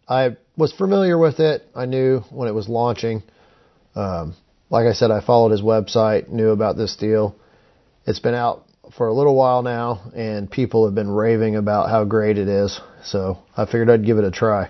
I 0.08 0.38
was 0.58 0.72
familiar 0.74 1.18
with 1.18 1.40
it. 1.40 1.64
I 1.74 1.86
knew 1.86 2.20
when 2.30 2.48
it 2.48 2.54
was 2.54 2.70
launching. 2.70 3.24
Um, 3.96 4.36
like 4.70 4.86
I 4.86 4.94
said, 4.94 5.12
I 5.12 5.22
followed 5.26 5.52
his 5.52 5.62
website, 5.62 6.30
knew 6.30 6.50
about 6.50 6.76
this 6.76 6.96
deal. 6.96 7.36
It's 8.06 8.20
been 8.20 8.34
out 8.34 8.66
for 8.98 9.08
a 9.08 9.14
little 9.14 9.36
while 9.36 9.62
now, 9.62 10.12
and 10.16 10.50
people 10.50 10.86
have 10.86 10.96
been 10.96 11.10
raving 11.10 11.56
about 11.56 11.90
how 11.90 12.04
great 12.04 12.38
it 12.38 12.48
is. 12.48 12.80
So 13.04 13.40
I 13.56 13.66
figured 13.66 13.90
I'd 13.90 14.06
give 14.06 14.18
it 14.18 14.24
a 14.24 14.32
try. 14.32 14.70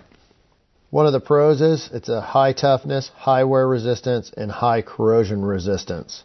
One 0.96 1.08
of 1.08 1.12
the 1.12 1.20
pros 1.20 1.60
is 1.60 1.90
it's 1.92 2.08
a 2.08 2.22
high 2.22 2.54
toughness, 2.54 3.12
high 3.18 3.44
wear 3.44 3.68
resistance, 3.68 4.32
and 4.38 4.50
high 4.50 4.82
corrosion 4.82 5.44
resistance. 5.44 6.24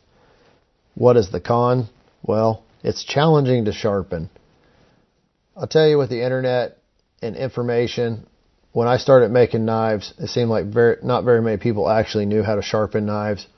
What 0.95 1.17
is 1.17 1.33
the 1.33 1.41
con? 1.41 1.89
Well, 2.23 2.63
it's 2.85 3.03
challenging 3.03 3.65
to 3.65 3.73
sharpen. 3.73 4.31
I'll 5.57 5.67
tell 5.67 5.89
you 5.89 5.99
with 5.99 6.09
the 6.09 6.23
internet 6.23 6.79
and 7.21 7.35
information, 7.35 8.29
when 8.71 8.87
I 8.87 8.99
started 8.99 9.33
making 9.33 9.65
knives, 9.65 10.15
it 10.19 10.29
seemed 10.29 10.51
like 10.51 10.67
very, 10.67 10.99
not 11.03 11.25
very 11.25 11.43
many 11.43 11.57
people 11.57 11.89
actually 11.89 12.27
knew 12.27 12.45
how 12.45 12.55
to 12.55 12.63
sharpen 12.63 13.07
knives. 13.07 13.49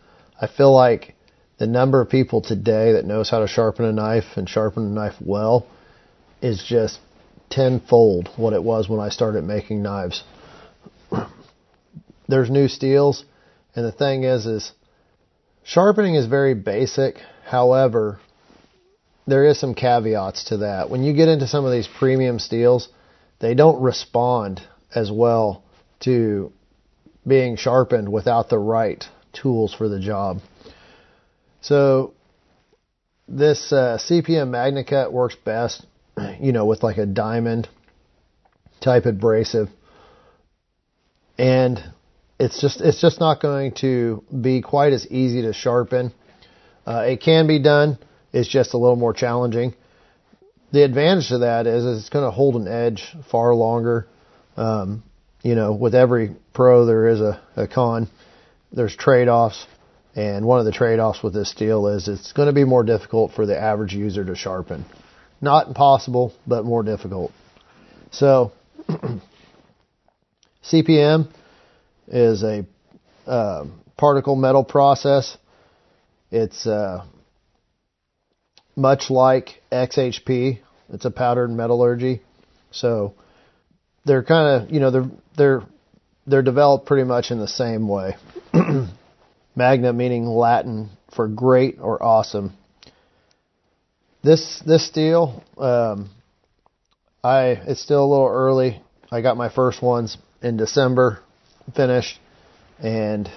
I 0.40 0.46
feel 0.46 0.74
like 0.74 1.14
the 1.58 1.66
number 1.66 2.00
of 2.00 2.08
people 2.08 2.40
today 2.40 2.92
that 2.92 3.04
knows 3.04 3.28
how 3.28 3.40
to 3.40 3.48
sharpen 3.48 3.84
a 3.84 3.92
knife 3.92 4.36
and 4.36 4.48
sharpen 4.48 4.86
a 4.86 4.94
knife 4.94 5.16
well 5.20 5.66
is 6.40 6.64
just 6.66 7.00
tenfold 7.50 8.30
what 8.36 8.54
it 8.54 8.64
was 8.64 8.88
when 8.88 8.98
I 8.98 9.10
started 9.10 9.44
making 9.44 9.82
knives. 9.82 10.24
There's 12.32 12.48
new 12.48 12.66
steels, 12.66 13.26
and 13.76 13.84
the 13.84 13.92
thing 13.92 14.24
is, 14.24 14.46
is 14.46 14.72
sharpening 15.64 16.14
is 16.14 16.24
very 16.24 16.54
basic. 16.54 17.16
However, 17.44 18.20
there 19.26 19.44
is 19.44 19.60
some 19.60 19.74
caveats 19.74 20.44
to 20.44 20.56
that. 20.56 20.88
When 20.88 21.02
you 21.02 21.12
get 21.12 21.28
into 21.28 21.46
some 21.46 21.66
of 21.66 21.72
these 21.72 21.86
premium 21.86 22.38
steels, 22.38 22.88
they 23.40 23.52
don't 23.52 23.82
respond 23.82 24.62
as 24.94 25.12
well 25.12 25.62
to 26.04 26.54
being 27.28 27.56
sharpened 27.56 28.10
without 28.10 28.48
the 28.48 28.58
right 28.58 29.06
tools 29.34 29.74
for 29.74 29.90
the 29.90 30.00
job. 30.00 30.40
So 31.60 32.14
this 33.28 33.74
uh, 33.74 33.98
CPM 34.00 34.48
MagnaCut 34.48 35.12
works 35.12 35.36
best, 35.36 35.84
you 36.40 36.52
know, 36.52 36.64
with 36.64 36.82
like 36.82 36.96
a 36.96 37.04
diamond 37.04 37.68
type 38.80 39.04
abrasive, 39.04 39.68
and 41.36 41.92
it's 42.42 42.60
just 42.60 42.80
it's 42.80 43.00
just 43.00 43.20
not 43.20 43.40
going 43.40 43.72
to 43.80 44.24
be 44.28 44.62
quite 44.62 44.92
as 44.92 45.06
easy 45.06 45.42
to 45.42 45.52
sharpen. 45.52 46.12
Uh, 46.84 47.04
it 47.06 47.20
can 47.20 47.46
be 47.46 47.60
done. 47.62 47.98
It's 48.32 48.48
just 48.48 48.74
a 48.74 48.78
little 48.78 48.96
more 48.96 49.12
challenging. 49.12 49.74
The 50.72 50.82
advantage 50.82 51.28
to 51.28 51.38
that 51.38 51.68
is, 51.68 51.84
is 51.84 52.00
it's 52.00 52.08
going 52.08 52.24
to 52.24 52.32
hold 52.32 52.56
an 52.56 52.66
edge 52.66 53.14
far 53.30 53.54
longer. 53.54 54.08
Um, 54.56 55.04
you 55.42 55.54
know, 55.54 55.72
with 55.72 55.94
every 55.94 56.34
pro 56.52 56.84
there 56.84 57.08
is 57.08 57.20
a, 57.20 57.40
a 57.54 57.68
con. 57.68 58.08
There's 58.72 58.96
trade-offs, 58.96 59.64
and 60.16 60.44
one 60.44 60.58
of 60.58 60.64
the 60.64 60.72
trade-offs 60.72 61.22
with 61.22 61.34
this 61.34 61.50
steel 61.50 61.86
is 61.88 62.08
it's 62.08 62.32
going 62.32 62.46
to 62.46 62.54
be 62.54 62.64
more 62.64 62.82
difficult 62.82 63.32
for 63.34 63.46
the 63.46 63.56
average 63.56 63.94
user 63.94 64.24
to 64.24 64.34
sharpen. 64.34 64.84
Not 65.40 65.68
impossible, 65.68 66.32
but 66.46 66.64
more 66.64 66.82
difficult. 66.82 67.30
So, 68.10 68.52
CPM 70.64 71.28
is 72.08 72.42
a 72.42 72.66
uh, 73.26 73.64
particle 73.96 74.36
metal 74.36 74.64
process. 74.64 75.36
It's 76.30 76.66
uh, 76.66 77.04
much 78.74 79.10
like 79.10 79.62
XHP. 79.70 80.60
It's 80.92 81.04
a 81.04 81.10
powdered 81.10 81.50
metallurgy. 81.50 82.22
So 82.70 83.14
they're 84.04 84.24
kind 84.24 84.62
of, 84.62 84.70
you 84.72 84.80
know, 84.80 84.90
they're 84.90 85.10
they're 85.36 85.62
they're 86.26 86.42
developed 86.42 86.86
pretty 86.86 87.04
much 87.04 87.30
in 87.30 87.38
the 87.38 87.48
same 87.48 87.88
way. 87.88 88.16
Magna 89.56 89.92
meaning 89.92 90.26
Latin 90.26 90.90
for 91.14 91.28
great 91.28 91.78
or 91.80 92.02
awesome. 92.02 92.54
This 94.22 94.62
this 94.64 94.86
steel, 94.86 95.42
um, 95.58 96.10
I 97.22 97.60
it's 97.66 97.82
still 97.82 98.04
a 98.04 98.06
little 98.06 98.28
early. 98.28 98.80
I 99.10 99.20
got 99.20 99.36
my 99.36 99.50
first 99.50 99.82
ones 99.82 100.16
in 100.42 100.56
December 100.56 101.20
finished, 101.74 102.18
and 102.78 103.30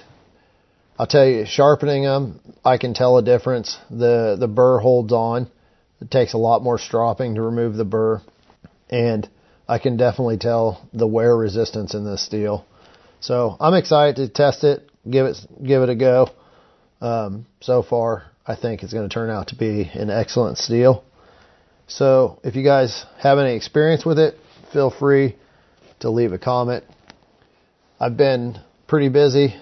I'll 0.98 1.06
tell 1.06 1.26
you, 1.26 1.44
sharpening 1.46 2.04
them, 2.04 2.40
I 2.64 2.78
can 2.78 2.94
tell 2.94 3.18
a 3.18 3.22
difference. 3.22 3.76
The 3.90 4.36
the 4.38 4.48
burr 4.48 4.78
holds 4.78 5.12
on. 5.12 5.48
It 6.00 6.10
takes 6.10 6.34
a 6.34 6.38
lot 6.38 6.62
more 6.62 6.78
stropping 6.78 7.36
to 7.36 7.42
remove 7.42 7.74
the 7.74 7.84
burr, 7.84 8.20
and 8.90 9.28
I 9.68 9.78
can 9.78 9.96
definitely 9.96 10.38
tell 10.38 10.86
the 10.92 11.06
wear 11.06 11.36
resistance 11.36 11.94
in 11.94 12.04
this 12.04 12.24
steel. 12.24 12.64
So 13.20 13.56
I'm 13.58 13.74
excited 13.74 14.16
to 14.16 14.28
test 14.28 14.64
it, 14.64 14.88
give 15.08 15.26
it 15.26 15.36
give 15.64 15.82
it 15.82 15.88
a 15.88 15.94
go. 15.94 16.30
Um, 17.00 17.46
so 17.60 17.82
far, 17.82 18.24
I 18.46 18.56
think 18.56 18.82
it's 18.82 18.92
going 18.92 19.08
to 19.08 19.12
turn 19.12 19.30
out 19.30 19.48
to 19.48 19.56
be 19.56 19.90
an 19.92 20.10
excellent 20.10 20.58
steel. 20.58 21.04
So 21.88 22.40
if 22.42 22.56
you 22.56 22.64
guys 22.64 23.04
have 23.18 23.38
any 23.38 23.54
experience 23.54 24.04
with 24.04 24.18
it, 24.18 24.36
feel 24.72 24.90
free 24.90 25.36
to 26.00 26.10
leave 26.10 26.32
a 26.32 26.38
comment. 26.38 26.84
I've 27.98 28.18
been 28.18 28.60
pretty 28.86 29.08
busy. 29.08 29.56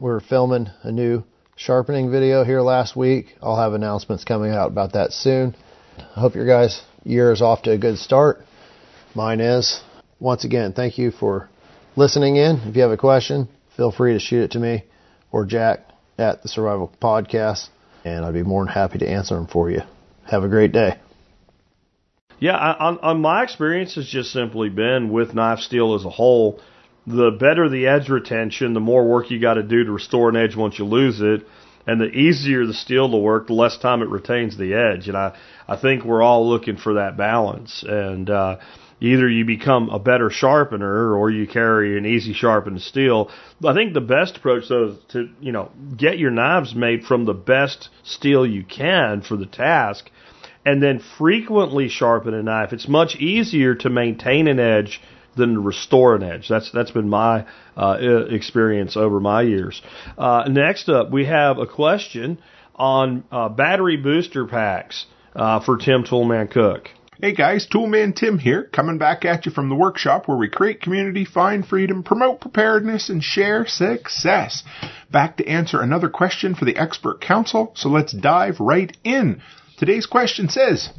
We're 0.00 0.20
filming 0.20 0.68
a 0.82 0.90
new 0.90 1.22
sharpening 1.54 2.10
video 2.10 2.42
here 2.42 2.62
last 2.62 2.96
week. 2.96 3.36
I'll 3.42 3.58
have 3.58 3.74
announcements 3.74 4.24
coming 4.24 4.52
out 4.52 4.68
about 4.68 4.94
that 4.94 5.12
soon. 5.12 5.54
I 5.98 6.20
hope 6.20 6.34
your 6.34 6.46
guys' 6.46 6.82
year 7.04 7.30
is 7.30 7.42
off 7.42 7.60
to 7.64 7.72
a 7.72 7.78
good 7.78 7.98
start. 7.98 8.38
Mine 9.14 9.40
is. 9.40 9.82
Once 10.18 10.44
again, 10.44 10.72
thank 10.72 10.96
you 10.96 11.10
for 11.10 11.50
listening 11.94 12.36
in. 12.36 12.56
If 12.64 12.74
you 12.74 12.80
have 12.80 12.90
a 12.90 12.96
question, 12.96 13.48
feel 13.76 13.92
free 13.92 14.14
to 14.14 14.18
shoot 14.18 14.44
it 14.44 14.52
to 14.52 14.58
me 14.58 14.84
or 15.30 15.44
Jack 15.44 15.80
at 16.16 16.42
the 16.42 16.48
Survival 16.48 16.90
Podcast, 17.02 17.68
and 18.02 18.24
I'd 18.24 18.32
be 18.32 18.42
more 18.42 18.64
than 18.64 18.72
happy 18.72 18.98
to 19.00 19.06
answer 19.06 19.34
them 19.34 19.46
for 19.46 19.70
you. 19.70 19.82
Have 20.24 20.42
a 20.42 20.48
great 20.48 20.72
day. 20.72 20.94
Yeah, 22.38 22.56
I, 22.56 22.96
on 22.96 23.20
my 23.20 23.42
experience 23.42 23.96
has 23.96 24.06
just 24.06 24.32
simply 24.32 24.70
been 24.70 25.12
with 25.12 25.34
knife 25.34 25.58
steel 25.58 25.94
as 25.94 26.06
a 26.06 26.10
whole, 26.10 26.60
the 27.06 27.30
better 27.30 27.68
the 27.68 27.86
edge 27.86 28.08
retention, 28.08 28.74
the 28.74 28.80
more 28.80 29.06
work 29.06 29.30
you 29.30 29.40
got 29.40 29.54
to 29.54 29.62
do 29.62 29.84
to 29.84 29.92
restore 29.92 30.28
an 30.28 30.36
edge 30.36 30.56
once 30.56 30.78
you 30.78 30.84
lose 30.84 31.20
it, 31.20 31.46
and 31.86 32.00
the 32.00 32.06
easier 32.06 32.66
the 32.66 32.74
steel 32.74 33.10
to 33.10 33.16
work, 33.18 33.46
the 33.46 33.52
less 33.52 33.76
time 33.76 34.02
it 34.02 34.08
retains 34.08 34.56
the 34.56 34.74
edge. 34.74 35.08
And 35.08 35.16
I 35.16 35.36
I 35.68 35.76
think 35.76 36.04
we're 36.04 36.22
all 36.22 36.48
looking 36.48 36.76
for 36.76 36.94
that 36.94 37.16
balance. 37.16 37.84
And 37.86 38.30
uh, 38.30 38.58
either 39.00 39.28
you 39.28 39.44
become 39.44 39.90
a 39.90 39.98
better 39.98 40.30
sharpener 40.30 41.14
or 41.14 41.30
you 41.30 41.46
carry 41.46 41.98
an 41.98 42.06
easy 42.06 42.32
sharpened 42.32 42.80
steel. 42.80 43.30
I 43.64 43.74
think 43.74 43.92
the 43.92 44.00
best 44.00 44.38
approach 44.38 44.64
though 44.68 44.92
is 44.92 44.96
to 45.10 45.28
you 45.40 45.52
know 45.52 45.70
get 45.96 46.18
your 46.18 46.30
knives 46.30 46.74
made 46.74 47.04
from 47.04 47.26
the 47.26 47.34
best 47.34 47.90
steel 48.02 48.46
you 48.46 48.64
can 48.64 49.20
for 49.20 49.36
the 49.36 49.46
task 49.46 50.10
and 50.66 50.82
then 50.82 51.02
frequently 51.18 51.88
sharpen 51.88 52.32
a 52.32 52.42
knife. 52.42 52.72
It's 52.72 52.88
much 52.88 53.16
easier 53.16 53.74
to 53.76 53.90
maintain 53.90 54.48
an 54.48 54.58
edge 54.58 55.00
than 55.36 55.54
to 55.54 55.60
restore 55.60 56.14
an 56.14 56.22
edge. 56.22 56.48
That's 56.48 56.70
that's 56.70 56.90
been 56.90 57.08
my 57.08 57.46
uh, 57.76 57.98
experience 58.30 58.96
over 58.96 59.20
my 59.20 59.42
years. 59.42 59.80
Uh, 60.16 60.44
next 60.48 60.88
up, 60.88 61.10
we 61.10 61.26
have 61.26 61.58
a 61.58 61.66
question 61.66 62.38
on 62.74 63.24
uh, 63.30 63.48
battery 63.48 63.96
booster 63.96 64.46
packs 64.46 65.06
uh, 65.34 65.60
for 65.60 65.76
Tim 65.76 66.04
Toolman 66.04 66.50
Cook. 66.50 66.88
Hey 67.20 67.32
guys, 67.32 67.66
Toolman 67.72 68.16
Tim 68.16 68.40
here, 68.40 68.64
coming 68.64 68.98
back 68.98 69.24
at 69.24 69.46
you 69.46 69.52
from 69.52 69.68
the 69.68 69.76
workshop 69.76 70.26
where 70.26 70.36
we 70.36 70.48
create 70.48 70.82
community, 70.82 71.24
find 71.24 71.64
freedom, 71.64 72.02
promote 72.02 72.40
preparedness, 72.40 73.08
and 73.08 73.22
share 73.22 73.66
success. 73.66 74.64
Back 75.12 75.36
to 75.36 75.46
answer 75.46 75.80
another 75.80 76.08
question 76.08 76.56
for 76.56 76.64
the 76.64 76.76
expert 76.76 77.20
council, 77.20 77.72
so 77.76 77.88
let's 77.88 78.12
dive 78.12 78.58
right 78.58 78.94
in. 79.04 79.40
Today's 79.78 80.06
question 80.06 80.48
says, 80.48 80.90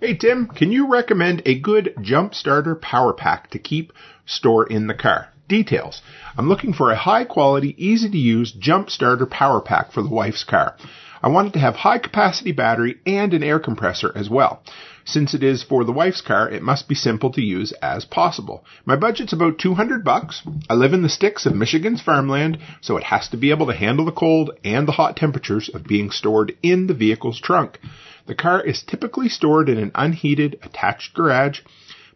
Hey 0.00 0.16
Tim, 0.16 0.46
can 0.46 0.72
you 0.72 0.88
recommend 0.90 1.42
a 1.46 1.58
good 1.58 1.94
jump 2.02 2.34
starter 2.34 2.74
power 2.74 3.12
pack 3.12 3.50
to 3.50 3.60
keep 3.60 3.92
store 4.26 4.66
in 4.66 4.88
the 4.88 4.94
car? 4.94 5.28
Details. 5.48 6.02
I'm 6.36 6.48
looking 6.48 6.72
for 6.72 6.90
a 6.90 6.96
high 6.96 7.24
quality, 7.24 7.76
easy 7.78 8.10
to 8.10 8.18
use 8.18 8.50
jump 8.50 8.90
starter 8.90 9.24
power 9.24 9.60
pack 9.60 9.92
for 9.92 10.02
the 10.02 10.08
wife's 10.08 10.42
car. 10.42 10.76
I 11.22 11.28
want 11.28 11.48
it 11.48 11.52
to 11.52 11.60
have 11.60 11.76
high 11.76 11.98
capacity 11.98 12.50
battery 12.50 12.96
and 13.06 13.32
an 13.32 13.44
air 13.44 13.60
compressor 13.60 14.10
as 14.16 14.28
well. 14.28 14.64
Since 15.04 15.32
it 15.32 15.44
is 15.44 15.62
for 15.62 15.84
the 15.84 15.92
wife's 15.92 16.20
car, 16.20 16.50
it 16.50 16.62
must 16.62 16.88
be 16.88 16.96
simple 16.96 17.30
to 17.32 17.40
use 17.40 17.72
as 17.80 18.04
possible. 18.04 18.64
My 18.84 18.96
budget's 18.96 19.32
about 19.32 19.58
200 19.58 20.04
bucks. 20.04 20.42
I 20.68 20.74
live 20.74 20.92
in 20.92 21.02
the 21.02 21.08
sticks 21.08 21.46
of 21.46 21.54
Michigan's 21.54 22.02
farmland, 22.02 22.58
so 22.80 22.96
it 22.96 23.04
has 23.04 23.28
to 23.28 23.36
be 23.36 23.50
able 23.50 23.66
to 23.66 23.74
handle 23.74 24.04
the 24.04 24.12
cold 24.12 24.50
and 24.64 24.88
the 24.88 24.92
hot 24.92 25.16
temperatures 25.16 25.70
of 25.72 25.84
being 25.84 26.10
stored 26.10 26.56
in 26.62 26.88
the 26.88 26.94
vehicle's 26.94 27.40
trunk. 27.40 27.78
The 28.26 28.34
car 28.34 28.60
is 28.60 28.82
typically 28.82 29.28
stored 29.28 29.68
in 29.68 29.78
an 29.78 29.92
unheated 29.94 30.58
attached 30.62 31.14
garage, 31.14 31.60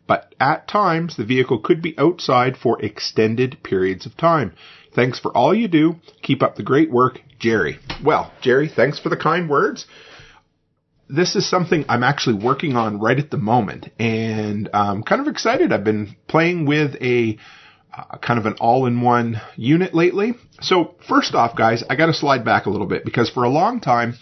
but 0.06 0.34
at 0.40 0.66
times 0.66 1.16
the 1.16 1.24
vehicle 1.24 1.58
could 1.58 1.82
be 1.82 1.98
outside 1.98 2.56
for 2.56 2.82
extended 2.82 3.62
periods 3.62 4.06
of 4.06 4.16
time. 4.16 4.54
Thanks 4.94 5.18
for 5.18 5.30
all 5.36 5.54
you 5.54 5.68
do. 5.68 5.96
Keep 6.22 6.42
up 6.42 6.56
the 6.56 6.62
great 6.62 6.90
work, 6.90 7.20
Jerry. 7.38 7.78
Well, 8.02 8.32
Jerry, 8.40 8.68
thanks 8.68 8.98
for 8.98 9.10
the 9.10 9.16
kind 9.16 9.48
words 9.48 9.86
this 11.08 11.36
is 11.36 11.48
something 11.48 11.84
I'm 11.88 12.02
actually 12.02 12.44
working 12.44 12.76
on 12.76 13.00
right 13.00 13.18
at 13.18 13.30
the 13.30 13.38
moment, 13.38 13.90
and 13.98 14.68
I'm 14.72 15.02
kind 15.02 15.20
of 15.20 15.28
excited. 15.28 15.72
I've 15.72 15.84
been 15.84 16.16
playing 16.26 16.66
with 16.66 16.96
a 17.00 17.38
uh, 17.96 18.18
kind 18.18 18.38
of 18.38 18.46
an 18.46 18.54
all-in-one 18.60 19.40
unit 19.56 19.94
lately. 19.94 20.34
So 20.60 20.94
first 21.08 21.34
off, 21.34 21.56
guys, 21.56 21.82
I 21.88 21.96
got 21.96 22.06
to 22.06 22.14
slide 22.14 22.44
back 22.44 22.66
a 22.66 22.70
little 22.70 22.86
bit 22.86 23.04
because 23.04 23.30
for 23.30 23.44
a 23.44 23.48
long 23.48 23.80
time, 23.80 24.14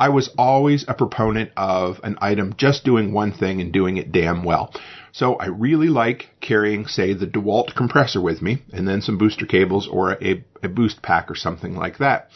I 0.00 0.08
was 0.08 0.30
always 0.38 0.86
a 0.88 0.94
proponent 0.94 1.50
of 1.58 2.00
an 2.02 2.16
item 2.22 2.54
just 2.56 2.84
doing 2.84 3.12
one 3.12 3.32
thing 3.32 3.60
and 3.60 3.70
doing 3.70 3.98
it 3.98 4.10
damn 4.10 4.42
well. 4.42 4.72
So 5.12 5.34
I 5.34 5.46
really 5.48 5.88
like 5.88 6.30
carrying, 6.40 6.86
say, 6.86 7.12
the 7.12 7.26
DeWalt 7.26 7.74
compressor 7.76 8.20
with 8.22 8.40
me, 8.40 8.62
and 8.72 8.88
then 8.88 9.02
some 9.02 9.18
booster 9.18 9.44
cables 9.44 9.86
or 9.86 10.12
a, 10.12 10.42
a 10.62 10.68
boost 10.68 11.02
pack 11.02 11.30
or 11.30 11.34
something 11.34 11.76
like 11.76 11.98
that, 11.98 12.30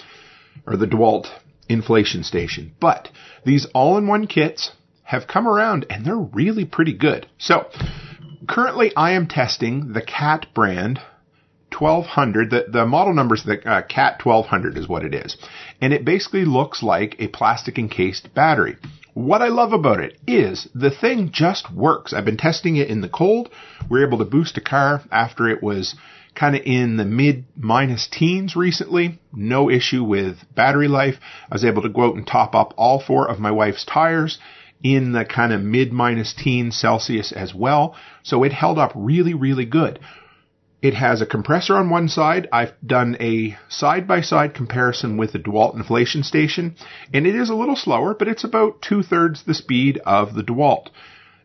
or 0.67 0.77
the 0.77 0.87
DeWalt 0.87 1.29
inflation 1.67 2.23
station. 2.23 2.75
But 2.81 3.09
these 3.47 3.67
all-in-one 3.75 4.27
kits 4.27 4.73
have 5.05 5.27
come 5.27 5.49
around 5.49 5.87
and 5.89 6.05
they're 6.05 6.17
really 6.17 6.67
pretty 6.67 6.93
good. 6.93 7.27
So 7.39 7.71
currently 8.47 8.93
I 8.95 9.13
am 9.13 9.27
testing 9.27 9.95
the 9.95 10.03
Cat 10.03 10.49
brand 10.55 11.01
1200. 11.79 12.51
The, 12.51 12.65
the 12.71 12.87
model 12.87 13.15
number 13.15 13.35
is 13.35 13.45
the 13.45 13.61
uh, 13.69 13.83
Cat 13.83 14.21
1200 14.25 14.79
is 14.79 14.89
what 14.89 15.05
it 15.05 15.15
is. 15.15 15.37
And 15.81 15.93
it 15.93 16.05
basically 16.05 16.45
looks 16.45 16.83
like 16.83 17.17
a 17.19 17.29
plastic 17.29 17.79
encased 17.79 18.35
battery. 18.35 18.77
What 19.15 19.43
I 19.43 19.49
love 19.49 19.73
about 19.73 20.01
it 20.01 20.19
is 20.27 20.69
the 20.75 20.91
thing 20.91 21.31
just 21.33 21.73
works. 21.73 22.13
I've 22.13 22.25
been 22.25 22.37
testing 22.37 22.77
it 22.77 22.89
in 22.89 23.01
the 23.01 23.09
cold. 23.09 23.49
We 23.89 24.01
are 24.01 24.07
able 24.07 24.19
to 24.19 24.25
boost 24.25 24.59
a 24.59 24.61
car 24.61 25.03
after 25.11 25.49
it 25.49 25.63
was 25.63 25.95
kind 26.35 26.57
of 26.57 26.63
in 26.65 26.97
the 26.97 27.05
mid 27.05 27.45
minus 27.57 28.09
teens 28.11 28.57
recently. 28.57 29.21
No 29.33 29.71
issue 29.71 30.03
with 30.03 30.39
battery 30.55 30.89
life. 30.89 31.17
I 31.51 31.55
was 31.55 31.65
able 31.65 31.83
to 31.83 31.89
go 31.89 32.09
out 32.09 32.17
and 32.17 32.27
top 32.27 32.55
up 32.55 32.75
all 32.77 33.01
four 33.01 33.29
of 33.29 33.39
my 33.39 33.53
wife's 33.53 33.85
tires 33.85 34.39
in 34.83 35.13
the 35.13 35.25
kind 35.25 35.53
of 35.53 35.63
mid 35.63 35.93
minus 35.93 36.35
teens 36.35 36.77
Celsius 36.77 37.33
as 37.33 37.55
well. 37.55 37.97
So 38.23 38.43
it 38.45 38.53
held 38.53 38.79
up 38.79 38.93
really, 38.95 39.35
really 39.35 39.65
good. 39.65 40.01
It 40.85 40.93
has 40.93 41.23
a 41.23 41.27
compressor 41.27 41.77
on 41.77 41.89
one 41.89 42.11
side. 42.11 42.47
I've 42.53 42.75
done 42.87 43.17
a 43.19 43.57
side 43.71 44.07
by 44.07 44.21
side 44.21 44.53
comparison 44.53 45.17
with 45.17 45.33
the 45.33 45.39
DeWalt 45.39 45.77
inflation 45.77 46.23
station, 46.23 46.77
and 47.11 47.27
it 47.27 47.35
is 47.35 47.49
a 47.49 47.55
little 47.55 47.75
slower, 47.75 48.13
but 48.13 48.29
it's 48.29 48.45
about 48.45 48.83
two 48.83 49.03
thirds 49.03 49.45
the 49.45 49.55
speed 49.55 49.97
of 50.05 50.35
the 50.35 50.43
DeWalt. 50.43 50.89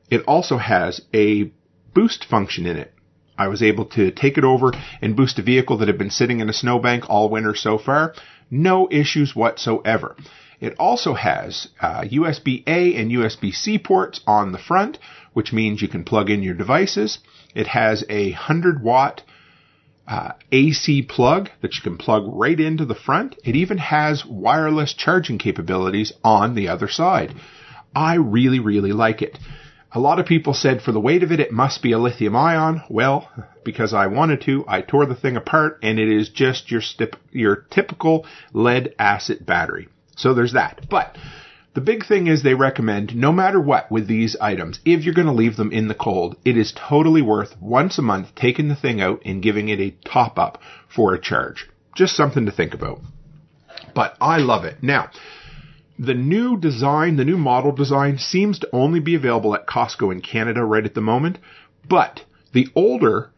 It 0.09 0.25
also 0.27 0.57
has 0.57 1.03
a 1.13 1.53
boost 1.93 2.25
function 2.25 2.65
in 2.65 2.75
it. 2.75 2.93
I 3.37 3.47
was 3.47 3.63
able 3.63 3.85
to 3.85 4.11
take 4.11 4.37
it 4.37 4.43
over 4.43 4.73
and 5.01 5.15
boost 5.15 5.39
a 5.39 5.41
vehicle 5.41 5.77
that 5.77 5.87
had 5.87 5.97
been 5.97 6.09
sitting 6.09 6.41
in 6.41 6.49
a 6.49 6.53
snowbank 6.53 7.09
all 7.09 7.29
winter 7.29 7.55
so 7.55 7.77
far. 7.77 8.13
No 8.51 8.89
issues 8.91 9.37
whatsoever. 9.37 10.17
It 10.59 10.75
also 10.77 11.13
has 11.13 11.69
uh, 11.79 12.01
USB 12.01 12.67
A 12.67 12.93
and 12.95 13.09
USB 13.09 13.53
C 13.53 13.79
ports 13.79 14.19
on 14.27 14.51
the 14.51 14.57
front, 14.57 14.97
which 15.31 15.53
means 15.53 15.81
you 15.81 15.87
can 15.87 16.03
plug 16.03 16.29
in 16.29 16.43
your 16.43 16.55
devices. 16.55 17.19
It 17.55 17.67
has 17.67 18.03
a 18.09 18.31
100 18.31 18.83
watt 18.83 19.23
uh, 20.09 20.31
AC 20.51 21.03
plug 21.03 21.49
that 21.61 21.75
you 21.75 21.83
can 21.83 21.97
plug 21.97 22.23
right 22.25 22.59
into 22.59 22.83
the 22.83 22.95
front. 22.95 23.35
It 23.45 23.55
even 23.55 23.77
has 23.77 24.25
wireless 24.25 24.93
charging 24.95 25.37
capabilities 25.37 26.11
on 26.23 26.55
the 26.55 26.67
other 26.67 26.87
side. 26.87 27.35
I 27.95 28.15
really, 28.15 28.59
really 28.59 28.91
like 28.91 29.21
it. 29.21 29.37
A 29.91 29.99
lot 29.99 30.19
of 30.19 30.25
people 30.25 30.53
said 30.53 30.81
for 30.81 30.91
the 30.91 30.99
weight 30.99 31.21
of 31.21 31.31
it, 31.31 31.39
it 31.39 31.51
must 31.51 31.83
be 31.83 31.91
a 31.91 31.99
lithium 31.99 32.35
ion. 32.35 32.83
Well, 32.89 33.29
because 33.63 33.93
I 33.93 34.07
wanted 34.07 34.41
to, 34.41 34.65
I 34.67 34.81
tore 34.81 35.05
the 35.05 35.15
thing 35.15 35.37
apart 35.37 35.79
and 35.83 35.99
it 35.99 36.09
is 36.09 36.29
just 36.29 36.71
your 36.71 36.81
stip, 36.81 37.15
your 37.31 37.67
typical 37.69 38.25
lead 38.51 38.95
acid 38.97 39.45
battery. 39.45 39.89
So 40.15 40.33
there's 40.33 40.53
that. 40.53 40.87
But 40.89 41.17
the 41.75 41.81
big 41.81 42.05
thing 42.05 42.27
is 42.27 42.41
they 42.41 42.55
recommend 42.55 43.15
no 43.15 43.31
matter 43.31 43.59
what 43.59 43.91
with 43.91 44.07
these 44.07 44.35
items, 44.41 44.79
if 44.85 45.03
you're 45.03 45.13
going 45.13 45.27
to 45.27 45.33
leave 45.33 45.55
them 45.55 45.71
in 45.71 45.87
the 45.87 45.95
cold, 45.95 46.35
it 46.43 46.57
is 46.57 46.73
totally 46.89 47.21
worth 47.21 47.55
once 47.61 47.97
a 47.97 48.01
month 48.01 48.33
taking 48.35 48.67
the 48.67 48.75
thing 48.75 48.99
out 49.01 49.21
and 49.23 49.43
giving 49.43 49.69
it 49.69 49.79
a 49.79 49.95
top 50.07 50.39
up 50.39 50.59
for 50.93 51.13
a 51.13 51.21
charge. 51.21 51.69
Just 51.95 52.15
something 52.15 52.45
to 52.45 52.51
think 52.51 52.73
about. 52.73 53.01
But 53.93 54.17
I 54.19 54.37
love 54.37 54.65
it. 54.65 54.81
Now, 54.81 55.11
the 55.97 56.13
new 56.13 56.57
design, 56.57 57.17
the 57.17 57.25
new 57.25 57.37
model 57.37 57.71
design 57.71 58.17
seems 58.17 58.59
to 58.59 58.69
only 58.73 58.99
be 58.99 59.15
available 59.15 59.53
at 59.53 59.67
Costco 59.67 60.11
in 60.11 60.21
Canada 60.21 60.63
right 60.63 60.85
at 60.85 60.95
the 60.95 61.01
moment, 61.01 61.37
but 61.87 62.21
the 62.53 62.67
older 62.75 63.31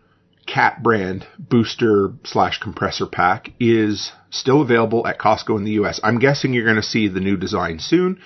cat 0.51 0.83
brand 0.83 1.25
booster 1.39 2.11
slash 2.25 2.59
compressor 2.59 3.05
pack 3.05 3.51
is 3.59 4.11
still 4.29 4.61
available 4.61 5.05
at 5.07 5.19
Costco 5.19 5.57
in 5.57 5.63
the 5.63 5.71
US. 5.71 5.99
I'm 6.03 6.19
guessing 6.19 6.53
you're 6.53 6.65
going 6.65 6.75
to 6.75 6.83
see 6.83 7.07
the 7.07 7.19
new 7.19 7.37
design 7.37 7.79
soon. 7.79 8.19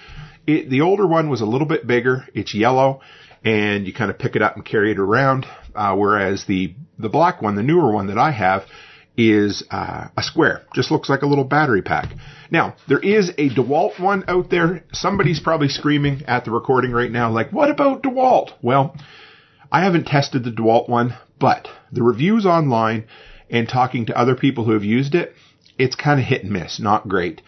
It, 0.48 0.70
the 0.70 0.82
older 0.82 1.06
one 1.06 1.30
was 1.30 1.42
a 1.42 1.46
little 1.46 1.68
bit 1.68 1.86
bigger. 1.86 2.28
It's 2.34 2.54
yellow 2.54 3.02
and 3.44 3.86
you 3.86 3.94
kind 3.94 4.10
of 4.10 4.18
pick 4.18 4.36
it 4.36 4.42
up 4.42 4.56
and 4.56 4.66
carry 4.66 4.92
it 4.92 5.00
around. 5.00 5.46
Uh, 5.76 5.96
whereas 5.96 6.46
the, 6.48 6.74
the 6.98 7.10
black 7.10 7.42
one, 7.42 7.56
the 7.56 7.64
newer 7.64 7.92
one 7.92 8.08
that 8.08 8.18
I 8.18 8.32
have 8.32 8.64
is 9.18 9.64
uh, 9.70 10.08
a 10.18 10.24
square. 10.24 10.64
Just 10.74 10.92
looks 10.92 11.10
like 11.10 11.22
a 11.22 11.28
little 11.28 11.44
battery 11.44 11.82
pack. 11.82 12.12
Now, 12.50 12.76
there 12.88 13.00
is 13.00 13.30
a 13.38 13.50
DeWalt 13.50 14.00
one 14.00 14.24
out 14.28 14.50
there. 14.50 14.84
Somebody's 14.94 15.40
probably 15.40 15.70
screaming 15.70 16.24
at 16.28 16.44
the 16.44 16.52
recording 16.52 16.92
right 16.92 17.12
now, 17.12 17.32
like, 17.32 17.52
what 17.52 17.70
about 17.70 18.04
DeWalt? 18.04 18.52
Well, 18.62 18.96
I 19.72 19.84
haven't 19.84 20.08
tested 20.08 20.44
the 20.44 20.52
DeWalt 20.52 20.90
one, 20.90 21.16
but 21.40 21.68
the 21.92 22.04
reviews 22.04 22.46
online 22.46 23.06
and 23.50 23.68
talking 23.68 24.06
to 24.06 24.18
other 24.18 24.36
people 24.36 24.66
who 24.66 24.72
have 24.72 24.84
used 24.84 25.16
it, 25.16 25.34
it's 25.78 25.96
kind 25.96 26.20
of 26.20 26.26
hit 26.26 26.44
and 26.44 26.52
miss, 26.52 26.80
not 26.80 27.08
great. 27.08 27.42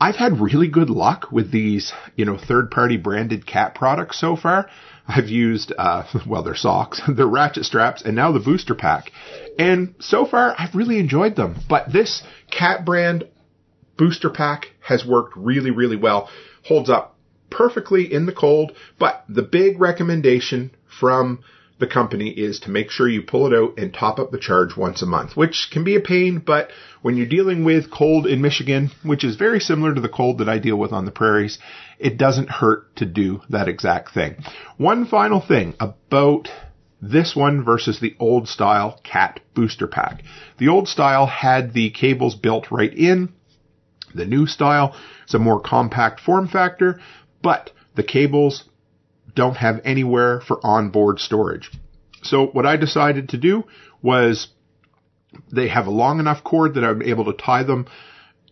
I've 0.00 0.16
had 0.16 0.40
really 0.40 0.68
good 0.68 0.90
luck 0.90 1.30
with 1.30 1.50
these, 1.50 1.92
you 2.16 2.24
know, 2.24 2.36
third 2.36 2.70
party 2.70 2.96
branded 2.96 3.46
cat 3.46 3.74
products 3.74 4.20
so 4.20 4.36
far. 4.36 4.68
I've 5.06 5.28
used, 5.28 5.72
uh, 5.76 6.04
well, 6.26 6.42
their 6.42 6.54
socks, 6.54 7.00
their 7.08 7.26
ratchet 7.26 7.64
straps, 7.64 8.02
and 8.02 8.14
now 8.16 8.32
the 8.32 8.40
booster 8.40 8.74
pack. 8.74 9.12
And 9.58 9.94
so 10.00 10.26
far, 10.26 10.54
I've 10.58 10.74
really 10.74 10.98
enjoyed 10.98 11.36
them. 11.36 11.56
But 11.68 11.92
this 11.92 12.22
cat 12.50 12.84
brand 12.84 13.24
booster 13.96 14.30
pack 14.30 14.72
has 14.80 15.04
worked 15.06 15.36
really, 15.36 15.70
really 15.70 15.96
well. 15.96 16.28
Holds 16.64 16.90
up 16.90 17.16
perfectly 17.50 18.12
in 18.12 18.26
the 18.26 18.32
cold. 18.32 18.72
But 18.98 19.24
the 19.28 19.42
big 19.42 19.80
recommendation 19.80 20.72
from 20.98 21.40
the 21.84 21.92
company 21.92 22.30
is 22.30 22.60
to 22.60 22.70
make 22.70 22.90
sure 22.90 23.06
you 23.06 23.20
pull 23.20 23.46
it 23.46 23.54
out 23.54 23.78
and 23.78 23.92
top 23.92 24.18
up 24.18 24.30
the 24.30 24.38
charge 24.38 24.74
once 24.74 25.02
a 25.02 25.06
month, 25.06 25.36
which 25.36 25.68
can 25.70 25.84
be 25.84 25.96
a 25.96 26.00
pain, 26.00 26.38
but 26.38 26.70
when 27.02 27.14
you're 27.14 27.26
dealing 27.26 27.62
with 27.62 27.90
cold 27.90 28.26
in 28.26 28.40
Michigan, 28.40 28.90
which 29.02 29.22
is 29.22 29.36
very 29.36 29.60
similar 29.60 29.94
to 29.94 30.00
the 30.00 30.08
cold 30.08 30.38
that 30.38 30.48
I 30.48 30.58
deal 30.58 30.76
with 30.76 30.92
on 30.92 31.04
the 31.04 31.10
prairies, 31.10 31.58
it 31.98 32.16
doesn't 32.16 32.48
hurt 32.48 32.96
to 32.96 33.04
do 33.04 33.42
that 33.50 33.68
exact 33.68 34.14
thing. 34.14 34.36
One 34.78 35.04
final 35.04 35.42
thing 35.42 35.74
about 35.78 36.48
this 37.02 37.36
one 37.36 37.62
versus 37.62 38.00
the 38.00 38.16
old 38.18 38.48
style 38.48 38.98
cat 39.04 39.40
booster 39.54 39.86
pack. 39.86 40.22
The 40.56 40.68
old 40.68 40.88
style 40.88 41.26
had 41.26 41.74
the 41.74 41.90
cables 41.90 42.34
built 42.34 42.70
right 42.70 42.94
in. 42.94 43.34
The 44.14 44.24
new 44.24 44.46
style 44.46 44.96
is 45.28 45.34
a 45.34 45.38
more 45.38 45.60
compact 45.60 46.20
form 46.20 46.48
factor, 46.48 46.98
but 47.42 47.72
the 47.94 48.04
cables 48.04 48.64
don't 49.34 49.56
have 49.56 49.80
anywhere 49.84 50.40
for 50.40 50.64
onboard 50.64 51.18
storage. 51.18 51.70
So 52.22 52.46
what 52.46 52.66
I 52.66 52.76
decided 52.76 53.30
to 53.30 53.36
do 53.36 53.64
was 54.02 54.48
they 55.52 55.68
have 55.68 55.86
a 55.86 55.90
long 55.90 56.20
enough 56.20 56.44
cord 56.44 56.74
that 56.74 56.84
I'm 56.84 57.02
able 57.02 57.24
to 57.26 57.32
tie 57.32 57.64
them 57.64 57.86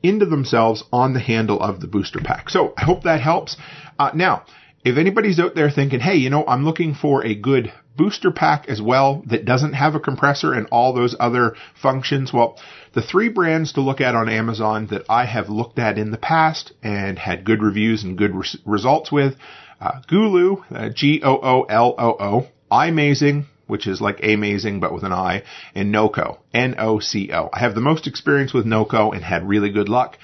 into 0.02 0.26
themselves 0.26 0.82
on 0.92 1.14
the 1.14 1.20
handle 1.20 1.60
of 1.60 1.80
the 1.80 1.86
booster 1.86 2.20
pack. 2.20 2.50
So 2.50 2.74
I 2.76 2.84
hope 2.84 3.04
that 3.04 3.20
helps. 3.20 3.56
Uh, 3.98 4.10
now, 4.14 4.44
if 4.84 4.98
anybody's 4.98 5.38
out 5.38 5.54
there 5.54 5.70
thinking, 5.70 6.00
hey, 6.00 6.16
you 6.16 6.28
know, 6.28 6.44
I'm 6.46 6.64
looking 6.64 6.94
for 6.94 7.24
a 7.24 7.34
good 7.34 7.72
booster 7.96 8.32
pack 8.32 8.68
as 8.68 8.80
well 8.80 9.22
that 9.26 9.44
doesn't 9.44 9.74
have 9.74 9.94
a 9.94 10.00
compressor 10.00 10.52
and 10.52 10.66
all 10.72 10.92
those 10.92 11.14
other 11.20 11.54
functions, 11.80 12.32
well, 12.32 12.58
the 12.94 13.02
three 13.02 13.28
brands 13.28 13.74
to 13.74 13.80
look 13.80 14.00
at 14.00 14.14
on 14.14 14.28
Amazon 14.28 14.88
that 14.88 15.04
I 15.08 15.26
have 15.26 15.48
looked 15.48 15.78
at 15.78 15.98
in 15.98 16.10
the 16.10 16.18
past 16.18 16.72
and 16.82 17.18
had 17.18 17.44
good 17.44 17.62
reviews 17.62 18.02
and 18.02 18.18
good 18.18 18.34
res- 18.34 18.56
results 18.64 19.12
with 19.12 19.36
uh, 19.82 20.00
Gooloo, 20.08 20.62
uh, 20.70 20.90
G-O-O-L-O-O, 20.90 22.46
iMazing, 22.70 23.46
which 23.66 23.86
is 23.88 24.00
like 24.00 24.20
amazing 24.22 24.78
but 24.78 24.92
with 24.92 25.02
an 25.02 25.12
I, 25.12 25.42
and 25.74 25.92
Noco, 25.92 26.38
N-O-C-O. 26.54 27.50
I 27.52 27.58
have 27.58 27.74
the 27.74 27.80
most 27.80 28.06
experience 28.06 28.54
with 28.54 28.64
Noco 28.64 29.12
and 29.12 29.24
had 29.24 29.48
really 29.48 29.70
good 29.70 29.88
luck. 29.88 30.18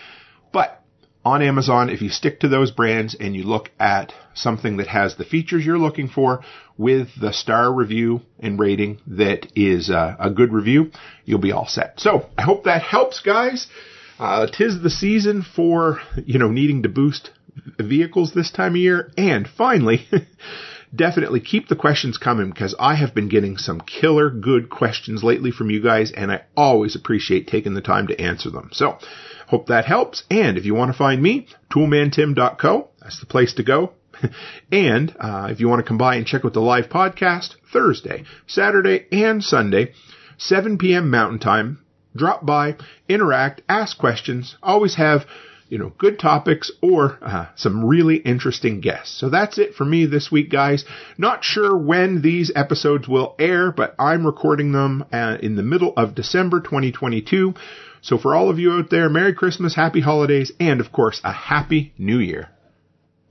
But 0.52 0.80
on 1.24 1.42
Amazon, 1.42 1.90
if 1.90 2.00
you 2.02 2.08
stick 2.08 2.40
to 2.40 2.48
those 2.48 2.70
brands 2.70 3.16
and 3.18 3.34
you 3.34 3.42
look 3.42 3.70
at 3.80 4.12
something 4.34 4.76
that 4.76 4.86
has 4.86 5.16
the 5.16 5.24
features 5.24 5.66
you're 5.66 5.76
looking 5.78 6.08
for 6.08 6.44
with 6.76 7.08
the 7.20 7.32
star 7.32 7.72
review 7.72 8.20
and 8.38 8.60
rating 8.60 9.00
that 9.08 9.48
is 9.56 9.90
uh, 9.90 10.14
a 10.20 10.30
good 10.30 10.52
review, 10.52 10.92
you'll 11.24 11.40
be 11.40 11.52
all 11.52 11.66
set. 11.66 11.98
So 11.98 12.26
I 12.38 12.42
hope 12.42 12.64
that 12.64 12.82
helps, 12.82 13.20
guys. 13.20 13.66
Uh, 14.20 14.46
tis 14.46 14.80
the 14.80 14.90
season 14.90 15.42
for, 15.42 16.00
you 16.24 16.38
know, 16.38 16.50
needing 16.50 16.84
to 16.84 16.88
boost 16.88 17.30
vehicles 17.78 18.32
this 18.32 18.50
time 18.50 18.72
of 18.72 18.76
year. 18.76 19.10
And 19.16 19.48
finally, 19.48 20.06
definitely 20.94 21.40
keep 21.40 21.68
the 21.68 21.76
questions 21.76 22.18
coming 22.18 22.50
because 22.50 22.74
I 22.78 22.94
have 22.96 23.14
been 23.14 23.28
getting 23.28 23.56
some 23.56 23.80
killer 23.80 24.30
good 24.30 24.70
questions 24.70 25.22
lately 25.22 25.50
from 25.50 25.70
you 25.70 25.82
guys, 25.82 26.12
and 26.12 26.32
I 26.32 26.44
always 26.56 26.96
appreciate 26.96 27.46
taking 27.46 27.74
the 27.74 27.80
time 27.80 28.06
to 28.08 28.20
answer 28.20 28.50
them. 28.50 28.70
So, 28.72 28.98
hope 29.46 29.66
that 29.68 29.84
helps. 29.84 30.24
And 30.30 30.58
if 30.58 30.64
you 30.64 30.74
want 30.74 30.92
to 30.92 30.98
find 30.98 31.22
me, 31.22 31.48
toolmantim.co, 31.72 32.88
that's 33.00 33.20
the 33.20 33.26
place 33.26 33.54
to 33.54 33.62
go. 33.62 33.92
and 34.72 35.14
uh, 35.18 35.48
if 35.50 35.60
you 35.60 35.68
want 35.68 35.84
to 35.84 35.88
come 35.88 35.98
by 35.98 36.16
and 36.16 36.26
check 36.26 36.44
out 36.44 36.52
the 36.52 36.60
live 36.60 36.88
podcast, 36.88 37.54
Thursday, 37.72 38.24
Saturday, 38.46 39.06
and 39.12 39.42
Sunday, 39.42 39.92
7 40.38 40.78
p.m. 40.78 41.10
Mountain 41.10 41.38
Time, 41.38 41.78
drop 42.16 42.44
by, 42.44 42.76
interact, 43.08 43.62
ask 43.68 43.98
questions, 43.98 44.56
always 44.62 44.96
have 44.96 45.26
you 45.68 45.78
know, 45.78 45.92
good 45.98 46.18
topics 46.18 46.70
or 46.82 47.18
uh, 47.20 47.46
some 47.56 47.84
really 47.84 48.16
interesting 48.16 48.80
guests. 48.80 49.18
So 49.18 49.28
that's 49.28 49.58
it 49.58 49.74
for 49.74 49.84
me 49.84 50.06
this 50.06 50.30
week, 50.30 50.50
guys. 50.50 50.84
Not 51.16 51.44
sure 51.44 51.76
when 51.76 52.22
these 52.22 52.50
episodes 52.54 53.06
will 53.06 53.34
air, 53.38 53.70
but 53.72 53.94
I'm 53.98 54.26
recording 54.26 54.72
them 54.72 55.04
uh, 55.12 55.36
in 55.42 55.56
the 55.56 55.62
middle 55.62 55.92
of 55.96 56.14
December 56.14 56.60
2022. 56.60 57.54
So 58.00 58.18
for 58.18 58.34
all 58.34 58.48
of 58.48 58.58
you 58.58 58.72
out 58.72 58.90
there, 58.90 59.08
Merry 59.08 59.34
Christmas, 59.34 59.74
Happy 59.74 60.00
Holidays, 60.00 60.52
and 60.58 60.80
of 60.80 60.92
course, 60.92 61.20
a 61.24 61.32
Happy 61.32 61.92
New 61.98 62.18
Year. 62.18 62.48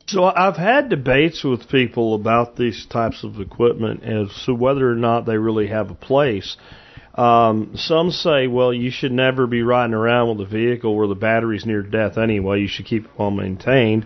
So 0.07 0.23
I've 0.23 0.55
had 0.55 0.89
debates 0.89 1.43
with 1.43 1.67
people 1.67 2.15
about 2.15 2.55
these 2.55 2.85
types 2.85 3.25
of 3.25 3.41
equipment 3.41 4.03
as 4.03 4.29
to 4.45 4.53
whether 4.53 4.89
or 4.89 4.95
not 4.95 5.25
they 5.25 5.37
really 5.37 5.67
have 5.67 5.91
a 5.91 5.95
place. 5.95 6.55
Um, 7.17 7.71
some 7.75 8.11
say, 8.11 8.45
well, 8.45 8.71
you 8.71 8.91
should 8.91 9.11
never 9.11 9.47
be 9.47 9.63
riding 9.63 9.95
around 9.95 10.29
with 10.29 10.47
a 10.47 10.49
vehicle 10.49 10.95
where 10.95 11.07
the 11.07 11.15
battery's 11.15 11.65
near 11.65 11.81
death 11.81 12.17
anyway. 12.17 12.61
You 12.61 12.67
should 12.67 12.85
keep 12.85 13.05
it 13.05 13.11
well 13.17 13.31
maintained. 13.31 14.05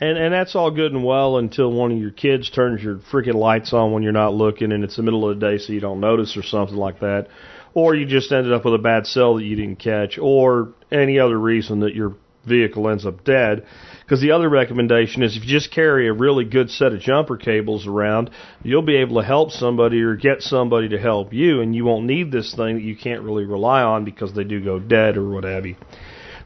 And, 0.00 0.18
and 0.18 0.34
that's 0.34 0.56
all 0.56 0.72
good 0.72 0.92
and 0.92 1.04
well 1.04 1.38
until 1.38 1.70
one 1.70 1.92
of 1.92 1.98
your 1.98 2.10
kids 2.10 2.50
turns 2.50 2.82
your 2.82 2.96
freaking 3.12 3.34
lights 3.34 3.72
on 3.72 3.92
when 3.92 4.02
you're 4.02 4.12
not 4.12 4.34
looking 4.34 4.72
and 4.72 4.82
it's 4.82 4.96
the 4.96 5.02
middle 5.04 5.28
of 5.28 5.38
the 5.38 5.46
day 5.46 5.58
so 5.58 5.72
you 5.72 5.80
don't 5.80 6.00
notice 6.00 6.36
or 6.36 6.42
something 6.42 6.76
like 6.76 6.98
that. 7.00 7.28
Or 7.74 7.94
you 7.94 8.06
just 8.06 8.32
ended 8.32 8.52
up 8.52 8.64
with 8.64 8.74
a 8.74 8.78
bad 8.78 9.06
cell 9.06 9.36
that 9.36 9.44
you 9.44 9.54
didn't 9.54 9.78
catch 9.78 10.18
or 10.18 10.72
any 10.90 11.20
other 11.20 11.38
reason 11.38 11.80
that 11.80 11.94
your 11.94 12.16
vehicle 12.48 12.88
ends 12.88 13.06
up 13.06 13.24
dead. 13.24 13.66
Because 14.02 14.20
the 14.22 14.30
other 14.30 14.48
recommendation 14.48 15.22
is 15.22 15.36
if 15.36 15.44
you 15.44 15.50
just 15.50 15.70
carry 15.70 16.08
a 16.08 16.12
really 16.12 16.44
good 16.44 16.70
set 16.70 16.94
of 16.94 17.00
jumper 17.00 17.36
cables 17.36 17.86
around, 17.86 18.30
you'll 18.62 18.82
be 18.82 18.96
able 18.96 19.20
to 19.20 19.26
help 19.26 19.50
somebody 19.50 20.00
or 20.00 20.16
get 20.16 20.40
somebody 20.40 20.88
to 20.88 20.98
help 20.98 21.32
you, 21.32 21.60
and 21.60 21.76
you 21.76 21.84
won't 21.84 22.06
need 22.06 22.32
this 22.32 22.54
thing 22.54 22.76
that 22.76 22.82
you 22.82 22.96
can't 22.96 23.22
really 23.22 23.44
rely 23.44 23.82
on 23.82 24.04
because 24.04 24.32
they 24.32 24.44
do 24.44 24.64
go 24.64 24.78
dead 24.78 25.18
or 25.18 25.28
what 25.28 25.44
have 25.44 25.66
you. 25.66 25.76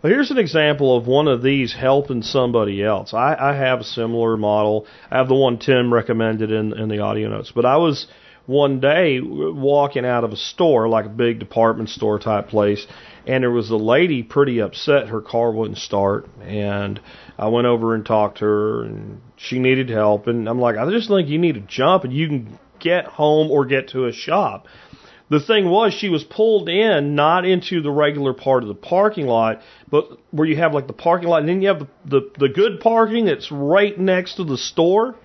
Here's 0.03 0.33
an 0.33 0.39
example 0.39 0.97
of 0.97 1.07
one 1.07 1.29
of 1.29 1.43
these 1.43 1.73
helping 1.73 2.23
somebody 2.23 2.83
else. 2.83 3.15
I, 3.15 3.37
I 3.39 3.55
have 3.55 3.81
a 3.81 3.85
similar 3.85 4.37
model. 4.37 4.85
I 5.09 5.19
have 5.19 5.29
the 5.29 5.37
one 5.37 5.59
Tim 5.59 5.95
recommended 5.95 6.51
in, 6.51 6.77
in 6.77 6.89
the 6.89 6.99
audio 6.99 7.29
notes, 7.29 7.53
but 7.55 7.65
I 7.65 7.77
was 7.77 8.09
one 8.47 8.81
day 8.81 9.21
walking 9.23 10.05
out 10.05 10.25
of 10.25 10.33
a 10.33 10.37
store, 10.37 10.89
like 10.89 11.07
a 11.07 11.11
big 11.11 11.39
department 11.39 11.89
store 11.89 12.19
type 12.19 12.49
place, 12.49 12.85
and 13.27 13.43
there 13.43 13.51
was 13.51 13.71
a 13.71 13.77
lady 13.77 14.23
pretty 14.23 14.61
upset 14.61 15.09
her 15.09 15.21
car 15.21 15.53
wouldn't 15.53 15.79
start 15.79 16.29
and 16.43 17.01
I 17.39 17.49
went 17.49 17.67
over 17.67 17.95
and 17.95 18.05
talked 18.05 18.39
to 18.39 18.45
her 18.45 18.85
and 18.85 19.21
she 19.37 19.59
needed 19.59 19.89
help 19.89 20.27
and 20.27 20.49
I'm 20.49 20.61
like 20.61 20.77
I 20.77 20.91
just 20.91 21.09
think 21.09 21.29
you 21.29 21.39
need 21.39 21.55
to 21.55 21.61
jump 21.61 22.05
and 22.05 22.13
you 22.13 22.29
can 22.29 22.59
get 22.79 23.05
home 23.05 23.51
or 23.51 23.65
get 23.65 23.91
to 23.91 24.07
a 24.07 24.13
shop. 24.13 24.67
The 25.29 25.39
thing 25.41 25.71
was 25.71 25.95
she 25.95 26.09
was 26.09 26.25
pulled 26.25 26.69
in 26.69 27.15
not 27.15 27.47
into 27.47 27.81
the 27.81 27.91
regular 27.91 28.35
part 28.35 28.63
of 28.65 28.69
the 28.69 28.75
parking 28.75 29.27
lot 29.27 29.63
but 29.89 30.19
where 30.31 30.47
you 30.47 30.57
have 30.57 30.75
like 30.75 30.87
the 30.87 30.93
parking 30.93 31.29
lot 31.29 31.41
and 31.41 31.49
then 31.49 31.63
you 31.63 31.69
have 31.69 31.81
the 31.81 31.89
the, 32.05 32.31
the 32.39 32.49
good 32.49 32.81
parking 32.81 33.27
that's 33.27 33.51
right 33.51 33.99
next 33.99 34.35
to 34.37 34.45
the 34.45 34.59
store 34.59 35.17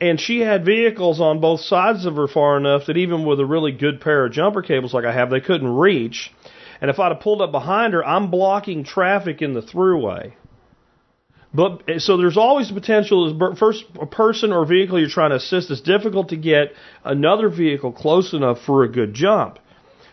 and 0.00 0.20
she 0.20 0.40
had 0.40 0.64
vehicles 0.64 1.20
on 1.20 1.40
both 1.40 1.60
sides 1.60 2.04
of 2.04 2.16
her 2.16 2.28
far 2.28 2.56
enough 2.56 2.86
that 2.86 2.96
even 2.96 3.24
with 3.24 3.40
a 3.40 3.46
really 3.46 3.72
good 3.72 4.00
pair 4.00 4.26
of 4.26 4.32
jumper 4.32 4.62
cables 4.62 4.92
like 4.92 5.04
I 5.04 5.12
have, 5.12 5.30
they 5.30 5.40
couldn't 5.40 5.74
reach. 5.74 6.32
And 6.80 6.90
if 6.90 6.98
I'd 6.98 7.12
have 7.12 7.20
pulled 7.20 7.42
up 7.42 7.52
behind 7.52 7.94
her, 7.94 8.04
I'm 8.04 8.30
blocking 8.30 8.84
traffic 8.84 9.42
in 9.42 9.54
the 9.54 9.62
throughway. 9.62 10.34
But 11.54 11.84
so 11.98 12.18
there's 12.18 12.36
always 12.36 12.68
the 12.68 12.74
potential 12.74 13.54
first 13.58 13.84
a 13.98 14.04
person 14.04 14.52
or 14.52 14.66
vehicle 14.66 14.98
you're 14.98 15.08
trying 15.08 15.30
to 15.30 15.36
assist. 15.36 15.70
is 15.70 15.80
difficult 15.80 16.28
to 16.28 16.36
get 16.36 16.72
another 17.02 17.48
vehicle 17.48 17.92
close 17.92 18.34
enough 18.34 18.58
for 18.66 18.84
a 18.84 18.88
good 18.90 19.14
jump. 19.14 19.58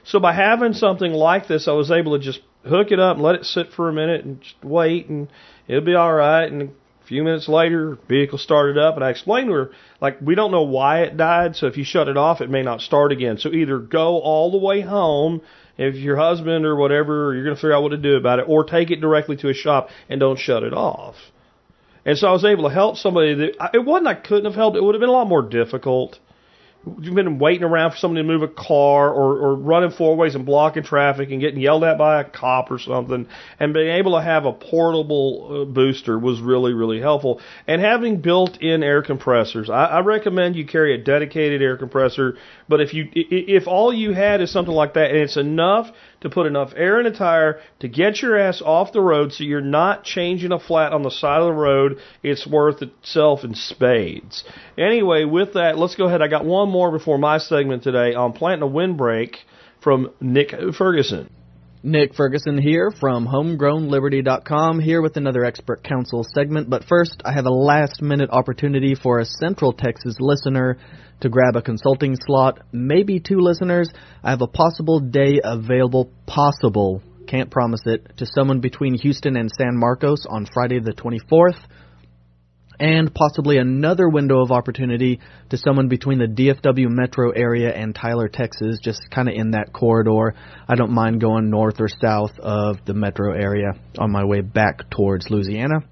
So 0.06 0.20
by 0.20 0.34
having 0.34 0.74
something 0.74 1.12
like 1.12 1.48
this, 1.48 1.68
I 1.68 1.72
was 1.72 1.92
able 1.92 2.18
to 2.18 2.24
just 2.24 2.40
hook 2.66 2.92
it 2.92 3.00
up 3.00 3.18
and 3.18 3.24
let 3.24 3.36
it 3.36 3.46
sit 3.46 3.74
for 3.74 3.90
a 3.90 3.94
minute 3.94 4.24
and 4.24 4.42
just 4.42 4.56
wait, 4.64 5.10
and 5.10 5.28
it'll 5.68 5.84
be 5.84 5.96
all 5.96 6.14
right. 6.14 6.50
And 6.50 6.62
a 7.04 7.08
few 7.08 7.24
minutes 7.24 7.50
later, 7.50 7.98
vehicle 8.08 8.38
started 8.38 8.78
up, 8.78 8.96
and 8.96 9.04
I 9.04 9.10
explained 9.10 9.48
to 9.50 9.54
her 9.54 9.72
like 10.00 10.20
we 10.22 10.36
don't 10.36 10.52
know 10.52 10.64
why 10.64 11.02
it 11.02 11.18
died. 11.18 11.58
So 11.58 11.68
if 11.68 11.76
you 11.76 11.84
shut 11.84 12.08
it 12.08 12.16
off, 12.16 12.40
it 12.40 12.50
may 12.50 12.64
not 12.64 12.80
start 12.80 13.12
again. 13.12 13.38
So 13.38 13.50
either 13.50 13.80
go 13.80 14.20
all 14.20 14.52
the 14.52 14.58
way 14.58 14.80
home 14.80 15.42
if 15.78 15.96
your 15.96 16.18
husband 16.18 16.66
or 16.66 16.76
whatever, 16.76 17.34
you're 17.34 17.44
going 17.44 17.56
to 17.56 17.62
figure 17.62 17.74
out 17.74 17.84
what 17.84 17.90
to 17.90 17.98
do 17.98 18.16
about 18.16 18.40
it, 18.40 18.46
or 18.48 18.64
take 18.64 18.92
it 18.92 19.02
directly 19.02 19.36
to 19.38 19.50
a 19.50 19.54
shop 19.54 19.90
and 20.10 20.20
don't 20.20 20.40
shut 20.40 20.64
it 20.64 20.74
off. 20.74 21.16
And 22.06 22.18
so 22.18 22.28
I 22.28 22.32
was 22.32 22.44
able 22.44 22.68
to 22.68 22.74
help 22.74 22.98
somebody 22.98 23.34
that 23.36 23.72
it 23.74 23.86
wasn't 23.86 24.08
I 24.08 24.16
couldn't 24.16 24.46
have 24.46 24.56
helped. 24.56 24.76
It 24.76 24.84
would 24.84 24.96
have 24.96 25.00
been 25.00 25.10
a 25.10 25.14
lot 25.14 25.28
more 25.28 25.42
difficult. 25.42 26.20
You've 26.86 27.16
been 27.16 27.40
waiting 27.40 27.64
around 27.64 27.92
for 27.92 27.98
somebody 27.98 28.26
to 28.26 28.28
move 28.28 28.44
a 28.44 28.48
car 28.48 29.10
or, 29.10 29.38
or 29.38 29.56
running 29.56 29.92
four 29.92 30.18
ways 30.18 30.36
and 30.36 30.46
blocking 30.46 30.84
traffic 30.84 31.32
and 31.32 31.40
getting 31.40 31.62
yelled 31.62 31.86
at 31.86 31.98
by 31.98 32.20
a 32.20 32.24
cop 32.26 32.72
or 32.72 32.78
something. 32.78 33.28
And 33.58 33.74
being 33.74 33.90
able 33.90 34.18
to 34.18 34.22
have 34.22 34.46
a 34.46 34.52
portable 34.52 35.62
uh, 35.62 35.66
booster 35.66 36.20
was 36.20 36.42
really, 36.42 36.74
really 36.74 37.00
helpful. 37.00 37.40
And 37.68 37.82
having 37.82 38.20
built 38.20 38.62
in 38.62 38.84
air 38.84 39.02
compressors, 39.02 39.70
I, 39.70 39.86
I 39.86 40.00
recommend 40.02 40.58
you 40.58 40.66
carry 40.66 40.94
a 40.94 40.98
dedicated 40.98 41.62
air 41.62 41.78
compressor. 41.78 42.38
But 42.68 42.82
if 42.82 42.94
you, 42.94 43.08
if 43.14 43.66
all 43.66 43.94
you 43.94 44.12
had 44.14 44.42
is 44.42 44.52
something 44.52 44.74
like 44.74 44.96
that 44.96 45.10
and 45.10 45.20
it's 45.20 45.38
enough 45.38 45.90
to 46.24 46.30
put 46.30 46.48
enough 46.48 46.74
air 46.76 47.00
in 47.00 47.06
a 47.06 47.16
tire 47.16 47.60
to 47.80 47.88
get 47.88 48.22
your 48.22 48.38
ass 48.38 48.62
off 48.66 48.92
the 48.92 49.02
road 49.02 49.32
so 49.32 49.44
you're 49.44 49.62
not 49.62 50.04
changing 50.04 50.52
a 50.52 50.60
flat 50.60 50.92
on 50.92 51.04
the 51.04 51.12
side 51.12 51.42
of 51.42 51.48
the 51.48 51.54
road. 51.54 52.00
It's 52.24 52.48
worth 52.48 52.82
itself 52.82 53.44
in 53.44 53.54
spades. 53.54 54.44
Anyway, 54.78 55.26
with 55.26 55.54
that, 55.54 55.78
let's 55.78 55.96
go 55.96 56.06
ahead. 56.06 56.22
I 56.22 56.28
got 56.28 56.46
one 56.46 56.70
more 56.70 56.92
before 56.92 57.18
my 57.18 57.38
segment 57.38 57.84
today 57.84 58.16
on 58.16 58.34
planting 58.34 58.68
a 58.68 58.72
windbreak 58.72 59.36
from 59.82 60.12
Nick 60.20 60.54
Ferguson. 60.78 61.30
Nick 61.86 62.16
Ferguson 62.16 62.58
here 62.58 62.92
from 62.98 63.28
homegrownliberty.com 63.28 64.80
here 64.80 65.02
with 65.02 65.18
another 65.18 65.44
expert 65.44 65.84
council 65.84 66.26
segment. 66.34 66.70
But 66.70 66.86
first, 66.86 67.22
I 67.26 67.34
have 67.34 67.46
a 67.46 67.52
last 67.52 68.02
minute 68.02 68.30
opportunity 68.30 68.96
for 68.96 69.20
a 69.20 69.26
Central 69.26 69.74
Texas 69.74 70.16
listener 70.22 70.78
to 71.20 71.28
grab 71.28 71.58
a 71.58 71.62
consulting 71.62 72.16
slot, 72.16 72.62
maybe 72.72 73.20
two 73.20 73.42
listeners. 73.42 73.92
I 74.24 74.30
have 74.30 74.42
a 74.42 74.48
possible 74.48 75.02
day 75.02 75.42
available, 75.44 76.10
possible, 76.26 77.02
can't 77.28 77.52
promise 77.52 77.82
it, 77.86 78.16
to 78.16 78.28
someone 78.34 78.62
between 78.62 78.98
Houston 79.00 79.36
and 79.36 79.52
San 79.52 79.78
Marcos 79.78 80.26
on 80.26 80.48
Friday 80.54 80.80
the 80.80 80.94
24th 80.94 81.60
and 82.84 83.16
possibly 83.16 83.60
another 83.60 84.10
window 84.10 84.42
of 84.42 84.52
opportunity 84.52 85.22
to 85.50 85.56
someone 85.56 85.88
between 85.88 86.20
the 86.20 86.28
DFW 86.28 86.90
metro 86.90 87.32
area 87.32 87.74
and 87.74 87.96
Tyler, 87.96 88.28
Texas, 88.28 88.78
just 88.84 89.00
kind 89.10 89.30
of 89.30 89.36
in 89.36 89.52
that 89.52 89.72
corridor. 89.72 90.36
I 90.68 90.76
don't 90.76 90.92
mind 90.92 91.22
going 91.22 91.50
north 91.50 91.80
or 91.80 91.88
south 91.88 92.38
of 92.40 92.84
the 92.86 92.94
metro 92.94 93.34
area 93.34 93.72
on 93.98 94.12
my 94.12 94.26
way 94.26 94.42
back 94.42 94.90
towards 94.90 95.30
Louisiana 95.30 95.86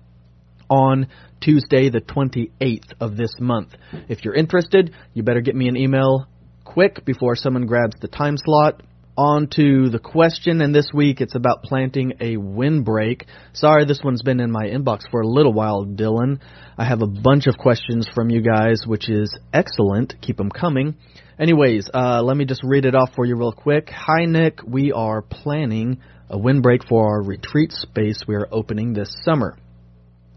on 0.69 1.07
Tuesday, 1.39 1.89
the 1.89 2.01
28th 2.01 2.91
of 2.99 3.15
this 3.15 3.35
month. 3.39 3.69
If 4.09 4.25
you're 4.25 4.35
interested, 4.35 4.93
you 5.13 5.23
better 5.23 5.39
get 5.39 5.55
me 5.55 5.69
an 5.69 5.77
email 5.77 6.27
quick 6.65 7.05
before 7.05 7.37
someone 7.37 7.67
grabs 7.67 7.95
the 8.01 8.09
time 8.09 8.35
slot. 8.35 8.83
On 9.23 9.45
to 9.49 9.91
the 9.91 9.99
question, 9.99 10.61
and 10.61 10.73
this 10.73 10.89
week 10.91 11.21
it's 11.21 11.35
about 11.35 11.61
planting 11.61 12.13
a 12.19 12.37
windbreak. 12.37 13.27
Sorry, 13.53 13.85
this 13.85 14.01
one's 14.03 14.23
been 14.23 14.39
in 14.39 14.49
my 14.49 14.65
inbox 14.65 15.01
for 15.11 15.21
a 15.21 15.27
little 15.27 15.53
while, 15.53 15.85
Dylan. 15.85 16.39
I 16.75 16.85
have 16.85 17.03
a 17.03 17.07
bunch 17.07 17.45
of 17.45 17.55
questions 17.55 18.09
from 18.15 18.31
you 18.31 18.41
guys, 18.41 18.81
which 18.83 19.11
is 19.11 19.37
excellent. 19.53 20.15
Keep 20.23 20.37
them 20.37 20.49
coming. 20.49 20.95
Anyways, 21.39 21.87
uh, 21.93 22.23
let 22.23 22.35
me 22.35 22.45
just 22.45 22.63
read 22.63 22.83
it 22.83 22.95
off 22.95 23.11
for 23.15 23.23
you 23.23 23.35
real 23.35 23.51
quick. 23.51 23.91
Hi, 23.91 24.25
Nick. 24.25 24.61
We 24.65 24.91
are 24.91 25.21
planning 25.21 26.01
a 26.27 26.39
windbreak 26.39 26.87
for 26.89 27.07
our 27.07 27.21
retreat 27.21 27.73
space 27.73 28.23
we 28.27 28.33
are 28.33 28.47
opening 28.51 28.93
this 28.93 29.15
summer. 29.23 29.55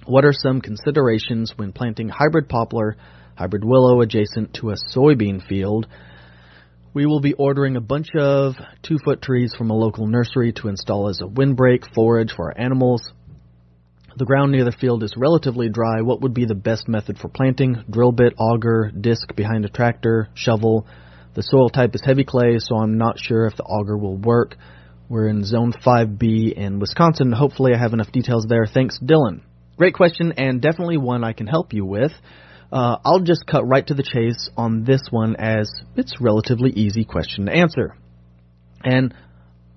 What 0.05 0.27
are 0.27 0.35
some 0.35 0.61
considerations 0.61 1.55
when 1.57 1.73
planting 1.73 2.11
hybrid 2.11 2.51
poplar, 2.51 2.99
hybrid 3.35 3.65
willow 3.65 4.03
adjacent 4.03 4.53
to 4.57 4.73
a 4.73 4.77
soybean 4.95 5.43
field? 5.43 5.87
We 6.95 7.07
will 7.07 7.19
be 7.19 7.33
ordering 7.33 7.75
a 7.75 7.81
bunch 7.81 8.07
of 8.17 8.55
two 8.85 8.99
foot 9.05 9.21
trees 9.21 9.53
from 9.59 9.71
a 9.71 9.77
local 9.77 10.07
nursery 10.07 10.53
to 10.53 10.69
install 10.69 11.09
as 11.09 11.21
a 11.21 11.27
windbreak 11.27 11.93
forage 11.93 12.33
for 12.33 12.53
our 12.53 12.57
animals. 12.57 13.13
The 14.17 14.25
ground 14.25 14.53
near 14.53 14.65
the 14.65 14.71
field 14.71 15.03
is 15.03 15.13
relatively 15.17 15.69
dry. 15.69 16.03
What 16.03 16.21
would 16.21 16.35
be 16.35 16.45
the 16.45 16.55
best 16.55 16.87
method 16.87 17.19
for 17.19 17.29
planting? 17.29 17.83
Drill 17.91 18.13
bit, 18.13 18.35
auger, 18.39 18.93
disc 18.93 19.35
behind 19.35 19.65
a 19.65 19.69
tractor, 19.69 20.29
shovel. 20.35 20.87
The 21.35 21.43
soil 21.43 21.69
type 21.69 21.97
is 21.97 22.03
heavy 22.07 22.23
clay, 22.23 22.61
so 22.61 22.77
I'm 22.77 22.97
not 22.97 23.19
sure 23.19 23.47
if 23.47 23.57
the 23.57 23.65
auger 23.65 23.99
will 23.99 24.17
work. 24.17 24.55
We're 25.09 25.27
in 25.27 25.43
Zone 25.43 25.73
5B 25.73 26.53
in 26.53 26.79
Wisconsin. 26.79 27.33
Hopefully, 27.33 27.73
I 27.75 27.79
have 27.79 27.93
enough 27.93 28.13
details 28.13 28.47
there. 28.49 28.67
Thanks, 28.73 29.01
Dylan. 29.05 29.41
Great 29.77 29.95
question, 29.95 30.35
and 30.37 30.63
definitely 30.63 30.99
one 30.99 31.25
I 31.25 31.33
can 31.33 31.49
help 31.49 31.73
you 31.73 31.85
with. 31.85 32.13
Uh, 32.73 32.97
I'll 33.05 33.21
just 33.21 33.47
cut 33.47 33.67
right 33.67 33.87
to 33.87 33.95
the 33.95 34.03
chase 34.03 34.51
on 34.57 34.85
this 34.85 35.03
one 35.11 35.37
as 35.37 35.73
it's 35.97 36.13
a 36.19 36.23
relatively 36.23 36.71
easy 36.71 37.05
question 37.05 37.47
to 37.47 37.53
answer. 37.53 37.97
And 38.83 39.15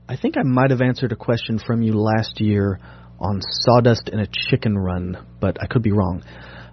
I 0.10 0.18
think 0.18 0.38
I 0.38 0.44
might 0.44 0.72
have 0.72 0.82
answered 0.82 1.12
a 1.12 1.16
question 1.16 1.60
from 1.60 1.82
you 1.82 1.94
last 1.94 2.40
year 2.40 2.80
on 3.20 3.42
sawdust 3.42 4.10
in 4.10 4.20
a 4.20 4.28
chicken 4.28 4.78
run, 4.78 5.26
but 5.40 5.58
I 5.62 5.68
could 5.68 5.82
be 5.84 5.92
wrong. 5.92 6.24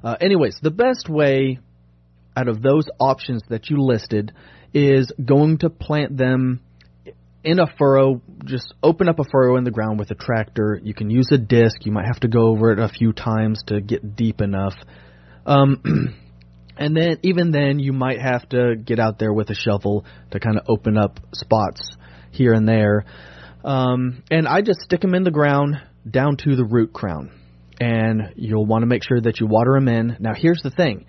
Uh, 0.03 0.17
anyways, 0.21 0.59
the 0.63 0.71
best 0.71 1.09
way 1.09 1.59
out 2.37 2.49
of 2.49 2.63
those 2.63 2.85
options 2.99 3.43
that 3.49 3.71
you 3.71 3.79
listed 3.79 4.33
is 4.73 5.13
going 5.25 5.59
to 5.59 5.71
plant 5.71 6.17
them 6.17 6.61
in 7.45 7.59
a 7.59 7.67
furrow, 7.79 8.23
just 8.45 8.73
open 8.83 9.09
up 9.09 9.19
a 9.19 9.25
furrow 9.25 9.57
in 9.57 9.65
the 9.65 9.71
ground 9.71 9.99
with 9.99 10.11
a 10.11 10.15
tractor. 10.15 10.81
You 10.83 10.95
can 10.95 11.11
use 11.11 11.29
a 11.31 11.39
disc. 11.39 11.85
You 11.85 11.93
might 11.93 12.07
have 12.07 12.21
to 12.21 12.29
go 12.29 12.49
over 12.49 12.73
it 12.73 12.79
a 12.79 12.89
few 12.89 13.13
times 13.13 13.63
to 13.67 13.81
get 13.81 14.17
deep 14.17 14.41
enough. 14.41 14.75
Um, 15.47 16.15
and 16.77 16.97
then, 16.97 17.19
even 17.23 17.51
then, 17.51 17.79
you 17.79 17.93
might 17.93 18.21
have 18.21 18.49
to 18.51 18.77
get 18.77 18.99
out 18.99 19.19
there 19.19 19.33
with 19.33 19.51
a 19.51 19.55
shovel 19.55 20.05
to 20.31 20.41
kind 20.41 20.59
of 20.59 20.65
open 20.69 20.97
up 20.97 21.21
spots 21.33 21.97
here 22.31 22.53
and 22.53 22.69
there. 22.69 23.05
Um, 23.65 24.23
and 24.31 24.47
I 24.47 24.61
just 24.61 24.81
stick 24.81 25.01
them 25.01 25.15
in 25.15 25.25
the 25.25 25.31
ground 25.31 25.77
down 26.09 26.37
to 26.39 26.57
the 26.57 26.65
root 26.65 26.93
crown. 26.93 27.31
And 27.81 28.35
you'll 28.37 28.67
want 28.67 28.83
to 28.83 28.87
make 28.87 29.03
sure 29.03 29.21
that 29.21 29.41
you 29.41 29.47
water 29.47 29.73
them 29.75 29.89
in. 29.89 30.17
Now, 30.21 30.33
here's 30.35 30.61
the 30.63 30.71
thing 30.71 31.07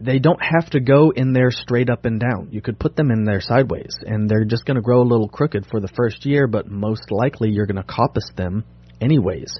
they 0.00 0.18
don't 0.18 0.40
have 0.42 0.68
to 0.70 0.80
go 0.80 1.12
in 1.14 1.32
there 1.32 1.50
straight 1.50 1.88
up 1.88 2.04
and 2.04 2.18
down. 2.18 2.48
You 2.50 2.60
could 2.60 2.80
put 2.80 2.96
them 2.96 3.10
in 3.10 3.24
there 3.24 3.40
sideways, 3.40 3.96
and 4.04 4.28
they're 4.28 4.44
just 4.44 4.64
going 4.64 4.74
to 4.74 4.82
grow 4.82 5.02
a 5.02 5.06
little 5.06 5.28
crooked 5.28 5.66
for 5.70 5.80
the 5.80 5.88
first 5.96 6.26
year, 6.26 6.48
but 6.48 6.68
most 6.68 7.10
likely 7.10 7.50
you're 7.50 7.66
going 7.66 7.76
to 7.76 7.84
coppice 7.84 8.34
them 8.36 8.64
anyways. 9.00 9.56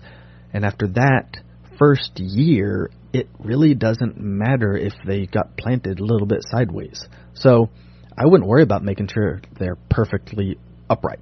And 0.53 0.65
after 0.65 0.89
that 0.89 1.37
first 1.79 2.19
year, 2.19 2.91
it 3.15 3.29
really 3.39 3.75
doesn't 3.75 4.19
matter 4.19 4.77
if 4.77 4.93
they 5.07 5.27
got 5.27 5.57
planted 5.57 6.01
a 6.01 6.05
little 6.05 6.27
bit 6.27 6.41
sideways. 6.43 7.07
So 7.35 7.71
I 8.19 8.27
wouldn't 8.27 8.49
worry 8.49 8.65
about 8.65 8.83
making 8.83 9.07
sure 9.07 9.41
they're 9.57 9.79
perfectly 9.89 10.59
upright. 10.91 11.21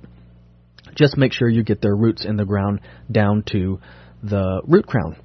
Just 0.95 1.19
make 1.19 1.35
sure 1.35 1.49
you 1.49 1.63
get 1.63 1.83
their 1.83 1.95
roots 1.95 2.25
in 2.25 2.37
the 2.37 2.47
ground 2.47 2.81
down 3.11 3.45
to 3.53 3.79
the 4.23 4.63
root 4.67 4.87
crown. 4.87 5.17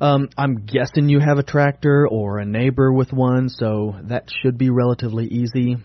Um, 0.00 0.28
I'm 0.36 0.66
guessing 0.66 1.08
you 1.08 1.18
have 1.20 1.38
a 1.38 1.42
tractor 1.42 2.06
or 2.06 2.38
a 2.38 2.44
neighbor 2.44 2.92
with 2.92 3.10
one, 3.12 3.48
so 3.48 3.96
that 4.04 4.28
should 4.42 4.58
be 4.58 4.68
relatively 4.68 5.26
easy. 5.26 5.76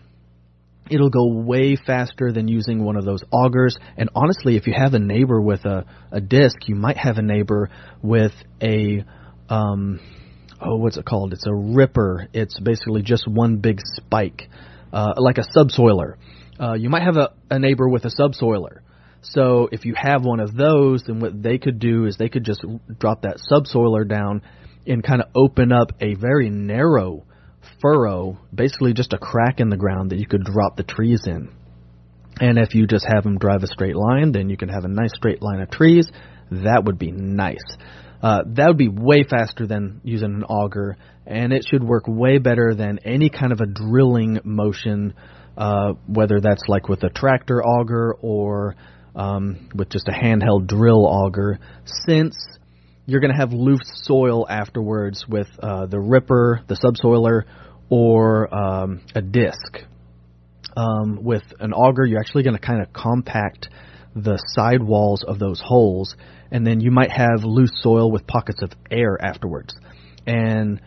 It'll 0.90 1.10
go 1.10 1.26
way 1.26 1.76
faster 1.76 2.32
than 2.32 2.48
using 2.48 2.84
one 2.84 2.96
of 2.96 3.04
those 3.06 3.22
augers. 3.32 3.76
And 3.96 4.10
honestly, 4.14 4.56
if 4.56 4.66
you 4.66 4.74
have 4.76 4.92
a 4.92 4.98
neighbor 4.98 5.40
with 5.40 5.64
a, 5.64 5.86
a 6.10 6.20
disc, 6.20 6.56
you 6.66 6.74
might 6.74 6.98
have 6.98 7.16
a 7.16 7.22
neighbor 7.22 7.70
with 8.02 8.32
a, 8.62 9.04
um, 9.48 10.00
oh, 10.60 10.76
what's 10.76 10.96
it 10.96 11.04
called? 11.04 11.32
It's 11.32 11.46
a 11.46 11.54
ripper. 11.54 12.28
It's 12.32 12.58
basically 12.60 13.02
just 13.02 13.26
one 13.28 13.58
big 13.58 13.80
spike, 13.82 14.48
uh, 14.92 15.14
like 15.16 15.38
a 15.38 15.44
subsoiler. 15.56 16.16
Uh, 16.60 16.74
you 16.74 16.88
might 16.88 17.02
have 17.02 17.16
a, 17.16 17.30
a 17.50 17.58
neighbor 17.58 17.88
with 17.88 18.04
a 18.04 18.10
subsoiler. 18.10 18.80
So 19.22 19.68
if 19.72 19.84
you 19.84 19.94
have 19.96 20.24
one 20.24 20.40
of 20.40 20.54
those, 20.54 21.04
then 21.06 21.20
what 21.20 21.42
they 21.42 21.58
could 21.58 21.78
do 21.78 22.06
is 22.06 22.16
they 22.16 22.28
could 22.28 22.44
just 22.44 22.64
drop 22.98 23.22
that 23.22 23.38
subsoiler 23.50 24.08
down 24.08 24.42
and 24.86 25.02
kind 25.02 25.20
of 25.20 25.28
open 25.34 25.72
up 25.72 25.92
a 26.00 26.14
very 26.14 26.50
narrow 26.50 27.24
furrow, 27.80 28.38
basically 28.54 28.92
just 28.92 29.12
a 29.12 29.18
crack 29.18 29.60
in 29.60 29.68
the 29.68 29.76
ground 29.76 30.10
that 30.10 30.18
you 30.18 30.26
could 30.26 30.44
drop 30.44 30.76
the 30.76 30.82
trees 30.82 31.22
in. 31.26 31.50
And 32.40 32.58
if 32.58 32.74
you 32.74 32.86
just 32.86 33.06
have 33.12 33.24
them 33.24 33.38
drive 33.38 33.62
a 33.62 33.66
straight 33.66 33.96
line, 33.96 34.32
then 34.32 34.48
you 34.48 34.56
can 34.56 34.68
have 34.68 34.84
a 34.84 34.88
nice 34.88 35.10
straight 35.14 35.42
line 35.42 35.60
of 35.60 35.70
trees. 35.70 36.08
That 36.50 36.84
would 36.84 36.98
be 36.98 37.10
nice. 37.10 37.76
Uh, 38.22 38.42
that 38.46 38.66
would 38.68 38.78
be 38.78 38.88
way 38.88 39.24
faster 39.24 39.66
than 39.66 40.00
using 40.02 40.34
an 40.34 40.44
auger, 40.44 40.96
and 41.26 41.52
it 41.52 41.64
should 41.68 41.84
work 41.84 42.04
way 42.06 42.38
better 42.38 42.74
than 42.74 42.98
any 43.04 43.30
kind 43.30 43.52
of 43.52 43.60
a 43.60 43.66
drilling 43.66 44.40
motion, 44.44 45.14
uh, 45.56 45.92
whether 46.06 46.40
that's 46.40 46.62
like 46.66 46.88
with 46.88 47.02
a 47.04 47.10
tractor 47.10 47.62
auger 47.62 48.14
or 48.20 48.74
um, 49.14 49.68
with 49.74 49.88
just 49.90 50.08
a 50.08 50.12
handheld 50.12 50.66
drill 50.66 51.06
auger, 51.06 51.58
since 52.06 52.36
you're 53.06 53.20
going 53.20 53.32
to 53.32 53.38
have 53.38 53.52
loose 53.52 53.80
soil 54.02 54.46
afterwards 54.48 55.24
with 55.28 55.48
uh, 55.62 55.86
the 55.86 55.98
ripper, 55.98 56.60
the 56.68 56.74
subsoiler, 56.74 57.44
or 57.88 58.54
um, 58.54 59.00
a 59.14 59.22
disc. 59.22 59.78
Um, 60.76 61.24
with 61.24 61.42
an 61.58 61.72
auger, 61.72 62.04
you're 62.04 62.20
actually 62.20 62.42
going 62.42 62.56
to 62.56 62.64
kind 62.64 62.82
of 62.82 62.92
compact 62.92 63.68
the 64.24 64.42
side 64.54 64.82
walls 64.82 65.24
of 65.26 65.38
those 65.38 65.60
holes, 65.64 66.14
and 66.50 66.66
then 66.66 66.80
you 66.80 66.90
might 66.90 67.10
have 67.10 67.44
loose 67.44 67.72
soil 67.82 68.10
with 68.10 68.26
pockets 68.26 68.62
of 68.62 68.72
air 68.90 69.16
afterwards. 69.20 69.74
And 70.26 70.80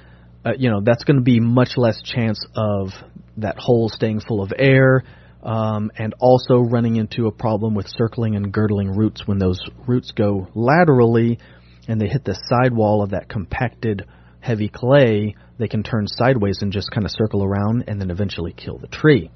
uh, 0.45 0.53
you 0.57 0.69
know 0.69 0.81
that's 0.83 1.03
going 1.03 1.17
to 1.17 1.23
be 1.23 1.39
much 1.39 1.77
less 1.77 2.01
chance 2.01 2.45
of 2.55 2.89
that 3.37 3.57
hole 3.57 3.89
staying 3.89 4.21
full 4.21 4.41
of 4.41 4.51
air, 4.57 5.03
um, 5.43 5.91
and 5.97 6.13
also 6.19 6.59
running 6.59 6.95
into 6.95 7.27
a 7.27 7.31
problem 7.31 7.75
with 7.75 7.87
circling 7.87 8.35
and 8.35 8.51
girdling 8.51 8.95
roots 8.95 9.23
when 9.25 9.39
those 9.39 9.59
roots 9.87 10.11
go 10.11 10.47
laterally 10.53 11.39
and 11.87 11.99
they 11.99 12.07
hit 12.07 12.23
the 12.23 12.39
sidewall 12.47 13.01
of 13.01 13.11
that 13.11 13.27
compacted 13.27 14.05
heavy 14.39 14.69
clay. 14.69 15.35
They 15.57 15.67
can 15.67 15.83
turn 15.83 16.07
sideways 16.07 16.59
and 16.61 16.71
just 16.71 16.91
kind 16.91 17.05
of 17.05 17.11
circle 17.11 17.43
around 17.43 17.85
and 17.87 17.99
then 17.99 18.11
eventually 18.11 18.53
kill 18.53 18.77
the 18.77 18.87
tree. 18.87 19.31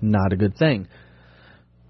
Not 0.00 0.32
a 0.32 0.36
good 0.36 0.56
thing. 0.56 0.88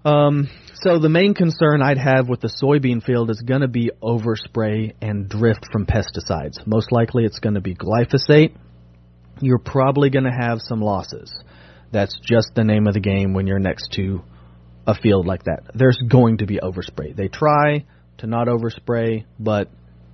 Um, 0.03 0.49
so 0.73 0.97
the 0.97 1.09
main 1.09 1.33
concern 1.33 1.81
I'd 1.81 1.99
have 1.99 2.27
with 2.27 2.41
the 2.41 2.51
soybean 2.61 3.03
field 3.03 3.29
is 3.29 3.41
going 3.45 3.61
to 3.61 3.67
be 3.67 3.91
overspray 4.01 4.93
and 5.01 5.29
drift 5.29 5.67
from 5.71 5.85
pesticides. 5.85 6.65
Most 6.65 6.91
likely 6.91 7.23
it's 7.25 7.39
going 7.39 7.53
to 7.53 7.61
be 7.61 7.75
glyphosate. 7.75 8.55
You're 9.41 9.59
probably 9.59 10.09
going 10.09 10.25
to 10.25 10.31
have 10.31 10.59
some 10.61 10.81
losses. 10.81 11.31
That's 11.91 12.17
just 12.23 12.51
the 12.55 12.63
name 12.63 12.87
of 12.87 12.93
the 12.93 12.99
game 12.99 13.33
when 13.33 13.47
you're 13.47 13.59
next 13.59 13.91
to 13.93 14.23
a 14.87 14.95
field 14.95 15.27
like 15.27 15.43
that. 15.43 15.71
There's 15.75 16.01
going 16.09 16.37
to 16.37 16.45
be 16.45 16.57
overspray. 16.57 17.15
They 17.15 17.27
try 17.27 17.85
to 18.19 18.27
not 18.27 18.47
overspray, 18.47 19.25
but 19.39 19.69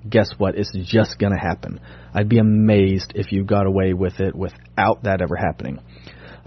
guess 0.09 0.31
what? 0.37 0.55
It's 0.55 0.71
just 0.85 1.17
going 1.19 1.33
to 1.33 1.39
happen. 1.39 1.79
I'd 2.13 2.29
be 2.29 2.39
amazed 2.39 3.13
if 3.15 3.31
you 3.31 3.43
got 3.43 3.67
away 3.67 3.93
with 3.93 4.19
it 4.19 4.35
without 4.35 5.03
that 5.03 5.21
ever 5.21 5.35
happening. 5.35 5.79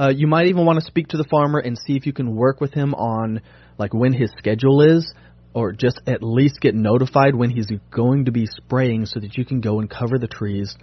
Uh, 0.01 0.09
you 0.09 0.27
might 0.27 0.47
even 0.47 0.65
want 0.65 0.81
to 0.81 0.87
speak 0.87 1.09
to 1.09 1.19
the 1.19 1.27
farmer 1.31 1.59
and 1.59 1.77
see 1.77 1.95
if 1.95 2.07
you 2.07 2.13
can 2.13 2.35
work 2.35 2.59
with 2.59 2.73
him 2.73 2.95
on 2.95 3.43
like 3.77 3.93
when 3.93 4.15
his 4.15 4.33
schedule 4.39 4.81
is, 4.81 5.13
or 5.53 5.73
just 5.73 6.01
at 6.07 6.23
least 6.23 6.59
get 6.61 6.75
notified 6.75 7.35
when 7.35 7.51
he's 7.51 7.71
going 7.91 8.25
to 8.25 8.33
be 8.33 8.47
spraying, 8.47 9.05
so 9.05 9.21
that 9.21 9.37
you 9.37 9.45
can 9.45 9.61
go 9.61 9.79
and 9.79 9.91
cover 9.91 10.19
the 10.19 10.27
trees 10.27 10.75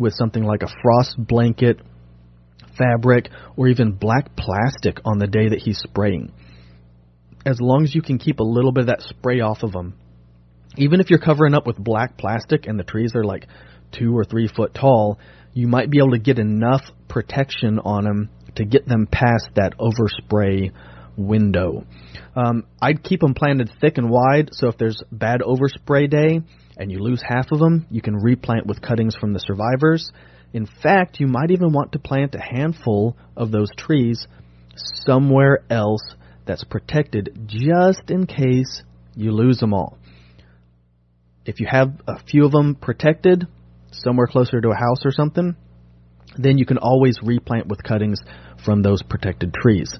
with 0.00 0.14
something 0.14 0.42
like 0.42 0.62
a 0.62 0.72
frost 0.82 1.14
blanket, 1.16 1.80
fabric, 2.76 3.28
or 3.56 3.68
even 3.68 3.92
black 3.92 4.34
plastic 4.34 5.00
on 5.04 5.18
the 5.18 5.28
day 5.28 5.48
that 5.50 5.60
he's 5.60 5.78
spraying. 5.78 6.32
As 7.44 7.60
long 7.60 7.84
as 7.84 7.94
you 7.94 8.02
can 8.02 8.18
keep 8.18 8.40
a 8.40 8.44
little 8.44 8.72
bit 8.72 8.82
of 8.82 8.86
that 8.88 9.02
spray 9.02 9.40
off 9.40 9.62
of 9.62 9.70
them, 9.70 9.94
even 10.76 10.98
if 10.98 11.08
you're 11.08 11.20
covering 11.20 11.54
up 11.54 11.68
with 11.68 11.78
black 11.78 12.18
plastic 12.18 12.66
and 12.66 12.80
the 12.80 12.84
trees 12.84 13.12
are 13.14 13.24
like 13.24 13.46
two 13.92 14.16
or 14.16 14.24
three 14.24 14.48
foot 14.48 14.74
tall, 14.74 15.20
you 15.52 15.68
might 15.68 15.88
be 15.88 15.98
able 15.98 16.10
to 16.10 16.18
get 16.18 16.40
enough 16.40 16.82
protection 17.08 17.78
on 17.78 18.04
them 18.04 18.30
to 18.56 18.64
get 18.64 18.86
them 18.86 19.06
past 19.10 19.48
that 19.54 19.74
overspray 19.78 20.72
window. 21.16 21.84
Um, 22.34 22.64
I'd 22.80 23.02
keep 23.02 23.20
them 23.20 23.34
planted 23.34 23.70
thick 23.80 23.98
and 23.98 24.10
wide, 24.10 24.50
so 24.52 24.68
if 24.68 24.76
there's 24.76 25.02
bad 25.10 25.40
overspray 25.40 26.10
day 26.10 26.40
and 26.76 26.92
you 26.92 26.98
lose 26.98 27.22
half 27.26 27.50
of 27.52 27.58
them, 27.58 27.86
you 27.90 28.02
can 28.02 28.16
replant 28.16 28.66
with 28.66 28.82
cuttings 28.82 29.16
from 29.16 29.32
the 29.32 29.40
survivors. 29.40 30.10
In 30.52 30.66
fact, 30.82 31.20
you 31.20 31.26
might 31.26 31.50
even 31.50 31.72
want 31.72 31.92
to 31.92 31.98
plant 31.98 32.34
a 32.34 32.40
handful 32.40 33.16
of 33.36 33.50
those 33.50 33.68
trees 33.76 34.26
somewhere 35.06 35.64
else 35.70 36.02
that's 36.44 36.64
protected 36.64 37.46
just 37.46 38.10
in 38.10 38.26
case 38.26 38.82
you 39.14 39.32
lose 39.32 39.58
them 39.58 39.72
all. 39.72 39.98
If 41.46 41.60
you 41.60 41.66
have 41.70 42.00
a 42.06 42.18
few 42.24 42.44
of 42.44 42.52
them 42.52 42.74
protected, 42.74 43.46
somewhere 43.90 44.26
closer 44.26 44.60
to 44.60 44.70
a 44.70 44.74
house 44.74 45.04
or 45.04 45.12
something, 45.12 45.56
then 46.36 46.58
you 46.58 46.66
can 46.66 46.78
always 46.78 47.18
replant 47.22 47.66
with 47.66 47.82
cuttings 47.82 48.20
from 48.66 48.82
those 48.82 49.02
protected 49.02 49.54
trees. 49.54 49.98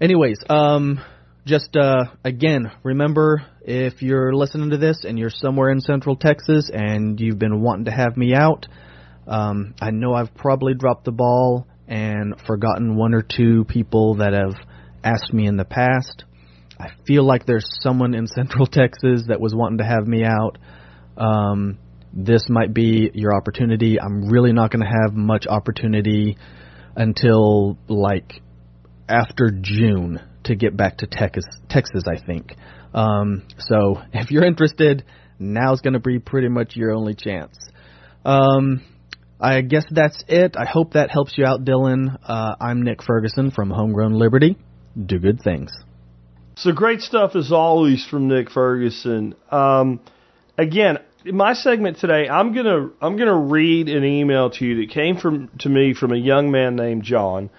Anyways, 0.00 0.38
um, 0.48 1.00
just 1.44 1.76
uh, 1.76 2.04
again, 2.24 2.72
remember 2.82 3.44
if 3.60 4.00
you're 4.00 4.34
listening 4.34 4.70
to 4.70 4.78
this 4.78 5.04
and 5.04 5.18
you're 5.18 5.30
somewhere 5.30 5.70
in 5.70 5.80
Central 5.80 6.16
Texas 6.16 6.70
and 6.72 7.20
you've 7.20 7.38
been 7.38 7.60
wanting 7.60 7.84
to 7.84 7.90
have 7.90 8.16
me 8.16 8.34
out, 8.34 8.66
um, 9.26 9.74
I 9.80 9.90
know 9.90 10.14
I've 10.14 10.34
probably 10.34 10.74
dropped 10.74 11.04
the 11.04 11.12
ball 11.12 11.66
and 11.88 12.34
forgotten 12.46 12.96
one 12.96 13.14
or 13.14 13.22
two 13.22 13.64
people 13.64 14.16
that 14.16 14.32
have 14.32 14.54
asked 15.04 15.32
me 15.32 15.46
in 15.46 15.56
the 15.56 15.64
past. 15.64 16.24
I 16.78 16.88
feel 17.06 17.24
like 17.24 17.46
there's 17.46 17.66
someone 17.80 18.14
in 18.14 18.26
Central 18.26 18.66
Texas 18.70 19.24
that 19.28 19.40
was 19.40 19.54
wanting 19.54 19.78
to 19.78 19.84
have 19.84 20.06
me 20.06 20.24
out. 20.24 20.58
Um, 21.16 21.78
this 22.12 22.46
might 22.48 22.72
be 22.72 23.10
your 23.14 23.34
opportunity. 23.34 24.00
I'm 24.00 24.28
really 24.28 24.52
not 24.52 24.70
going 24.70 24.84
to 24.84 24.92
have 25.04 25.14
much 25.14 25.46
opportunity 25.46 26.36
until 26.96 27.78
like 27.88 28.40
after 29.08 29.50
June 29.60 30.20
to 30.44 30.56
get 30.56 30.76
back 30.76 30.98
to 30.98 31.06
Texas, 31.06 31.44
Texas 31.68 32.04
I 32.08 32.18
think. 32.18 32.56
Um, 32.94 33.46
so 33.58 34.00
if 34.12 34.30
you're 34.30 34.44
interested, 34.44 35.04
now's 35.38 35.80
going 35.80 35.94
to 35.94 36.00
be 36.00 36.18
pretty 36.18 36.48
much 36.48 36.74
your 36.74 36.92
only 36.92 37.14
chance. 37.14 37.56
Um, 38.24 38.82
I 39.38 39.60
guess 39.60 39.84
that's 39.90 40.24
it. 40.28 40.56
I 40.56 40.64
hope 40.64 40.94
that 40.94 41.10
helps 41.10 41.36
you 41.36 41.44
out, 41.44 41.64
Dylan. 41.64 42.16
Uh, 42.24 42.56
I'm 42.58 42.82
Nick 42.82 43.02
Ferguson 43.02 43.50
from 43.50 43.70
Homegrown 43.70 44.14
Liberty. 44.14 44.56
Do 45.04 45.18
good 45.18 45.42
things. 45.42 45.70
So 46.56 46.72
great 46.72 47.02
stuff 47.02 47.36
as 47.36 47.52
always 47.52 48.04
from 48.06 48.28
Nick 48.28 48.50
Ferguson. 48.50 49.34
Um, 49.50 50.00
again, 50.56 50.98
my 51.32 51.54
segment 51.54 51.98
today, 51.98 52.28
I'm 52.28 52.52
gonna 52.52 52.90
I'm 53.00 53.16
gonna 53.16 53.36
read 53.36 53.88
an 53.88 54.04
email 54.04 54.50
to 54.50 54.64
you 54.64 54.76
that 54.80 54.90
came 54.92 55.16
from 55.16 55.48
to 55.58 55.68
me 55.68 55.94
from 55.94 56.12
a 56.12 56.16
young 56.16 56.50
man 56.50 56.76
named 56.76 57.02
John. 57.02 57.50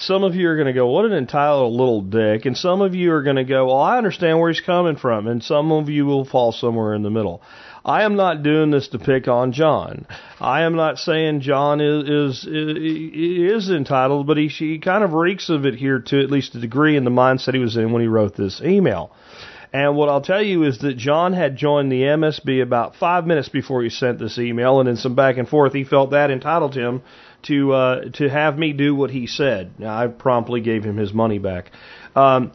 Some 0.00 0.22
of 0.22 0.36
you 0.36 0.48
are 0.48 0.62
to 0.62 0.72
go, 0.72 0.86
what 0.86 1.06
an 1.06 1.12
entitled 1.12 1.72
little 1.72 2.02
dick, 2.02 2.46
and 2.46 2.56
some 2.56 2.82
of 2.82 2.94
you 2.94 3.12
are 3.12 3.22
to 3.24 3.42
go, 3.42 3.66
well, 3.66 3.80
I 3.80 3.98
understand 3.98 4.38
where 4.38 4.48
he's 4.48 4.60
coming 4.60 4.94
from, 4.94 5.26
and 5.26 5.42
some 5.42 5.72
of 5.72 5.88
you 5.88 6.06
will 6.06 6.24
fall 6.24 6.52
somewhere 6.52 6.94
in 6.94 7.02
the 7.02 7.10
middle. 7.10 7.42
I 7.84 8.04
am 8.04 8.14
not 8.14 8.44
doing 8.44 8.70
this 8.70 8.88
to 8.88 9.00
pick 9.00 9.26
on 9.26 9.50
John. 9.50 10.06
I 10.40 10.62
am 10.62 10.76
not 10.76 10.98
saying 10.98 11.40
John 11.40 11.80
is 11.80 12.44
is 12.44 12.46
is 12.46 13.70
entitled, 13.70 14.26
but 14.26 14.36
he 14.36 14.48
he 14.48 14.78
kind 14.78 15.02
of 15.02 15.14
reeks 15.14 15.48
of 15.48 15.66
it 15.66 15.74
here 15.74 15.98
to 15.98 16.22
at 16.22 16.30
least 16.30 16.54
a 16.54 16.60
degree 16.60 16.96
in 16.96 17.04
the 17.04 17.10
mindset 17.10 17.54
he 17.54 17.60
was 17.60 17.76
in 17.76 17.90
when 17.92 18.02
he 18.02 18.08
wrote 18.08 18.36
this 18.36 18.60
email. 18.60 19.10
And 19.72 19.96
what 19.96 20.08
I'll 20.08 20.22
tell 20.22 20.42
you 20.42 20.64
is 20.64 20.78
that 20.78 20.96
John 20.96 21.34
had 21.34 21.56
joined 21.56 21.92
the 21.92 22.02
MSB 22.02 22.62
about 22.62 22.96
five 22.96 23.26
minutes 23.26 23.50
before 23.50 23.82
he 23.82 23.90
sent 23.90 24.18
this 24.18 24.38
email, 24.38 24.80
and 24.80 24.88
in 24.88 24.96
some 24.96 25.14
back 25.14 25.36
and 25.36 25.46
forth, 25.46 25.74
he 25.74 25.84
felt 25.84 26.12
that 26.12 26.30
entitled 26.30 26.74
him 26.74 27.02
to 27.42 27.72
uh, 27.72 28.00
to 28.14 28.28
have 28.28 28.58
me 28.58 28.72
do 28.72 28.94
what 28.94 29.10
he 29.10 29.26
said. 29.26 29.72
Now, 29.78 29.98
I 29.98 30.06
promptly 30.06 30.60
gave 30.62 30.84
him 30.84 30.96
his 30.96 31.12
money 31.12 31.38
back. 31.38 31.70
Um, 32.16 32.52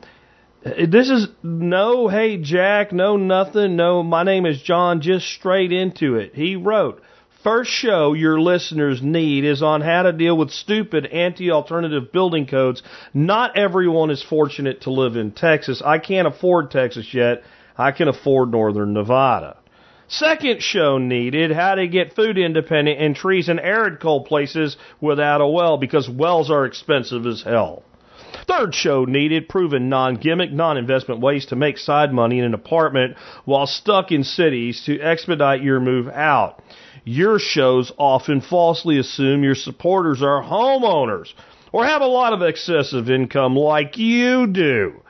this 0.64 1.10
is 1.10 1.28
no, 1.44 2.08
hey 2.08 2.38
Jack, 2.38 2.92
no 2.92 3.18
nothing, 3.18 3.76
no. 3.76 4.02
My 4.02 4.24
name 4.24 4.46
is 4.46 4.62
John. 4.62 5.02
Just 5.02 5.28
straight 5.28 5.72
into 5.72 6.16
it. 6.16 6.34
He 6.34 6.56
wrote. 6.56 7.03
First 7.44 7.72
show 7.72 8.14
your 8.14 8.40
listeners 8.40 9.02
need 9.02 9.44
is 9.44 9.62
on 9.62 9.82
how 9.82 10.04
to 10.04 10.14
deal 10.14 10.38
with 10.38 10.52
stupid 10.52 11.06
anti-alternative 11.08 12.14
building 12.14 12.48
codes. 12.48 12.82
Not 13.14 13.58
everyone 13.58 14.12
is 14.12 14.24
fortunate 14.24 14.82
to 14.82 14.92
live 14.92 15.18
in 15.18 15.32
Texas. 15.32 15.82
I 15.84 16.00
can't 16.00 16.28
afford 16.28 16.72
Texas 16.72 17.14
yet. 17.14 17.44
I 17.78 17.92
can 17.92 18.08
afford 18.08 18.52
Northern 18.52 18.94
Nevada. 18.94 19.58
Second 20.08 20.62
show 20.62 20.98
needed 20.98 21.52
how 21.52 21.76
to 21.76 21.88
get 21.88 22.16
food 22.16 22.38
independent 22.38 23.02
in 23.02 23.14
trees 23.14 23.50
and 23.50 23.60
arid 23.60 24.00
cold 24.00 24.26
places 24.26 24.78
without 25.02 25.42
a 25.42 25.48
well 25.48 25.78
because 25.78 26.08
wells 26.08 26.50
are 26.50 26.66
expensive 26.66 27.26
as 27.26 27.42
hell. 27.42 27.84
Third 28.48 28.74
show 28.74 29.06
needed 29.06 29.50
proven 29.50 29.90
non 29.90 30.16
gimmick, 30.16 30.52
non 30.52 30.78
investment 30.78 31.22
ways 31.22 31.48
to 31.48 31.56
make 31.56 31.78
side 31.78 32.14
money 32.14 32.40
in 32.40 32.46
an 32.46 32.54
apartment 32.54 33.18
while 33.46 33.68
stuck 33.68 34.12
in 34.12 34.24
cities 34.24 34.84
to 34.86 35.00
expedite 35.00 35.62
your 35.62 35.80
move 35.80 36.08
out. 36.08 36.62
Your 37.06 37.38
shows 37.40 37.92
often 37.98 38.42
falsely 38.42 38.98
assume 38.98 39.44
your 39.44 39.56
supporters 39.56 40.22
are 40.22 40.42
homeowners 40.42 41.34
or 41.72 41.86
have 41.86 42.02
a 42.02 42.08
lot 42.08 42.34
of 42.34 42.42
excessive 42.42 43.10
income 43.10 43.56
like 43.56 43.98
you 43.98 44.48
do. 44.48 45.02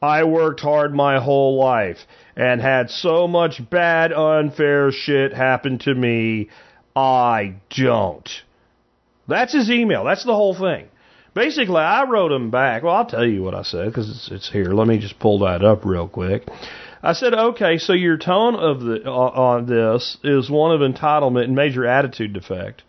I 0.00 0.24
worked 0.24 0.60
hard 0.60 0.94
my 0.94 1.20
whole 1.20 1.58
life 1.58 1.98
and 2.36 2.60
had 2.60 2.90
so 2.90 3.26
much 3.26 3.60
bad, 3.70 4.12
unfair 4.12 4.90
shit 4.90 5.32
happen 5.32 5.78
to 5.80 5.94
me. 5.94 6.48
I 6.96 7.56
don't. 7.70 8.28
That's 9.26 9.52
his 9.52 9.70
email. 9.70 10.04
That's 10.04 10.24
the 10.24 10.34
whole 10.34 10.54
thing. 10.54 10.88
Basically, 11.34 11.80
I 11.80 12.04
wrote 12.04 12.30
him 12.30 12.50
back. 12.50 12.82
Well, 12.82 12.94
I'll 12.94 13.06
tell 13.06 13.26
you 13.26 13.42
what 13.42 13.54
I 13.54 13.62
said 13.62 13.86
because 13.86 14.08
it's, 14.08 14.30
it's 14.30 14.52
here. 14.52 14.72
Let 14.72 14.86
me 14.86 14.98
just 14.98 15.18
pull 15.18 15.40
that 15.40 15.64
up 15.64 15.84
real 15.84 16.08
quick. 16.08 16.44
I 17.04 17.12
said, 17.12 17.34
okay, 17.34 17.76
so 17.76 17.92
your 17.92 18.16
tone 18.16 18.54
of 18.54 18.80
the 18.80 19.02
uh, 19.04 19.10
on 19.10 19.66
this 19.66 20.16
is 20.24 20.48
one 20.48 20.72
of 20.72 20.80
entitlement 20.80 21.44
and 21.44 21.54
major 21.54 21.86
attitude 21.86 22.32
defect. 22.32 22.82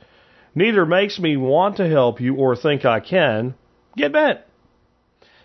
Neither 0.56 0.86
makes 0.86 1.20
me 1.20 1.36
want 1.36 1.78
to 1.78 1.90
help 1.90 2.22
you 2.22 2.36
or 2.36 2.56
think 2.56 2.86
I 2.86 3.02
can. 3.02 3.56
Get 3.98 4.14
bent. 4.14 4.40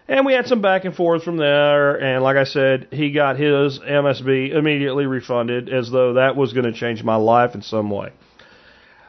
And 0.07 0.25
we 0.25 0.35
had 0.35 0.47
some 0.47 0.62
back 0.62 0.85
and 0.85 0.95
forth 0.95 1.25
from 1.25 1.37
there. 1.37 1.97
And 1.97 2.23
like 2.23 2.37
I 2.37 2.45
said, 2.45 2.87
he 2.93 3.11
got 3.11 3.37
his 3.37 3.81
MSB 3.81 4.55
immediately 4.55 5.07
refunded 5.07 5.68
as 5.68 5.91
though 5.91 6.14
that 6.14 6.37
was 6.37 6.53
going 6.53 6.66
to 6.66 6.73
change 6.73 7.03
my 7.03 7.16
life 7.16 7.57
in 7.57 7.62
some 7.62 7.91
way. 7.91 8.12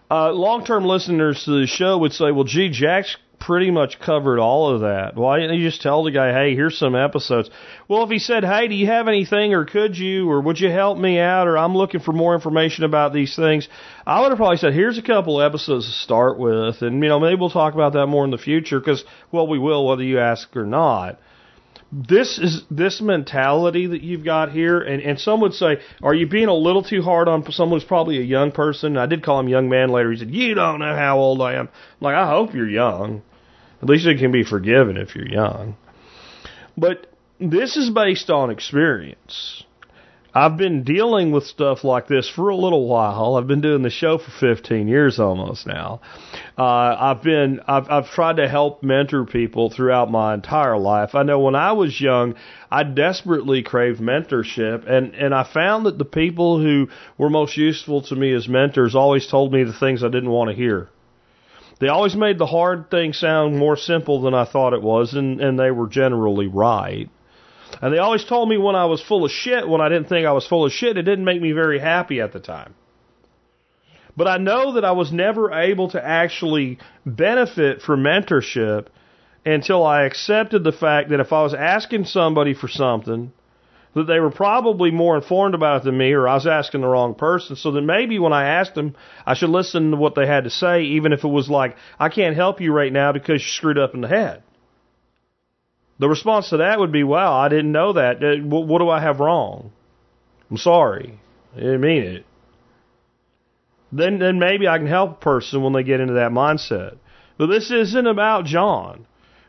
Uh, 0.10 0.32
long 0.32 0.66
term 0.66 0.86
listeners 0.86 1.44
to 1.46 1.62
the 1.62 1.68
show 1.68 2.00
would 2.00 2.14
say, 2.14 2.32
well, 2.32 2.46
gee, 2.46 2.70
Jack's 2.70 3.16
pretty 3.42 3.72
much 3.72 4.00
covered 4.00 4.40
all 4.40 4.74
of 4.74 4.82
that. 4.82 5.16
Why 5.16 5.40
didn't 5.40 5.60
you 5.60 5.68
just 5.68 5.82
tell 5.82 6.04
the 6.04 6.12
guy, 6.12 6.32
hey, 6.32 6.56
here's 6.56 6.78
some 6.78 6.96
episodes? 6.96 7.50
Well, 7.88 8.04
if 8.04 8.10
he 8.10 8.20
said, 8.20 8.46
hey, 8.46 8.68
do 8.68 8.76
you 8.76 8.86
have 8.86 9.08
anything, 9.08 9.54
or 9.54 9.66
could 9.66 9.98
you, 9.98 10.30
or 10.30 10.40
would 10.40 10.60
you 10.60 10.70
help 10.70 10.98
me 10.98 11.20
out, 11.20 11.48
or 11.48 11.58
I'm 11.58 11.76
looking 11.76 12.00
for 12.00 12.14
more 12.14 12.36
information 12.36 12.86
about 12.86 13.14
these 13.14 13.36
things, 13.36 13.68
I 14.06 14.22
would 14.22 14.30
have 14.30 14.38
probably 14.38 14.58
said, 14.58 14.74
here's 14.74 14.98
a 14.98 15.02
couple 15.02 15.42
episodes 15.42 15.88
to 15.88 15.92
start 15.92 16.38
with, 16.38 16.82
and, 16.82 17.02
you 17.04 17.10
know, 17.10 17.20
maybe 17.20 17.40
we'll 17.40 17.50
talk 17.50 17.74
about 17.74 17.94
that 17.94 18.08
more 18.08 18.24
in 18.24 18.32
the 18.32 18.38
future, 18.38 18.80
because, 18.80 19.04
well, 19.32 19.48
we 19.48 19.60
will 19.60 19.88
whether 19.88 20.04
you 20.04 20.20
ask 20.20 20.56
or 20.56 20.66
not 20.66 21.20
this 21.92 22.40
is 22.40 22.64
this 22.72 23.02
mentality 23.02 23.88
that 23.88 24.02
you've 24.02 24.24
got 24.24 24.52
here, 24.52 24.80
and, 24.80 25.02
and 25.02 25.20
some 25.20 25.42
would 25.42 25.54
say, 25.54 25.78
are 26.02 26.14
you 26.14 26.26
being 26.26 26.48
a 26.48 26.54
little 26.54 26.84
too 26.84 27.02
hard 27.02 27.28
on 27.28 27.50
someone 27.52 27.80
who's 27.80 27.88
probably 27.88 28.18
a 28.18 28.24
young 28.24 28.52
person? 28.52 28.96
I 28.96 29.08
did 29.08 29.24
call 29.24 29.42
him 29.42 29.50
young 29.50 29.68
man 29.68 29.90
later. 29.90 30.12
He 30.12 30.18
said, 30.18 30.32
you 30.32 30.56
don't 30.56 30.80
know 30.80 30.96
how 30.96 31.18
old 31.18 31.42
I 31.42 31.56
am. 31.56 31.68
I'm 31.68 32.00
like, 32.00 32.16
I 32.16 32.30
hope 32.30 32.54
you're 32.54 32.70
young. 32.70 33.24
At 33.82 33.90
least 33.90 34.06
it 34.06 34.20
can 34.20 34.32
be 34.32 34.44
forgiven 34.44 34.98
if 34.98 35.16
you're 35.16 35.28
young. 35.28 35.76
But 36.78 37.08
this 37.40 37.78
is 37.78 37.90
based 37.90 38.30
on 38.30 38.52
experience. 38.52 39.64
I've 40.34 40.56
been 40.56 40.84
dealing 40.84 41.32
with 41.32 41.44
stuff 41.44 41.84
like 41.84 42.08
this 42.08 42.30
for 42.30 42.50
a 42.50 42.56
little 42.56 42.88
while. 42.88 43.36
I've 43.36 43.48
been 43.48 43.60
doing 43.60 43.82
the 43.82 43.90
show 43.90 44.18
for 44.18 44.32
15 44.32 44.88
years 44.88 45.20
almost 45.20 45.68
now. 45.68 46.00
Uh, 46.58 46.64
I've 46.64 47.22
been 47.22 47.60
I've 47.68 47.90
I've 47.90 48.10
tried 48.12 48.38
to 48.38 48.48
help 48.48 48.82
mentor 48.82 49.26
people 49.26 49.70
throughout 49.70 50.10
my 50.10 50.34
entire 50.34 50.78
life. 50.78 51.16
I 51.16 51.24
know 51.24 51.40
when 51.40 51.56
I 51.56 51.74
was 51.74 52.00
young, 52.00 52.36
I 52.70 52.84
desperately 52.84 53.62
craved 53.62 54.00
mentorship, 54.00 54.90
and 54.90 55.16
and 55.16 55.36
I 55.36 55.44
found 55.44 55.86
that 55.86 55.98
the 55.98 56.06
people 56.06 56.62
who 56.62 56.88
were 57.18 57.30
most 57.30 57.58
useful 57.58 58.02
to 58.04 58.16
me 58.16 58.32
as 58.34 58.48
mentors 58.48 58.96
always 58.96 59.28
told 59.28 59.52
me 59.52 59.66
the 59.66 59.74
things 59.74 60.02
I 60.02 60.08
didn't 60.08 60.30
want 60.30 60.50
to 60.50 60.56
hear. 60.56 60.88
They 61.82 61.88
always 61.88 62.16
made 62.16 62.38
the 62.38 62.46
hard 62.46 62.92
thing 62.92 63.12
sound 63.12 63.58
more 63.58 63.76
simple 63.76 64.22
than 64.22 64.36
I 64.36 64.46
thought 64.46 64.74
it 64.74 64.84
was, 64.84 65.16
and 65.16 65.42
and 65.42 65.58
they 65.58 65.72
were 65.72 65.88
generally 65.88 66.46
right. 66.46 67.10
And 67.82 67.92
they 67.92 67.98
always 67.98 68.24
told 68.24 68.50
me 68.50 68.58
when 68.58 68.76
I 68.76 68.86
was 68.86 69.02
full 69.02 69.26
of 69.26 69.32
shit, 69.32 69.68
when 69.68 69.82
I 69.82 69.90
didn't 69.90 70.08
think 70.08 70.28
I 70.28 70.32
was 70.32 70.46
full 70.46 70.64
of 70.64 70.72
shit, 70.72 70.98
it 70.98 71.02
didn't 71.02 71.26
make 71.26 71.42
me 71.42 71.54
very 71.54 71.80
happy 71.80 72.22
at 72.22 72.34
the 72.34 72.40
time. 72.40 72.76
But 74.16 74.28
I 74.28 74.38
know 74.38 74.74
that 74.74 74.86
I 74.86 74.92
was 74.92 75.12
never 75.12 75.52
able 75.52 75.90
to 75.90 76.06
actually 76.06 76.78
benefit 77.04 77.82
from 77.82 78.04
mentorship 78.04 78.88
until 79.44 79.84
I 79.84 80.04
accepted 80.04 80.64
the 80.64 80.72
fact 80.72 81.10
that 81.10 81.20
if 81.20 81.34
I 81.34 81.42
was 81.42 81.56
asking 81.56 82.06
somebody 82.06 82.54
for 82.54 82.68
something, 82.68 83.32
that 83.94 84.08
they 84.08 84.20
were 84.20 84.32
probably 84.32 84.92
more 84.92 85.16
informed 85.16 85.54
about 85.54 85.82
it 85.82 85.84
than 85.84 85.98
me, 85.98 86.14
or 86.14 86.28
I 86.28 86.36
was 86.36 86.48
asking 86.48 86.82
the 86.82 86.88
wrong 86.88 87.14
person. 87.14 87.56
So 87.56 87.72
that 87.72 87.82
maybe 87.82 88.20
when 88.20 88.34
I 88.34 88.60
asked 88.60 88.76
them, 88.76 88.96
I 89.26 89.34
should 89.34 89.50
listen 89.50 89.92
to 89.92 89.98
what 89.98 90.16
they 90.16 90.26
had 90.26 90.46
to 90.46 90.50
say, 90.50 90.84
even 90.84 91.12
if 91.12 91.24
it 91.24 91.30
was 91.30 91.50
like, 91.50 91.76
I 92.00 92.10
can't 92.10 92.36
help 92.36 92.62
you 92.62 92.72
right 92.72 92.92
now 92.92 93.12
because 93.12 93.42
you 93.42 93.48
screwed 93.48 93.78
up 93.78 93.94
in 93.94 94.02
the 94.02 94.08
head. 94.08 94.44
The 96.00 96.10
response 96.10 96.50
to 96.50 96.58
that 96.58 96.80
would 96.80 96.92
be, 96.92 97.04
wow, 97.04 97.34
I 97.34 97.50
didn't 97.50 97.74
know 97.74 97.94
that. 97.94 98.24
Uh, 98.24 98.38
what 98.44 98.80
do 98.80 98.90
I 98.90 99.02
have 99.02 99.20
wrong? 99.20 99.72
I'm 100.50 100.58
sorry. 100.58 101.20
I 101.56 101.60
didn't 101.60 101.82
mean 101.82 102.04
it. 102.04 102.26
Then, 103.92 104.20
then 104.20 104.40
maybe 104.40 104.68
I 104.68 104.78
can 104.78 104.88
help 104.88 105.12
a 105.12 105.24
person 105.24 105.62
when 105.62 105.74
they 105.74 105.84
get 105.84 106.00
into 106.00 106.14
that 106.14 106.32
mindset. 106.32 106.98
But 107.38 107.48
this 107.48 107.70
isn't 107.72 108.08
about 108.08 108.46
John. 108.46 109.06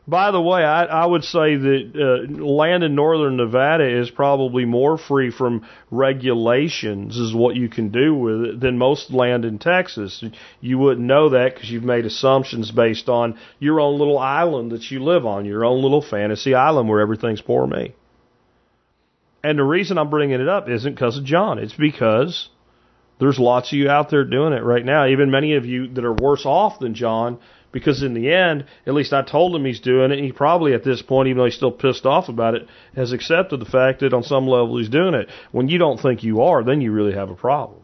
By 0.06 0.32
the 0.32 0.40
way, 0.40 0.64
I, 0.64 0.84
I 0.84 1.06
would 1.06 1.22
say 1.22 1.54
that 1.54 1.92
uh, 1.94 2.42
land 2.42 2.82
in 2.82 2.96
northern 2.96 3.36
Nevada 3.36 4.00
is 4.00 4.10
probably 4.10 4.64
more 4.64 4.98
free 4.98 5.30
from 5.30 5.64
regulations, 5.92 7.16
is 7.16 7.32
what 7.32 7.54
you 7.54 7.68
can 7.68 7.90
do 7.90 8.12
with 8.12 8.40
it, 8.42 8.60
than 8.60 8.78
most 8.78 9.12
land 9.12 9.44
in 9.44 9.60
Texas. 9.60 10.24
You 10.60 10.78
wouldn't 10.78 11.06
know 11.06 11.28
that 11.30 11.54
because 11.54 11.70
you've 11.70 11.84
made 11.84 12.04
assumptions 12.04 12.72
based 12.72 13.08
on 13.08 13.38
your 13.60 13.78
own 13.78 13.96
little 13.96 14.18
island 14.18 14.72
that 14.72 14.90
you 14.90 15.04
live 15.04 15.24
on, 15.24 15.44
your 15.44 15.64
own 15.64 15.82
little 15.82 16.02
fantasy 16.02 16.52
island 16.52 16.88
where 16.88 17.00
everything's 17.00 17.40
poor 17.40 17.64
me. 17.68 17.94
And 19.44 19.56
the 19.56 19.64
reason 19.64 19.98
I'm 19.98 20.10
bringing 20.10 20.40
it 20.40 20.48
up 20.48 20.68
isn't 20.68 20.94
because 20.94 21.16
of 21.16 21.24
John. 21.24 21.60
It's 21.60 21.74
because 21.74 22.48
there's 23.20 23.38
lots 23.38 23.72
of 23.72 23.78
you 23.78 23.88
out 23.88 24.10
there 24.10 24.24
doing 24.24 24.52
it 24.52 24.64
right 24.64 24.84
now. 24.84 25.06
Even 25.06 25.30
many 25.30 25.54
of 25.54 25.64
you 25.64 25.86
that 25.94 26.04
are 26.04 26.12
worse 26.12 26.44
off 26.44 26.80
than 26.80 26.94
John 26.94 27.38
because 27.72 28.02
in 28.02 28.14
the 28.14 28.32
end, 28.32 28.66
at 28.86 28.94
least 28.94 29.12
I 29.12 29.22
told 29.22 29.56
him 29.56 29.64
he's 29.64 29.80
doing 29.80 30.12
it. 30.12 30.18
And 30.18 30.24
he 30.24 30.32
probably 30.32 30.74
at 30.74 30.84
this 30.84 31.02
point, 31.02 31.28
even 31.28 31.38
though 31.38 31.46
he's 31.46 31.56
still 31.56 31.72
pissed 31.72 32.06
off 32.06 32.28
about 32.28 32.54
it, 32.54 32.68
has 32.94 33.12
accepted 33.12 33.60
the 33.60 33.66
fact 33.66 34.00
that 34.00 34.12
on 34.12 34.22
some 34.22 34.46
level 34.46 34.78
he's 34.78 34.90
doing 34.90 35.14
it. 35.14 35.28
When 35.50 35.68
you 35.68 35.78
don't 35.78 36.00
think 36.00 36.22
you 36.22 36.42
are, 36.42 36.62
then 36.62 36.80
you 36.80 36.92
really 36.92 37.14
have 37.14 37.30
a 37.30 37.34
problem. 37.34 37.80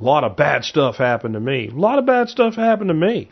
A 0.00 0.04
lot 0.04 0.24
of 0.24 0.36
bad 0.36 0.64
stuff 0.64 0.96
happened 0.96 1.34
to 1.34 1.40
me. 1.40 1.68
A 1.68 1.78
lot 1.78 1.98
of 1.98 2.06
bad 2.06 2.28
stuff 2.28 2.56
happened 2.56 2.88
to 2.88 2.94
me. 2.94 3.30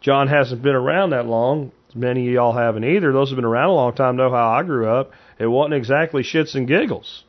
John 0.00 0.28
hasn't 0.28 0.62
been 0.62 0.74
around 0.74 1.10
that 1.10 1.26
long. 1.26 1.72
Many 1.94 2.28
of 2.28 2.34
y'all 2.34 2.52
haven't 2.52 2.84
either. 2.84 3.12
Those 3.12 3.30
who've 3.30 3.36
been 3.36 3.44
around 3.44 3.70
a 3.70 3.74
long 3.74 3.94
time 3.94 4.16
know 4.16 4.30
how 4.30 4.50
I 4.50 4.62
grew 4.62 4.88
up. 4.88 5.12
It 5.38 5.46
wasn't 5.46 5.74
exactly 5.74 6.22
shits 6.22 6.54
and 6.54 6.68
giggles. 6.68 7.24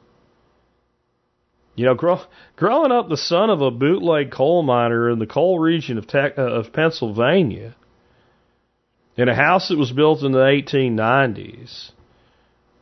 You 1.75 1.85
know, 1.85 1.95
grow, 1.95 2.19
growing 2.57 2.91
up 2.91 3.09
the 3.09 3.17
son 3.17 3.49
of 3.49 3.61
a 3.61 3.71
bootleg 3.71 4.31
coal 4.31 4.61
miner 4.61 5.09
in 5.09 5.19
the 5.19 5.25
coal 5.25 5.59
region 5.59 5.97
of, 5.97 6.07
tech, 6.07 6.37
uh, 6.37 6.41
of 6.41 6.73
Pennsylvania, 6.73 7.75
in 9.15 9.29
a 9.29 9.35
house 9.35 9.69
that 9.69 9.77
was 9.77 9.91
built 9.91 10.23
in 10.23 10.31
the 10.31 10.39
1890s, 10.39 11.91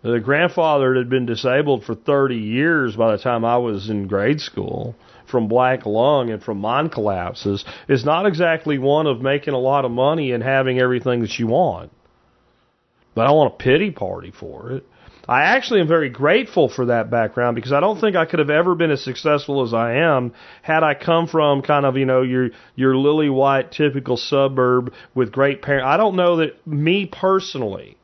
the 0.02 0.20
grandfather 0.20 0.96
had 0.96 1.10
been 1.10 1.26
disabled 1.26 1.84
for 1.84 1.94
30 1.94 2.36
years 2.36 2.96
by 2.96 3.12
the 3.12 3.22
time 3.22 3.44
I 3.44 3.58
was 3.58 3.90
in 3.90 4.08
grade 4.08 4.40
school 4.40 4.96
from 5.30 5.48
black 5.48 5.86
lung 5.86 6.30
and 6.30 6.42
from 6.42 6.60
mine 6.60 6.90
collapses, 6.90 7.64
is 7.88 8.06
not 8.06 8.26
exactly 8.26 8.78
one 8.78 9.06
of 9.06 9.22
making 9.22 9.54
a 9.54 9.60
lot 9.60 9.86
of 9.86 9.92
money 9.92 10.32
and 10.32 10.42
having 10.42 10.80
everything 10.80 11.22
that 11.22 11.38
you 11.38 11.48
want. 11.48 11.92
But 13.14 13.28
I 13.28 13.32
want 13.32 13.54
a 13.54 13.58
pity 13.58 13.92
party 13.92 14.32
for 14.32 14.72
it. 14.72 14.86
I 15.30 15.44
actually 15.44 15.82
am 15.82 15.88
very 15.88 16.10
grateful 16.10 16.70
for 16.70 16.88
that 16.88 17.12
background 17.12 17.54
because 17.54 17.72
I 17.72 17.80
don't 17.80 18.02
think 18.02 18.16
I 18.16 18.26
could 18.26 18.40
have 18.40 18.50
ever 18.50 18.74
been 18.74 18.90
as 18.90 19.04
successful 19.04 19.62
as 19.62 19.76
I 19.76 19.94
am 19.98 20.34
had 20.64 20.82
I 20.82 20.96
come 20.96 21.28
from 21.28 21.62
kind 21.62 21.86
of, 21.86 21.98
you 21.98 22.06
know, 22.06 22.24
your 22.24 22.50
your 22.76 22.98
lily 22.98 23.30
white 23.30 23.72
typical 23.72 24.18
suburb 24.18 24.92
with 25.14 25.32
great 25.32 25.62
parents. 25.62 25.86
I 25.86 25.98
don't 25.98 26.16
know 26.16 26.38
that 26.38 26.66
me 26.66 27.06
personally 27.06 27.96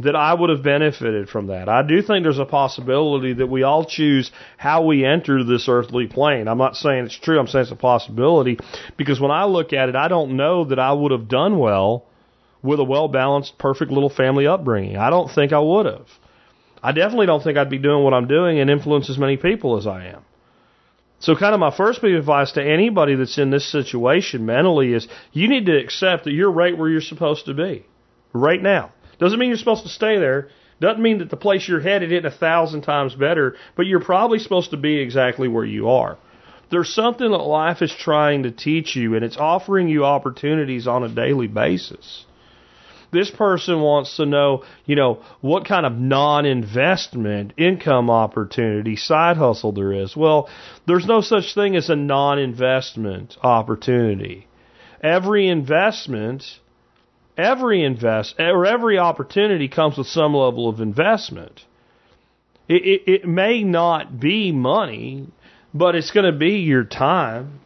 that 0.00 0.16
I 0.16 0.32
would 0.32 0.48
have 0.48 0.62
benefited 0.62 1.28
from 1.28 1.48
that. 1.48 1.68
I 1.68 1.82
do 1.82 2.00
think 2.00 2.22
there's 2.22 2.38
a 2.38 2.46
possibility 2.46 3.34
that 3.34 3.48
we 3.48 3.62
all 3.62 3.84
choose 3.84 4.32
how 4.56 4.86
we 4.86 5.04
enter 5.04 5.44
this 5.44 5.68
earthly 5.68 6.06
plane. 6.06 6.48
I'm 6.48 6.56
not 6.56 6.76
saying 6.76 7.04
it's 7.04 7.18
true, 7.18 7.38
I'm 7.38 7.46
saying 7.46 7.64
it's 7.64 7.72
a 7.72 7.76
possibility 7.76 8.58
because 8.96 9.20
when 9.20 9.30
I 9.30 9.44
look 9.44 9.74
at 9.74 9.90
it, 9.90 9.96
I 9.96 10.08
don't 10.08 10.38
know 10.38 10.64
that 10.64 10.78
I 10.78 10.94
would 10.94 11.12
have 11.12 11.28
done 11.28 11.58
well 11.58 12.06
with 12.62 12.80
a 12.80 12.84
well 12.84 13.08
balanced, 13.08 13.58
perfect 13.58 13.90
little 13.90 14.08
family 14.08 14.46
upbringing. 14.46 14.96
I 14.96 15.10
don't 15.10 15.30
think 15.30 15.52
I 15.52 15.58
would 15.58 15.84
have. 15.84 16.08
I 16.82 16.92
definitely 16.92 17.26
don't 17.26 17.42
think 17.42 17.56
I'd 17.56 17.70
be 17.70 17.78
doing 17.78 18.02
what 18.02 18.14
I'm 18.14 18.26
doing 18.26 18.58
and 18.58 18.68
influence 18.68 19.08
as 19.08 19.18
many 19.18 19.36
people 19.36 19.76
as 19.76 19.86
I 19.86 20.06
am. 20.06 20.24
So 21.20 21.36
kind 21.36 21.54
of 21.54 21.60
my 21.60 21.70
first 21.74 22.02
bit 22.02 22.14
of 22.14 22.18
advice 22.18 22.52
to 22.52 22.62
anybody 22.62 23.14
that's 23.14 23.38
in 23.38 23.50
this 23.50 23.70
situation 23.70 24.44
mentally 24.44 24.92
is 24.92 25.06
you 25.32 25.48
need 25.48 25.66
to 25.66 25.78
accept 25.78 26.24
that 26.24 26.32
you're 26.32 26.50
right 26.50 26.76
where 26.76 26.88
you're 26.88 27.00
supposed 27.00 27.46
to 27.46 27.54
be. 27.54 27.86
Right 28.32 28.60
now. 28.60 28.92
Doesn't 29.20 29.38
mean 29.38 29.50
you're 29.50 29.58
supposed 29.58 29.84
to 29.84 29.88
stay 29.88 30.18
there, 30.18 30.48
Doesn't 30.82 31.00
mean 31.00 31.18
that 31.18 31.30
the 31.30 31.36
place 31.36 31.68
you're 31.68 31.78
headed 31.78 32.10
isn't 32.10 32.26
a 32.26 32.30
thousand 32.36 32.82
times 32.82 33.14
better, 33.14 33.54
but 33.76 33.86
you're 33.86 34.00
probably 34.00 34.40
supposed 34.40 34.72
to 34.72 34.76
be 34.76 34.98
exactly 34.98 35.46
where 35.46 35.64
you 35.64 35.90
are. 35.90 36.18
There's 36.72 36.92
something 36.92 37.30
that 37.30 37.36
life 37.36 37.82
is 37.82 37.94
trying 37.96 38.42
to 38.42 38.50
teach 38.50 38.96
you, 38.96 39.14
and 39.14 39.24
it's 39.24 39.36
offering 39.36 39.88
you 39.88 40.04
opportunities 40.04 40.88
on 40.88 41.04
a 41.04 41.08
daily 41.08 41.46
basis. 41.46 42.24
This 43.12 43.30
person 43.30 43.82
wants 43.82 44.16
to 44.16 44.24
know, 44.24 44.64
you 44.86 44.96
know, 44.96 45.22
what 45.42 45.66
kind 45.66 45.84
of 45.84 45.92
non-investment 45.92 47.52
income 47.58 48.08
opportunity, 48.08 48.96
side 48.96 49.36
hustle 49.36 49.72
there 49.72 49.92
is. 49.92 50.16
Well, 50.16 50.48
there's 50.86 51.04
no 51.04 51.20
such 51.20 51.54
thing 51.54 51.76
as 51.76 51.90
a 51.90 51.96
non-investment 51.96 53.36
opportunity. 53.42 54.48
Every 55.02 55.48
investment, 55.48 56.42
every 57.36 57.84
invest, 57.84 58.36
or 58.38 58.64
every 58.64 58.98
opportunity 58.98 59.68
comes 59.68 59.98
with 59.98 60.06
some 60.06 60.32
level 60.32 60.66
of 60.66 60.80
investment. 60.80 61.60
It, 62.66 62.82
it, 62.82 63.12
it 63.12 63.28
may 63.28 63.62
not 63.62 64.18
be 64.18 64.52
money, 64.52 65.26
but 65.74 65.94
it's 65.96 66.12
going 66.12 66.32
to 66.32 66.38
be 66.38 66.60
your 66.60 66.84
time. 66.84 67.60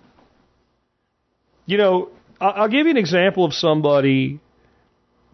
You 1.66 1.78
know, 1.78 2.08
I'll 2.40 2.68
give 2.68 2.86
you 2.86 2.90
an 2.90 2.96
example 2.96 3.44
of 3.44 3.54
somebody 3.54 4.40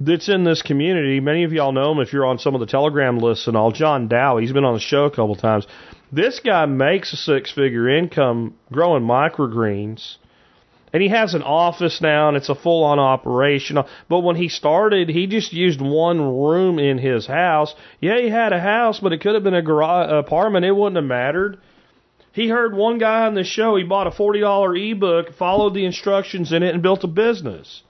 that's 0.04 0.28
in 0.28 0.44
this 0.44 0.62
community. 0.62 1.20
Many 1.20 1.44
of 1.44 1.52
y'all 1.52 1.72
know 1.72 1.92
him 1.92 2.00
if 2.00 2.12
you're 2.12 2.26
on 2.26 2.38
some 2.38 2.54
of 2.54 2.60
the 2.60 2.66
Telegram 2.66 3.18
lists 3.18 3.46
and 3.46 3.56
all. 3.56 3.72
John 3.72 4.08
Dow, 4.08 4.38
he's 4.38 4.52
been 4.52 4.64
on 4.64 4.74
the 4.74 4.80
show 4.80 5.04
a 5.04 5.10
couple 5.10 5.36
times. 5.36 5.66
This 6.10 6.40
guy 6.40 6.66
makes 6.66 7.12
a 7.12 7.16
six 7.16 7.50
figure 7.52 7.88
income 7.88 8.54
growing 8.70 9.04
microgreens. 9.04 10.16
And 10.92 11.02
he 11.02 11.08
has 11.08 11.32
an 11.32 11.42
office 11.42 12.02
now 12.02 12.28
and 12.28 12.36
it's 12.36 12.50
a 12.50 12.54
full 12.54 12.84
on 12.84 12.98
operation. 12.98 13.78
But 14.10 14.20
when 14.20 14.36
he 14.36 14.48
started, 14.48 15.08
he 15.08 15.26
just 15.26 15.52
used 15.52 15.80
one 15.80 16.20
room 16.20 16.78
in 16.78 16.98
his 16.98 17.26
house. 17.26 17.74
Yeah, 18.00 18.18
he 18.20 18.28
had 18.28 18.52
a 18.52 18.60
house, 18.60 19.00
but 19.00 19.12
it 19.12 19.22
could 19.22 19.34
have 19.34 19.42
been 19.42 19.54
a 19.54 19.62
garage 19.62 20.10
apartment. 20.12 20.66
It 20.66 20.76
wouldn't 20.76 20.96
have 20.96 21.04
mattered. 21.04 21.58
He 22.32 22.48
heard 22.48 22.74
one 22.74 22.98
guy 22.98 23.26
on 23.26 23.34
the 23.34 23.44
show, 23.44 23.76
he 23.76 23.84
bought 23.84 24.06
a 24.06 24.10
$40 24.10 24.92
ebook, 24.92 25.34
followed 25.34 25.74
the 25.74 25.84
instructions 25.84 26.52
in 26.52 26.62
it, 26.62 26.72
and 26.72 26.82
built 26.82 27.04
a 27.04 27.08
business. 27.08 27.82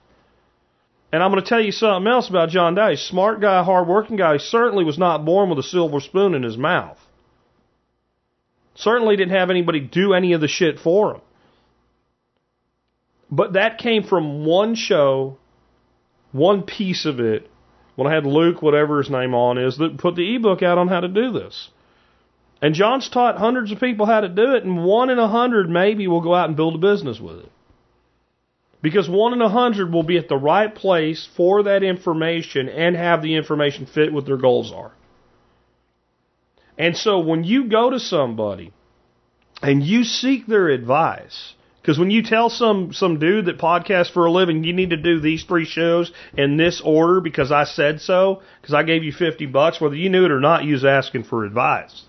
And 1.13 1.21
I'm 1.21 1.29
going 1.29 1.43
to 1.43 1.47
tell 1.47 1.61
you 1.61 1.71
something 1.71 2.11
else 2.11 2.27
about 2.27 2.49
John 2.49 2.73
Day. 2.73 2.95
Smart 2.95 3.39
guy, 3.39 3.63
hard-working 3.63 4.17
guy. 4.17 4.33
He 4.33 4.39
certainly 4.39 4.83
was 4.83 4.97
not 4.97 5.23
born 5.23 5.47
with 5.47 5.59
a 5.59 5.63
silver 5.63 5.99
spoon 5.99 6.33
in 6.33 6.41
his 6.41 6.57
mouth. 6.57 6.97
Certainly 8.73 9.17
didn't 9.17 9.35
have 9.35 9.51
anybody 9.51 9.79
do 9.79 10.15
any 10.15 10.33
of 10.33 10.41
the 10.41 10.47
shit 10.47 10.79
for 10.79 11.13
him. 11.13 11.21
But 13.29 13.53
that 13.53 13.77
came 13.77 14.01
from 14.01 14.43
one 14.43 14.73
show, 14.73 15.37
one 16.31 16.63
piece 16.63 17.05
of 17.05 17.19
it, 17.19 17.47
when 17.95 18.07
I 18.07 18.15
had 18.15 18.25
Luke, 18.25 18.63
whatever 18.63 18.97
his 18.97 19.11
name 19.11 19.35
on 19.35 19.59
is, 19.59 19.77
that 19.77 19.99
put 19.99 20.15
the 20.15 20.35
ebook 20.35 20.63
out 20.63 20.79
on 20.79 20.87
how 20.87 21.01
to 21.01 21.07
do 21.07 21.31
this. 21.31 21.69
And 22.59 22.73
John's 22.73 23.07
taught 23.07 23.37
hundreds 23.37 23.71
of 23.71 23.79
people 23.79 24.07
how 24.07 24.21
to 24.21 24.29
do 24.29 24.55
it, 24.55 24.63
and 24.63 24.83
one 24.83 25.11
in 25.11 25.19
a 25.19 25.27
hundred 25.27 25.69
maybe 25.69 26.07
will 26.07 26.21
go 26.21 26.33
out 26.33 26.47
and 26.47 26.57
build 26.57 26.73
a 26.73 26.79
business 26.79 27.19
with 27.19 27.37
it. 27.37 27.51
Because 28.83 29.07
one 29.09 29.31
in 29.31 29.41
a 29.41 29.47
hundred 29.47 29.93
will 29.93 30.03
be 30.03 30.17
at 30.17 30.27
the 30.27 30.35
right 30.35 30.75
place 30.75 31.27
for 31.37 31.63
that 31.63 31.83
information 31.83 32.67
and 32.67 32.97
have 32.97 33.21
the 33.21 33.35
information 33.35 33.85
fit 33.85 34.11
what 34.11 34.25
their 34.25 34.37
goals 34.37 34.73
are. 34.73 34.91
And 36.77 36.97
so 36.97 37.19
when 37.19 37.45
you 37.45 37.69
go 37.69 37.91
to 37.91 37.99
somebody 37.99 38.73
and 39.61 39.81
you 39.81 40.03
seek 40.03 40.47
their 40.47 40.67
advice, 40.67 41.53
because 41.81 41.97
when 41.97 42.11
you 42.11 42.23
tell 42.23 42.49
some 42.49 42.91
some 42.91 43.19
dude 43.19 43.45
that 43.45 43.57
podcasts 43.57 44.11
for 44.11 44.25
a 44.25 44.31
living, 44.31 44.65
you 44.65 44.73
need 44.73 44.89
to 44.89 44.97
do 44.97 45.21
these 45.21 45.45
three 45.45 45.65
shows 45.65 46.11
in 46.37 46.57
this 46.57 46.81
order 46.83 47.21
because 47.21 47.53
I 47.53 47.63
said 47.63 48.01
so, 48.01 48.41
because 48.61 48.73
I 48.73 48.83
gave 48.83 49.05
you 49.05 49.13
fifty 49.13 49.45
bucks, 49.45 49.79
whether 49.79 49.95
you 49.95 50.09
knew 50.09 50.25
it 50.25 50.31
or 50.31 50.41
not, 50.41 50.65
you 50.65 50.73
was 50.73 50.83
asking 50.83 51.23
for 51.23 51.45
advice. 51.45 52.03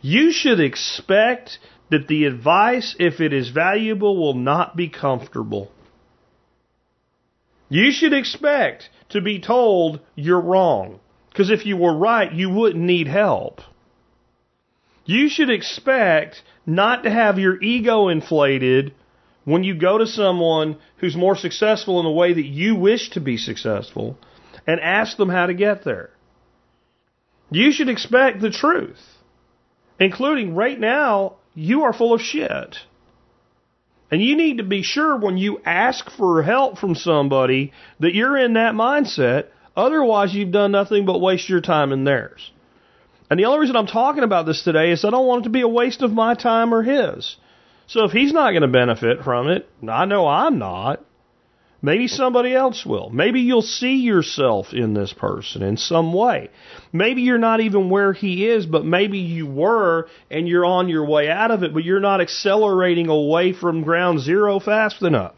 You 0.00 0.30
should 0.30 0.60
expect 0.60 1.58
that 1.90 2.06
the 2.06 2.26
advice, 2.26 2.94
if 3.00 3.20
it 3.20 3.32
is 3.32 3.48
valuable, 3.48 4.16
will 4.16 4.34
not 4.34 4.76
be 4.76 4.88
comfortable. 4.88 5.72
You 7.68 7.92
should 7.92 8.12
expect 8.12 8.88
to 9.10 9.20
be 9.20 9.40
told 9.40 10.00
you're 10.14 10.40
wrong. 10.40 11.00
Because 11.30 11.50
if 11.50 11.66
you 11.66 11.76
were 11.76 11.94
right, 11.96 12.32
you 12.32 12.50
wouldn't 12.50 12.84
need 12.84 13.06
help. 13.06 13.60
You 15.04 15.28
should 15.28 15.50
expect 15.50 16.42
not 16.66 17.04
to 17.04 17.10
have 17.10 17.38
your 17.38 17.62
ego 17.62 18.08
inflated 18.08 18.92
when 19.44 19.64
you 19.64 19.74
go 19.74 19.98
to 19.98 20.06
someone 20.06 20.78
who's 20.98 21.16
more 21.16 21.36
successful 21.36 21.98
in 22.00 22.04
the 22.04 22.10
way 22.10 22.34
that 22.34 22.44
you 22.44 22.74
wish 22.74 23.10
to 23.10 23.20
be 23.20 23.36
successful 23.36 24.18
and 24.66 24.80
ask 24.80 25.16
them 25.16 25.30
how 25.30 25.46
to 25.46 25.54
get 25.54 25.84
there. 25.84 26.10
You 27.50 27.72
should 27.72 27.88
expect 27.88 28.40
the 28.40 28.50
truth, 28.50 29.00
including 29.98 30.54
right 30.54 30.78
now, 30.78 31.36
you 31.54 31.84
are 31.84 31.94
full 31.94 32.12
of 32.12 32.20
shit. 32.20 32.76
And 34.10 34.22
you 34.22 34.36
need 34.36 34.58
to 34.58 34.64
be 34.64 34.82
sure 34.82 35.16
when 35.16 35.36
you 35.36 35.60
ask 35.64 36.10
for 36.10 36.42
help 36.42 36.78
from 36.78 36.94
somebody 36.94 37.72
that 38.00 38.14
you're 38.14 38.38
in 38.38 38.54
that 38.54 38.74
mindset. 38.74 39.48
Otherwise, 39.76 40.34
you've 40.34 40.50
done 40.50 40.72
nothing 40.72 41.04
but 41.04 41.20
waste 41.20 41.48
your 41.48 41.60
time 41.60 41.92
and 41.92 42.06
theirs. 42.06 42.50
And 43.30 43.38
the 43.38 43.44
only 43.44 43.60
reason 43.60 43.76
I'm 43.76 43.86
talking 43.86 44.24
about 44.24 44.46
this 44.46 44.62
today 44.62 44.90
is 44.90 45.04
I 45.04 45.10
don't 45.10 45.26
want 45.26 45.42
it 45.42 45.44
to 45.44 45.50
be 45.50 45.60
a 45.60 45.68
waste 45.68 46.02
of 46.02 46.12
my 46.12 46.34
time 46.34 46.72
or 46.72 46.82
his. 46.82 47.36
So 47.86 48.04
if 48.04 48.12
he's 48.12 48.32
not 48.32 48.50
going 48.50 48.62
to 48.62 48.68
benefit 48.68 49.22
from 49.22 49.48
it, 49.48 49.68
I 49.86 50.06
know 50.06 50.26
I'm 50.26 50.58
not. 50.58 51.04
Maybe 51.80 52.08
somebody 52.08 52.54
else 52.54 52.84
will. 52.84 53.08
Maybe 53.10 53.40
you'll 53.42 53.62
see 53.62 53.98
yourself 53.98 54.72
in 54.72 54.94
this 54.94 55.12
person 55.12 55.62
in 55.62 55.76
some 55.76 56.12
way. 56.12 56.50
Maybe 56.92 57.22
you're 57.22 57.38
not 57.38 57.60
even 57.60 57.88
where 57.88 58.12
he 58.12 58.48
is, 58.48 58.66
but 58.66 58.84
maybe 58.84 59.18
you 59.18 59.46
were 59.46 60.08
and 60.28 60.48
you're 60.48 60.66
on 60.66 60.88
your 60.88 61.06
way 61.06 61.30
out 61.30 61.52
of 61.52 61.62
it, 61.62 61.72
but 61.72 61.84
you're 61.84 62.00
not 62.00 62.20
accelerating 62.20 63.08
away 63.08 63.52
from 63.52 63.84
ground 63.84 64.18
zero 64.20 64.58
fast 64.58 65.02
enough. 65.02 65.36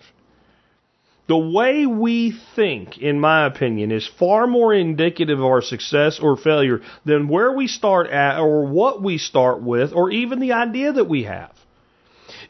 The 1.28 1.36
way 1.36 1.84
we 1.86 2.32
think, 2.56 2.98
in 2.98 3.20
my 3.20 3.44
opinion, 3.46 3.92
is 3.92 4.10
far 4.18 4.46
more 4.46 4.72
indicative 4.72 5.38
of 5.38 5.44
our 5.44 5.62
success 5.62 6.18
or 6.18 6.38
failure 6.38 6.80
than 7.04 7.28
where 7.28 7.52
we 7.52 7.66
start 7.66 8.08
at 8.08 8.40
or 8.40 8.66
what 8.66 9.02
we 9.02 9.18
start 9.18 9.62
with 9.62 9.92
or 9.92 10.10
even 10.10 10.40
the 10.40 10.54
idea 10.54 10.92
that 10.92 11.08
we 11.08 11.24
have. 11.24 11.52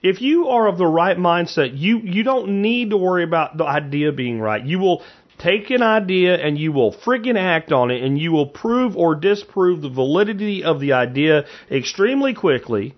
If 0.02 0.22
you 0.22 0.48
are 0.48 0.66
of 0.66 0.78
the 0.78 0.86
right 0.86 1.16
mindset, 1.16 1.72
you, 1.74 1.98
you 1.98 2.22
don't 2.22 2.62
need 2.62 2.90
to 2.90 2.96
worry 2.96 3.22
about 3.22 3.58
the 3.58 3.66
idea 3.66 4.12
being 4.12 4.40
right. 4.40 4.64
You 4.64 4.78
will 4.78 5.02
take 5.36 5.70
an 5.70 5.82
idea 5.82 6.36
and 6.36 6.58
you 6.58 6.72
will 6.72 6.92
friggin' 6.92 7.36
act 7.36 7.70
on 7.70 7.90
it 7.90 8.02
and 8.02 8.18
you 8.18 8.32
will 8.32 8.46
prove 8.46 8.96
or 8.96 9.14
disprove 9.14 9.82
the 9.82 9.88
validity 9.90 10.64
of 10.64 10.80
the 10.80 10.94
idea 10.94 11.44
extremely 11.70 12.32
quickly. 12.32 12.94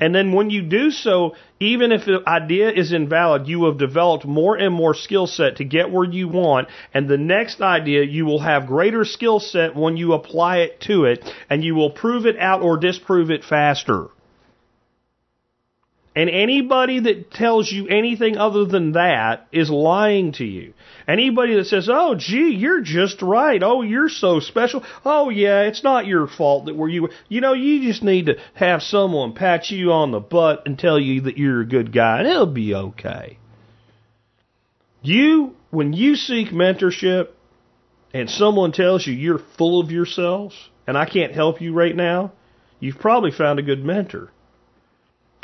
And 0.00 0.14
then 0.14 0.32
when 0.32 0.50
you 0.50 0.60
do 0.60 0.90
so, 0.90 1.34
even 1.60 1.92
if 1.92 2.04
the 2.04 2.22
idea 2.26 2.70
is 2.70 2.92
invalid, 2.92 3.46
you 3.46 3.64
have 3.64 3.78
developed 3.78 4.26
more 4.26 4.56
and 4.56 4.74
more 4.74 4.92
skill 4.92 5.26
set 5.26 5.56
to 5.56 5.64
get 5.64 5.90
where 5.90 6.04
you 6.04 6.28
want. 6.28 6.68
And 6.92 7.08
the 7.08 7.16
next 7.16 7.62
idea, 7.62 8.02
you 8.02 8.26
will 8.26 8.40
have 8.40 8.66
greater 8.66 9.04
skill 9.04 9.40
set 9.40 9.76
when 9.76 9.96
you 9.96 10.12
apply 10.12 10.58
it 10.58 10.80
to 10.82 11.04
it 11.04 11.24
and 11.48 11.64
you 11.64 11.74
will 11.74 11.90
prove 11.90 12.26
it 12.26 12.36
out 12.38 12.60
or 12.60 12.76
disprove 12.76 13.30
it 13.30 13.44
faster. 13.44 14.08
And 16.16 16.30
anybody 16.30 17.00
that 17.00 17.32
tells 17.32 17.72
you 17.72 17.88
anything 17.88 18.36
other 18.36 18.64
than 18.64 18.92
that 18.92 19.48
is 19.50 19.68
lying 19.68 20.32
to 20.32 20.44
you. 20.44 20.72
Anybody 21.08 21.56
that 21.56 21.64
says, 21.64 21.88
oh, 21.90 22.14
gee, 22.14 22.54
you're 22.54 22.82
just 22.82 23.20
right. 23.20 23.60
Oh, 23.60 23.82
you're 23.82 24.08
so 24.08 24.38
special. 24.38 24.84
Oh, 25.04 25.28
yeah, 25.28 25.62
it's 25.62 25.82
not 25.82 26.06
your 26.06 26.28
fault 26.28 26.66
that 26.66 26.76
we're 26.76 26.88
you. 26.88 27.08
You 27.28 27.40
know, 27.40 27.52
you 27.52 27.82
just 27.82 28.04
need 28.04 28.26
to 28.26 28.36
have 28.54 28.82
someone 28.82 29.32
pat 29.32 29.70
you 29.70 29.90
on 29.90 30.12
the 30.12 30.20
butt 30.20 30.62
and 30.66 30.78
tell 30.78 31.00
you 31.00 31.22
that 31.22 31.36
you're 31.36 31.62
a 31.62 31.66
good 31.66 31.92
guy, 31.92 32.20
and 32.20 32.28
it'll 32.28 32.46
be 32.46 32.74
okay. 32.74 33.38
You, 35.02 35.56
when 35.70 35.92
you 35.92 36.14
seek 36.14 36.48
mentorship 36.48 37.30
and 38.14 38.30
someone 38.30 38.70
tells 38.70 39.04
you 39.04 39.12
you're 39.12 39.42
full 39.58 39.80
of 39.80 39.90
yourselves 39.90 40.54
and 40.86 40.96
I 40.96 41.06
can't 41.06 41.34
help 41.34 41.60
you 41.60 41.74
right 41.74 41.94
now, 41.94 42.32
you've 42.78 42.98
probably 42.98 43.32
found 43.32 43.58
a 43.58 43.62
good 43.62 43.84
mentor 43.84 44.30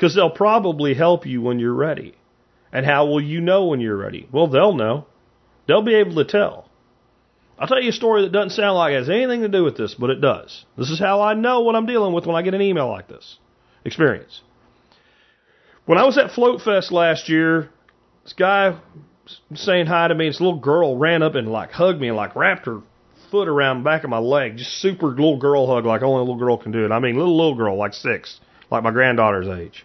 because 0.01 0.15
they'll 0.15 0.31
probably 0.31 0.95
help 0.95 1.27
you 1.27 1.43
when 1.43 1.59
you're 1.59 1.75
ready. 1.75 2.15
And 2.73 2.87
how 2.87 3.05
will 3.05 3.21
you 3.21 3.43
know 3.43 3.67
when 3.67 3.81
you're 3.81 3.97
ready? 3.97 4.27
Well, 4.33 4.47
they'll 4.47 4.73
know. 4.73 5.05
They'll 5.69 5.83
be 5.83 5.97
able 5.97 6.15
to 6.15 6.25
tell. 6.25 6.71
I'll 7.59 7.69
tell 7.69 7.83
you 7.83 7.91
a 7.91 7.93
story 7.93 8.23
that 8.23 8.33
doesn't 8.33 8.51
sound 8.51 8.77
like 8.77 8.95
it 8.95 9.01
has 9.01 9.11
anything 9.11 9.43
to 9.43 9.49
do 9.49 9.63
with 9.63 9.77
this, 9.77 9.95
but 9.95 10.09
it 10.09 10.23
does. 10.23 10.65
This 10.79 10.89
is 10.89 10.99
how 10.99 11.21
I 11.21 11.35
know 11.35 11.61
what 11.61 11.77
I'm 11.77 11.85
dealing 11.85 12.15
with 12.15 12.25
when 12.25 12.35
I 12.35 12.41
get 12.41 12.55
an 12.55 12.63
email 12.63 12.89
like 12.89 13.09
this. 13.09 13.37
Experience. 13.85 14.41
When 15.85 15.99
I 15.99 16.05
was 16.05 16.17
at 16.17 16.31
Float 16.31 16.63
Fest 16.63 16.91
last 16.91 17.29
year, 17.29 17.69
this 18.25 18.33
guy 18.33 18.81
saying 19.55 19.85
hi 19.85 20.09
to 20.09 20.15
me, 20.15 20.29
this 20.29 20.41
little 20.41 20.61
girl 20.61 20.97
ran 20.97 21.23
up 21.23 21.35
and 21.35 21.47
like 21.47 21.73
hugged 21.73 22.01
me 22.01 22.09
and 22.09 22.17
like 22.17 22.35
wrapped 22.35 22.65
her 22.65 22.81
foot 23.31 23.49
around 23.49 23.81
the 23.81 23.85
back 23.85 24.05
of 24.05 24.09
my 24.09 24.19
leg. 24.19 24.57
Just 24.57 24.81
super 24.81 25.09
little 25.09 25.37
girl 25.37 25.67
hug 25.67 25.85
like 25.85 26.01
only 26.01 26.21
a 26.21 26.21
little 26.21 26.39
girl 26.39 26.57
can 26.57 26.73
do 26.73 26.87
it. 26.87 26.91
I 26.91 27.01
mean, 27.01 27.17
little, 27.17 27.37
little 27.37 27.55
girl, 27.55 27.77
like 27.77 27.93
six, 27.93 28.41
like 28.71 28.83
my 28.83 28.93
granddaughter's 28.93 29.47
age 29.47 29.85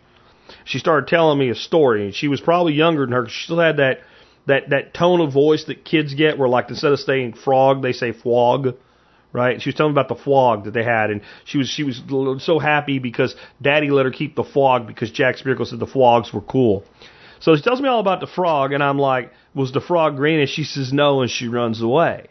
she 0.65 0.79
started 0.79 1.07
telling 1.07 1.37
me 1.37 1.49
a 1.49 1.55
story, 1.55 2.05
and 2.05 2.13
she 2.13 2.27
was 2.27 2.41
probably 2.41 2.73
younger 2.73 3.05
than 3.05 3.13
her. 3.13 3.27
She 3.29 3.45
still 3.45 3.59
had 3.59 3.77
that 3.77 3.99
that 4.47 4.69
that 4.71 4.93
tone 4.93 5.21
of 5.21 5.31
voice 5.31 5.63
that 5.65 5.85
kids 5.85 6.13
get, 6.13 6.37
where 6.37 6.49
like 6.49 6.69
instead 6.69 6.91
of 6.91 6.99
saying 6.99 7.33
frog, 7.33 7.81
they 7.81 7.93
say 7.93 8.11
flog, 8.11 8.75
right? 9.31 9.61
She 9.61 9.69
was 9.69 9.75
telling 9.75 9.93
me 9.93 9.99
about 9.99 10.09
the 10.09 10.21
flog 10.21 10.65
that 10.65 10.71
they 10.71 10.83
had, 10.83 11.11
and 11.11 11.21
she 11.45 11.59
was 11.59 11.69
she 11.69 11.83
was 11.83 12.01
so 12.43 12.59
happy 12.59 12.97
because 12.99 13.35
Daddy 13.61 13.91
let 13.91 14.05
her 14.05 14.11
keep 14.11 14.35
the 14.35 14.43
flog 14.43 14.87
because 14.87 15.11
Jack 15.11 15.37
Spirko 15.37 15.65
said 15.65 15.79
the 15.79 15.87
flogs 15.87 16.33
were 16.33 16.41
cool. 16.41 16.83
So 17.39 17.55
she 17.55 17.61
tells 17.61 17.79
me 17.79 17.87
all 17.87 17.99
about 17.99 18.19
the 18.19 18.27
frog, 18.27 18.73
and 18.73 18.83
I'm 18.83 18.97
like, 18.97 19.31
"Was 19.53 19.71
the 19.71 19.81
frog 19.81 20.15
green?" 20.15 20.39
And 20.39 20.49
she 20.49 20.63
says, 20.63 20.91
"No," 20.91 21.21
and 21.21 21.29
she 21.29 21.47
runs 21.47 21.81
away. 21.81 22.27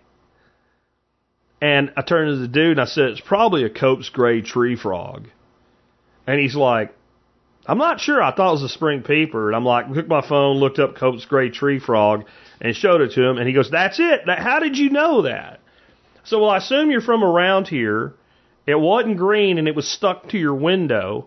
And 1.62 1.92
I 1.96 2.02
turn 2.02 2.28
to 2.28 2.36
the 2.36 2.48
dude 2.48 2.72
and 2.72 2.80
I 2.80 2.84
said, 2.86 3.10
"It's 3.10 3.20
probably 3.20 3.62
a 3.62 3.70
Cope's 3.70 4.08
gray 4.08 4.42
tree 4.42 4.74
frog." 4.74 5.28
And 6.26 6.40
he's 6.40 6.56
like, 6.56 6.94
"I'm 7.66 7.78
not 7.78 8.00
sure. 8.00 8.22
I 8.22 8.32
thought 8.32 8.50
it 8.50 8.52
was 8.52 8.62
a 8.62 8.68
spring 8.68 9.02
peeper." 9.02 9.48
And 9.48 9.56
I'm 9.56 9.64
like, 9.64 9.92
took 9.92 10.08
my 10.08 10.20
phone, 10.20 10.56
looked 10.56 10.78
up 10.78 10.96
Cope's 10.96 11.24
gray 11.24 11.50
tree 11.50 11.78
frog, 11.78 12.24
and 12.60 12.74
showed 12.76 13.00
it 13.00 13.12
to 13.12 13.24
him. 13.24 13.38
And 13.38 13.46
he 13.46 13.54
goes, 13.54 13.70
"That's 13.70 13.98
it. 13.98 14.28
How 14.28 14.60
did 14.60 14.76
you 14.76 14.90
know 14.90 15.22
that?" 15.22 15.60
So, 16.24 16.40
well, 16.40 16.50
I 16.50 16.58
assume 16.58 16.90
you're 16.90 17.00
from 17.00 17.22
around 17.22 17.68
here. 17.68 18.14
It 18.66 18.80
wasn't 18.80 19.18
green 19.18 19.58
and 19.58 19.68
it 19.68 19.74
was 19.74 19.86
stuck 19.86 20.30
to 20.30 20.38
your 20.38 20.54
window. 20.54 21.26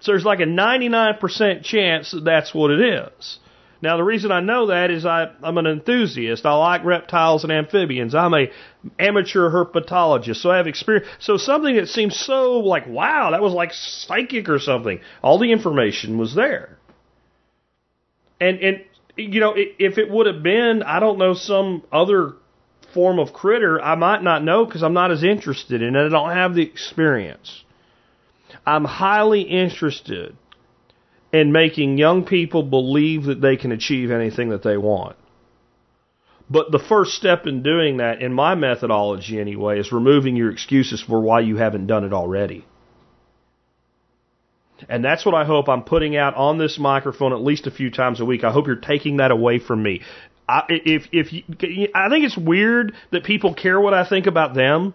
So 0.00 0.12
there's 0.12 0.26
like 0.26 0.40
a 0.40 0.46
99% 0.46 1.62
chance 1.64 2.10
that 2.10 2.24
that's 2.24 2.54
what 2.54 2.70
it 2.70 2.80
is. 2.80 3.38
Now, 3.82 3.96
the 3.96 4.04
reason 4.04 4.32
I 4.32 4.40
know 4.40 4.66
that 4.66 4.90
is 4.90 5.04
I, 5.04 5.30
I'm 5.42 5.58
an 5.58 5.66
enthusiast. 5.66 6.46
I 6.46 6.54
like 6.54 6.84
reptiles 6.84 7.44
and 7.44 7.52
amphibians. 7.52 8.14
I'm 8.14 8.34
a 8.34 8.50
amateur 8.98 9.50
herpetologist, 9.50 10.36
so 10.36 10.50
I 10.50 10.56
have 10.56 10.66
experience. 10.66 11.06
So 11.18 11.36
something 11.36 11.76
that 11.76 11.88
seems 11.88 12.16
so 12.16 12.60
like, 12.60 12.86
wow, 12.86 13.32
that 13.32 13.42
was 13.42 13.52
like 13.52 13.72
psychic 13.72 14.48
or 14.48 14.58
something. 14.58 15.00
All 15.22 15.38
the 15.38 15.52
information 15.52 16.18
was 16.18 16.34
there. 16.34 16.78
And, 18.40 18.60
and, 18.60 18.84
you 19.16 19.40
know, 19.40 19.54
if 19.56 19.98
it 19.98 20.10
would 20.10 20.26
have 20.26 20.42
been, 20.42 20.82
I 20.82 21.00
don't 21.00 21.18
know, 21.18 21.34
some 21.34 21.82
other 21.92 22.34
form 22.94 23.18
of 23.18 23.32
critter, 23.32 23.80
I 23.80 23.94
might 23.94 24.22
not 24.22 24.42
know 24.42 24.64
because 24.64 24.82
I'm 24.82 24.94
not 24.94 25.10
as 25.10 25.22
interested 25.22 25.82
in 25.82 25.96
it. 25.96 26.06
I 26.06 26.08
don't 26.08 26.30
have 26.30 26.54
the 26.54 26.62
experience. 26.62 27.62
I'm 28.66 28.84
highly 28.84 29.42
interested 29.42 30.36
in 31.32 31.52
making 31.52 31.98
young 31.98 32.24
people 32.24 32.62
believe 32.62 33.24
that 33.24 33.40
they 33.40 33.56
can 33.56 33.72
achieve 33.72 34.10
anything 34.10 34.50
that 34.50 34.62
they 34.62 34.76
want. 34.76 35.16
But 36.48 36.70
the 36.70 36.78
first 36.78 37.14
step 37.14 37.46
in 37.46 37.62
doing 37.62 37.96
that, 37.96 38.22
in 38.22 38.32
my 38.32 38.54
methodology 38.54 39.40
anyway, 39.40 39.80
is 39.80 39.90
removing 39.90 40.36
your 40.36 40.50
excuses 40.50 41.02
for 41.02 41.20
why 41.20 41.40
you 41.40 41.56
haven't 41.56 41.88
done 41.88 42.04
it 42.04 42.12
already. 42.12 42.64
And 44.88 45.04
that's 45.04 45.24
what 45.24 45.34
I 45.34 45.44
hope 45.44 45.68
I'm 45.68 45.82
putting 45.82 46.16
out 46.16 46.34
on 46.34 46.58
this 46.58 46.78
microphone 46.78 47.32
at 47.32 47.40
least 47.40 47.66
a 47.66 47.70
few 47.70 47.90
times 47.90 48.20
a 48.20 48.24
week. 48.24 48.44
I 48.44 48.52
hope 48.52 48.66
you're 48.66 48.76
taking 48.76 49.16
that 49.16 49.30
away 49.30 49.58
from 49.58 49.82
me. 49.82 50.02
I, 50.48 50.62
if 50.68 51.08
if 51.12 51.32
you, 51.32 51.42
I 51.94 52.08
think 52.08 52.24
it's 52.24 52.36
weird 52.36 52.94
that 53.10 53.24
people 53.24 53.54
care 53.54 53.80
what 53.80 53.94
I 53.94 54.08
think 54.08 54.26
about 54.26 54.54
them. 54.54 54.94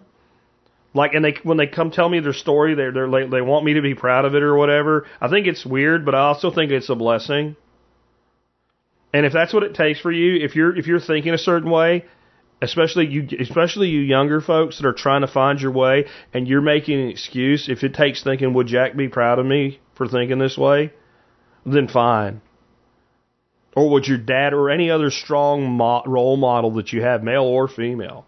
Like, 0.94 1.14
and 1.14 1.24
they 1.24 1.34
when 1.42 1.56
they 1.56 1.66
come 1.66 1.90
tell 1.90 2.08
me 2.08 2.20
their 2.20 2.34
story, 2.34 2.74
they're 2.74 2.92
they're 2.92 3.08
like, 3.08 3.30
they 3.30 3.40
want 3.40 3.64
me 3.64 3.74
to 3.74 3.82
be 3.82 3.94
proud 3.94 4.24
of 4.24 4.34
it 4.34 4.42
or 4.42 4.56
whatever. 4.56 5.06
I 5.20 5.28
think 5.28 5.46
it's 5.46 5.64
weird, 5.64 6.04
but 6.04 6.14
I 6.14 6.20
also 6.20 6.50
think 6.50 6.70
it's 6.70 6.90
a 6.90 6.94
blessing. 6.94 7.56
And 9.14 9.26
if 9.26 9.32
that's 9.32 9.52
what 9.52 9.62
it 9.62 9.74
takes 9.74 10.00
for 10.00 10.12
you, 10.12 10.44
if 10.44 10.54
you're 10.54 10.76
if 10.76 10.86
you're 10.86 11.00
thinking 11.00 11.32
a 11.32 11.38
certain 11.38 11.70
way, 11.70 12.04
especially 12.60 13.06
you 13.06 13.26
especially 13.40 13.88
you 13.88 14.00
younger 14.00 14.40
folks 14.40 14.78
that 14.78 14.86
are 14.86 14.92
trying 14.92 15.22
to 15.22 15.26
find 15.26 15.60
your 15.60 15.72
way, 15.72 16.06
and 16.34 16.46
you're 16.46 16.60
making 16.60 17.00
an 17.00 17.08
excuse, 17.08 17.68
if 17.70 17.82
it 17.82 17.94
takes 17.94 18.22
thinking, 18.22 18.52
would 18.52 18.66
Jack 18.66 18.94
be 18.94 19.08
proud 19.08 19.38
of 19.38 19.46
me 19.46 19.80
for 19.94 20.06
thinking 20.06 20.38
this 20.38 20.58
way? 20.58 20.92
Then 21.64 21.88
fine. 21.88 22.42
Or 23.74 23.90
would 23.90 24.06
your 24.06 24.18
dad 24.18 24.52
or 24.52 24.68
any 24.68 24.90
other 24.90 25.10
strong 25.10 25.64
mo- 25.76 26.02
role 26.06 26.36
model 26.36 26.72
that 26.72 26.92
you 26.92 27.02
have, 27.02 27.22
male 27.22 27.44
or 27.44 27.68
female, 27.68 28.26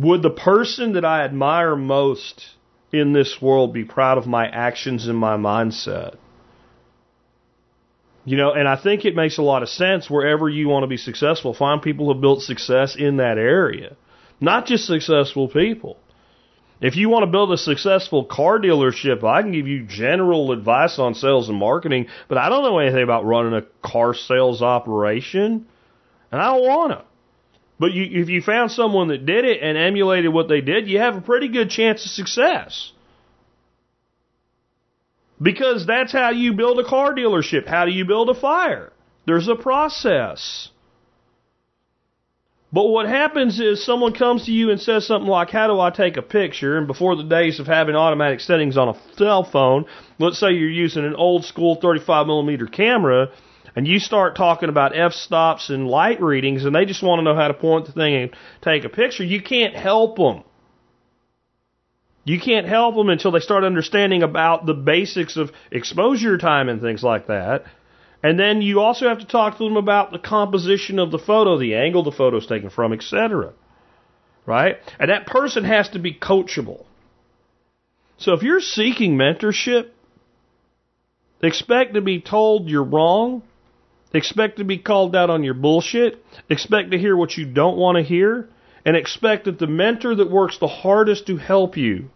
would 0.00 0.22
the 0.22 0.30
person 0.30 0.94
that 0.94 1.04
I 1.04 1.24
admire 1.24 1.76
most 1.76 2.42
in 2.92 3.12
this 3.12 3.36
world 3.40 3.74
be 3.74 3.84
proud 3.84 4.16
of 4.16 4.26
my 4.26 4.46
actions 4.46 5.06
and 5.06 5.18
my 5.18 5.36
mindset? 5.36 6.16
You 8.24 8.36
know, 8.36 8.52
and 8.52 8.66
I 8.66 8.76
think 8.76 9.04
it 9.04 9.14
makes 9.14 9.38
a 9.38 9.42
lot 9.42 9.62
of 9.62 9.68
sense 9.68 10.08
wherever 10.08 10.48
you 10.48 10.68
want 10.68 10.84
to 10.84 10.88
be 10.88 10.96
successful, 10.96 11.52
find 11.52 11.82
people 11.82 12.06
who 12.06 12.12
have 12.12 12.20
built 12.20 12.42
success 12.42 12.96
in 12.96 13.16
that 13.18 13.38
area. 13.38 13.96
Not 14.40 14.66
just 14.66 14.86
successful 14.86 15.48
people. 15.48 15.98
If 16.80 16.96
you 16.96 17.10
want 17.10 17.24
to 17.24 17.30
build 17.30 17.52
a 17.52 17.58
successful 17.58 18.24
car 18.24 18.58
dealership, 18.58 19.22
I 19.22 19.42
can 19.42 19.52
give 19.52 19.68
you 19.68 19.84
general 19.84 20.52
advice 20.52 20.98
on 20.98 21.14
sales 21.14 21.50
and 21.50 21.58
marketing, 21.58 22.06
but 22.26 22.38
I 22.38 22.48
don't 22.48 22.62
know 22.62 22.78
anything 22.78 23.02
about 23.02 23.26
running 23.26 23.52
a 23.52 23.66
car 23.86 24.14
sales 24.14 24.62
operation, 24.62 25.66
and 26.32 26.40
I 26.40 26.54
don't 26.54 26.66
want 26.66 26.92
to. 26.92 27.09
But 27.80 27.92
you, 27.92 28.20
if 28.22 28.28
you 28.28 28.42
found 28.42 28.70
someone 28.70 29.08
that 29.08 29.24
did 29.24 29.46
it 29.46 29.62
and 29.62 29.78
emulated 29.78 30.30
what 30.34 30.48
they 30.48 30.60
did, 30.60 30.86
you 30.86 30.98
have 30.98 31.16
a 31.16 31.22
pretty 31.22 31.48
good 31.48 31.70
chance 31.70 32.04
of 32.04 32.10
success. 32.10 32.92
Because 35.40 35.86
that's 35.86 36.12
how 36.12 36.28
you 36.28 36.52
build 36.52 36.78
a 36.78 36.84
car 36.84 37.14
dealership. 37.14 37.66
How 37.66 37.86
do 37.86 37.90
you 37.90 38.04
build 38.04 38.28
a 38.28 38.34
fire? 38.34 38.92
There's 39.26 39.48
a 39.48 39.54
process. 39.54 40.68
But 42.70 42.88
what 42.88 43.08
happens 43.08 43.58
is 43.58 43.82
someone 43.82 44.12
comes 44.12 44.44
to 44.44 44.52
you 44.52 44.70
and 44.70 44.78
says 44.78 45.06
something 45.06 45.30
like, 45.30 45.48
How 45.48 45.66
do 45.66 45.80
I 45.80 45.88
take 45.88 46.18
a 46.18 46.22
picture? 46.22 46.76
And 46.76 46.86
before 46.86 47.16
the 47.16 47.22
days 47.22 47.60
of 47.60 47.66
having 47.66 47.96
automatic 47.96 48.40
settings 48.40 48.76
on 48.76 48.90
a 48.90 49.16
cell 49.16 49.42
phone, 49.42 49.86
let's 50.18 50.38
say 50.38 50.50
you're 50.50 50.68
using 50.68 51.06
an 51.06 51.14
old 51.14 51.46
school 51.46 51.76
35 51.76 52.26
millimeter 52.26 52.66
camera, 52.66 53.30
and 53.76 53.86
you 53.86 53.98
start 53.98 54.36
talking 54.36 54.68
about 54.68 54.96
f 54.96 55.12
stops 55.12 55.70
and 55.70 55.86
light 55.86 56.20
readings, 56.20 56.64
and 56.64 56.74
they 56.74 56.84
just 56.84 57.02
want 57.02 57.20
to 57.20 57.24
know 57.24 57.34
how 57.34 57.48
to 57.48 57.54
point 57.54 57.86
the 57.86 57.92
thing 57.92 58.14
and 58.14 58.30
take 58.62 58.84
a 58.84 58.88
picture, 58.88 59.24
you 59.24 59.42
can't 59.42 59.74
help 59.74 60.16
them. 60.16 60.44
You 62.24 62.38
can't 62.38 62.66
help 62.66 62.94
them 62.96 63.08
until 63.08 63.30
they 63.30 63.40
start 63.40 63.64
understanding 63.64 64.22
about 64.22 64.66
the 64.66 64.74
basics 64.74 65.36
of 65.36 65.50
exposure 65.70 66.36
time 66.36 66.68
and 66.68 66.80
things 66.80 67.02
like 67.02 67.28
that. 67.28 67.64
And 68.22 68.38
then 68.38 68.60
you 68.60 68.80
also 68.80 69.08
have 69.08 69.20
to 69.20 69.26
talk 69.26 69.56
to 69.56 69.64
them 69.64 69.76
about 69.76 70.12
the 70.12 70.18
composition 70.18 70.98
of 70.98 71.10
the 71.10 71.18
photo, 71.18 71.58
the 71.58 71.74
angle 71.74 72.02
the 72.02 72.12
photo 72.12 72.36
is 72.36 72.46
taken 72.46 72.68
from, 72.68 72.92
etc. 72.92 73.54
Right? 74.44 74.76
And 74.98 75.10
that 75.10 75.26
person 75.26 75.64
has 75.64 75.88
to 75.90 75.98
be 75.98 76.12
coachable. 76.12 76.84
So 78.18 78.34
if 78.34 78.42
you're 78.42 78.60
seeking 78.60 79.16
mentorship, 79.16 79.88
expect 81.42 81.94
to 81.94 82.02
be 82.02 82.20
told 82.20 82.68
you're 82.68 82.84
wrong, 82.84 83.42
expect 84.12 84.58
to 84.58 84.64
be 84.64 84.78
called 84.78 85.14
out 85.14 85.30
on 85.30 85.44
your 85.44 85.54
bullshit, 85.54 86.24
expect 86.48 86.90
to 86.90 86.98
hear 86.98 87.16
what 87.16 87.36
you 87.36 87.46
don't 87.46 87.76
want 87.76 87.96
to 87.96 88.02
hear, 88.02 88.48
and 88.84 88.96
expect 88.96 89.44
that 89.44 89.58
the 89.58 89.66
mentor 89.66 90.14
that 90.14 90.30
works 90.30 90.58
the 90.58 90.68
hardest 90.68 91.26
to 91.26 91.36
help 91.36 91.76
you 91.76 92.10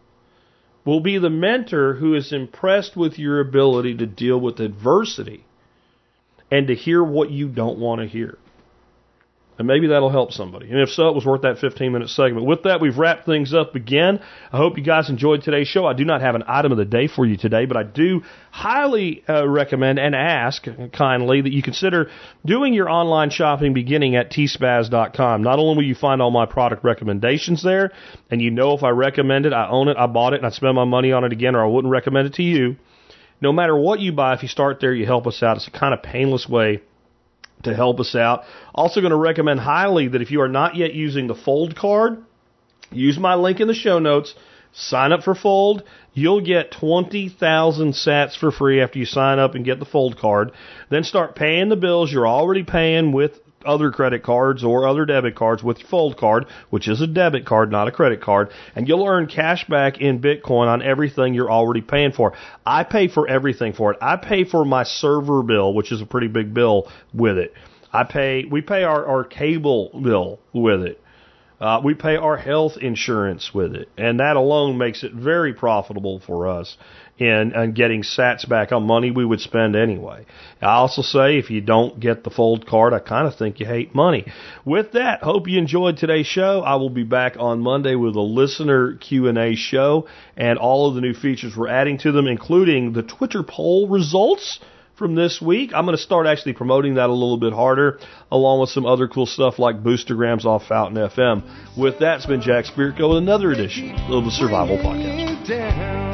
will 0.84 1.00
be 1.00 1.18
the 1.18 1.30
mentor 1.30 1.94
who 1.94 2.14
is 2.14 2.32
impressed 2.32 2.96
with 2.96 3.18
your 3.18 3.40
ability 3.40 3.96
to 3.96 4.06
deal 4.06 4.38
with 4.38 4.60
adversity 4.60 5.44
and 6.50 6.66
to 6.68 6.74
hear 6.74 7.02
what 7.02 7.30
you 7.30 7.48
don't 7.48 7.78
want 7.78 8.00
to 8.00 8.06
hear. 8.06 8.38
And 9.56 9.68
maybe 9.68 9.86
that'll 9.86 10.10
help 10.10 10.32
somebody. 10.32 10.68
And 10.68 10.80
if 10.80 10.88
so, 10.88 11.08
it 11.08 11.14
was 11.14 11.24
worth 11.24 11.42
that 11.42 11.58
15 11.58 11.92
minute 11.92 12.08
segment. 12.08 12.44
With 12.44 12.64
that, 12.64 12.80
we've 12.80 12.98
wrapped 12.98 13.24
things 13.24 13.54
up 13.54 13.76
again. 13.76 14.18
I 14.52 14.56
hope 14.56 14.76
you 14.76 14.82
guys 14.82 15.08
enjoyed 15.08 15.42
today's 15.42 15.68
show. 15.68 15.86
I 15.86 15.92
do 15.92 16.04
not 16.04 16.22
have 16.22 16.34
an 16.34 16.42
item 16.48 16.72
of 16.72 16.78
the 16.78 16.84
day 16.84 17.06
for 17.06 17.24
you 17.24 17.36
today, 17.36 17.64
but 17.64 17.76
I 17.76 17.84
do 17.84 18.22
highly 18.50 19.22
uh, 19.28 19.46
recommend 19.46 20.00
and 20.00 20.12
ask 20.12 20.66
kindly 20.92 21.40
that 21.42 21.52
you 21.52 21.62
consider 21.62 22.10
doing 22.44 22.74
your 22.74 22.90
online 22.90 23.30
shopping 23.30 23.74
beginning 23.74 24.16
at 24.16 24.32
tspaz.com. 24.32 25.44
Not 25.44 25.60
only 25.60 25.76
will 25.76 25.88
you 25.88 25.94
find 25.94 26.20
all 26.20 26.32
my 26.32 26.46
product 26.46 26.82
recommendations 26.82 27.62
there, 27.62 27.92
and 28.32 28.42
you 28.42 28.50
know 28.50 28.72
if 28.72 28.82
I 28.82 28.90
recommend 28.90 29.46
it, 29.46 29.52
I 29.52 29.68
own 29.68 29.86
it, 29.86 29.96
I 29.96 30.08
bought 30.08 30.32
it, 30.32 30.38
and 30.38 30.46
I 30.46 30.50
spend 30.50 30.74
my 30.74 30.84
money 30.84 31.12
on 31.12 31.22
it 31.22 31.32
again, 31.32 31.54
or 31.54 31.62
I 31.62 31.68
wouldn't 31.68 31.92
recommend 31.92 32.26
it 32.26 32.34
to 32.34 32.42
you. 32.42 32.74
No 33.40 33.52
matter 33.52 33.76
what 33.76 34.00
you 34.00 34.10
buy, 34.10 34.34
if 34.34 34.42
you 34.42 34.48
start 34.48 34.80
there, 34.80 34.92
you 34.92 35.06
help 35.06 35.28
us 35.28 35.44
out. 35.44 35.58
It's 35.58 35.68
a 35.68 35.70
kind 35.70 35.94
of 35.94 36.02
painless 36.02 36.48
way 36.48 36.82
to 37.64 37.74
help 37.74 38.00
us 38.00 38.14
out. 38.14 38.44
Also, 38.74 39.00
going 39.00 39.10
to 39.10 39.16
recommend 39.16 39.60
highly 39.60 40.08
that 40.08 40.22
if 40.22 40.30
you 40.30 40.40
are 40.40 40.48
not 40.48 40.76
yet 40.76 40.94
using 40.94 41.26
the 41.26 41.34
Fold 41.34 41.76
card, 41.76 42.18
use 42.90 43.18
my 43.18 43.34
link 43.34 43.60
in 43.60 43.68
the 43.68 43.74
show 43.74 43.98
notes. 43.98 44.34
Sign 44.72 45.12
up 45.12 45.22
for 45.22 45.34
Fold. 45.36 45.84
You'll 46.14 46.40
get 46.40 46.72
20,000 46.72 47.92
sats 47.92 48.36
for 48.36 48.50
free 48.50 48.80
after 48.80 48.98
you 48.98 49.04
sign 49.04 49.38
up 49.38 49.54
and 49.54 49.64
get 49.64 49.78
the 49.78 49.84
Fold 49.84 50.18
card. 50.18 50.50
Then 50.90 51.04
start 51.04 51.36
paying 51.36 51.68
the 51.68 51.76
bills 51.76 52.12
you're 52.12 52.26
already 52.26 52.64
paying 52.64 53.12
with 53.12 53.38
other 53.64 53.90
credit 53.90 54.22
cards 54.22 54.64
or 54.64 54.86
other 54.86 55.04
debit 55.04 55.34
cards 55.34 55.62
with 55.62 55.78
your 55.78 55.88
Fold 55.88 56.16
card, 56.16 56.46
which 56.70 56.88
is 56.88 57.00
a 57.00 57.06
debit 57.06 57.46
card, 57.46 57.70
not 57.70 57.88
a 57.88 57.92
credit 57.92 58.20
card, 58.20 58.50
and 58.74 58.88
you'll 58.88 59.06
earn 59.06 59.26
cash 59.26 59.66
back 59.66 60.00
in 60.00 60.20
Bitcoin 60.20 60.66
on 60.66 60.82
everything 60.82 61.34
you're 61.34 61.50
already 61.50 61.80
paying 61.80 62.12
for. 62.12 62.32
I 62.64 62.84
pay 62.84 63.08
for 63.08 63.28
everything 63.28 63.72
for 63.72 63.92
it. 63.92 63.98
I 64.00 64.16
pay 64.16 64.44
for 64.44 64.64
my 64.64 64.84
server 64.84 65.42
bill, 65.42 65.74
which 65.74 65.92
is 65.92 66.00
a 66.00 66.06
pretty 66.06 66.28
big 66.28 66.54
bill 66.54 66.90
with 67.12 67.38
it. 67.38 67.52
I 67.92 68.04
pay, 68.04 68.44
we 68.44 68.60
pay 68.60 68.82
our, 68.82 69.06
our 69.06 69.24
cable 69.24 69.90
bill 70.02 70.40
with 70.52 70.82
it. 70.82 71.00
Uh, 71.60 71.80
we 71.82 71.94
pay 71.94 72.16
our 72.16 72.36
health 72.36 72.76
insurance 72.80 73.54
with 73.54 73.74
it, 73.74 73.88
and 73.96 74.18
that 74.18 74.36
alone 74.36 74.76
makes 74.76 75.04
it 75.04 75.12
very 75.12 75.54
profitable 75.54 76.20
for 76.26 76.48
us 76.48 76.76
in, 77.18 77.52
in 77.54 77.72
getting 77.72 78.02
sats 78.02 78.48
back 78.48 78.72
on 78.72 78.86
money 78.86 79.10
we 79.10 79.24
would 79.24 79.40
spend 79.40 79.76
anyway. 79.76 80.26
I 80.60 80.74
also 80.74 81.02
say 81.02 81.38
if 81.38 81.50
you 81.50 81.60
don't 81.60 82.00
get 82.00 82.24
the 82.24 82.30
fold 82.30 82.66
card, 82.66 82.92
I 82.92 82.98
kind 82.98 83.26
of 83.26 83.36
think 83.36 83.60
you 83.60 83.66
hate 83.66 83.94
money. 83.94 84.26
With 84.64 84.92
that, 84.92 85.22
hope 85.22 85.48
you 85.48 85.58
enjoyed 85.58 85.96
today's 85.96 86.26
show. 86.26 86.60
I 86.60 86.76
will 86.76 86.90
be 86.90 87.04
back 87.04 87.36
on 87.38 87.60
Monday 87.60 87.94
with 87.94 88.16
a 88.16 88.20
listener 88.20 88.94
Q&A 88.96 89.54
show 89.54 90.08
and 90.36 90.58
all 90.58 90.88
of 90.88 90.94
the 90.94 91.00
new 91.00 91.14
features 91.14 91.56
we're 91.56 91.68
adding 91.68 91.98
to 91.98 92.12
them, 92.12 92.26
including 92.26 92.92
the 92.92 93.02
Twitter 93.02 93.42
poll 93.42 93.88
results 93.88 94.58
from 94.96 95.14
this 95.14 95.40
week. 95.40 95.72
I'm 95.74 95.84
going 95.84 95.96
to 95.96 96.02
start 96.02 96.26
actually 96.26 96.54
promoting 96.54 96.94
that 96.94 97.10
a 97.10 97.12
little 97.12 97.36
bit 97.36 97.52
harder, 97.52 97.98
along 98.30 98.60
with 98.60 98.70
some 98.70 98.86
other 98.86 99.08
cool 99.08 99.26
stuff 99.26 99.58
like 99.58 99.82
boostergrams 99.82 100.44
off 100.44 100.66
Fountain 100.68 101.08
FM. 101.08 101.76
With 101.76 101.98
that, 102.00 102.16
it's 102.16 102.26
been 102.26 102.40
Jack 102.40 102.66
Spirko 102.66 103.10
with 103.10 103.18
another 103.18 103.52
edition 103.52 103.90
of 103.90 104.24
the 104.24 104.30
Survival 104.30 104.78
Podcast. 104.78 106.13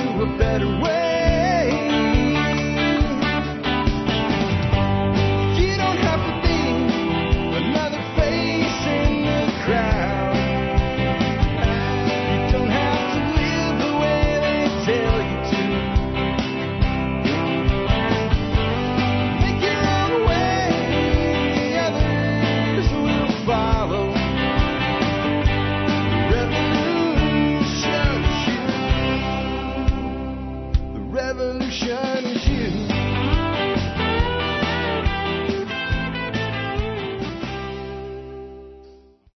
better 0.37 0.67
way. 0.79 1.00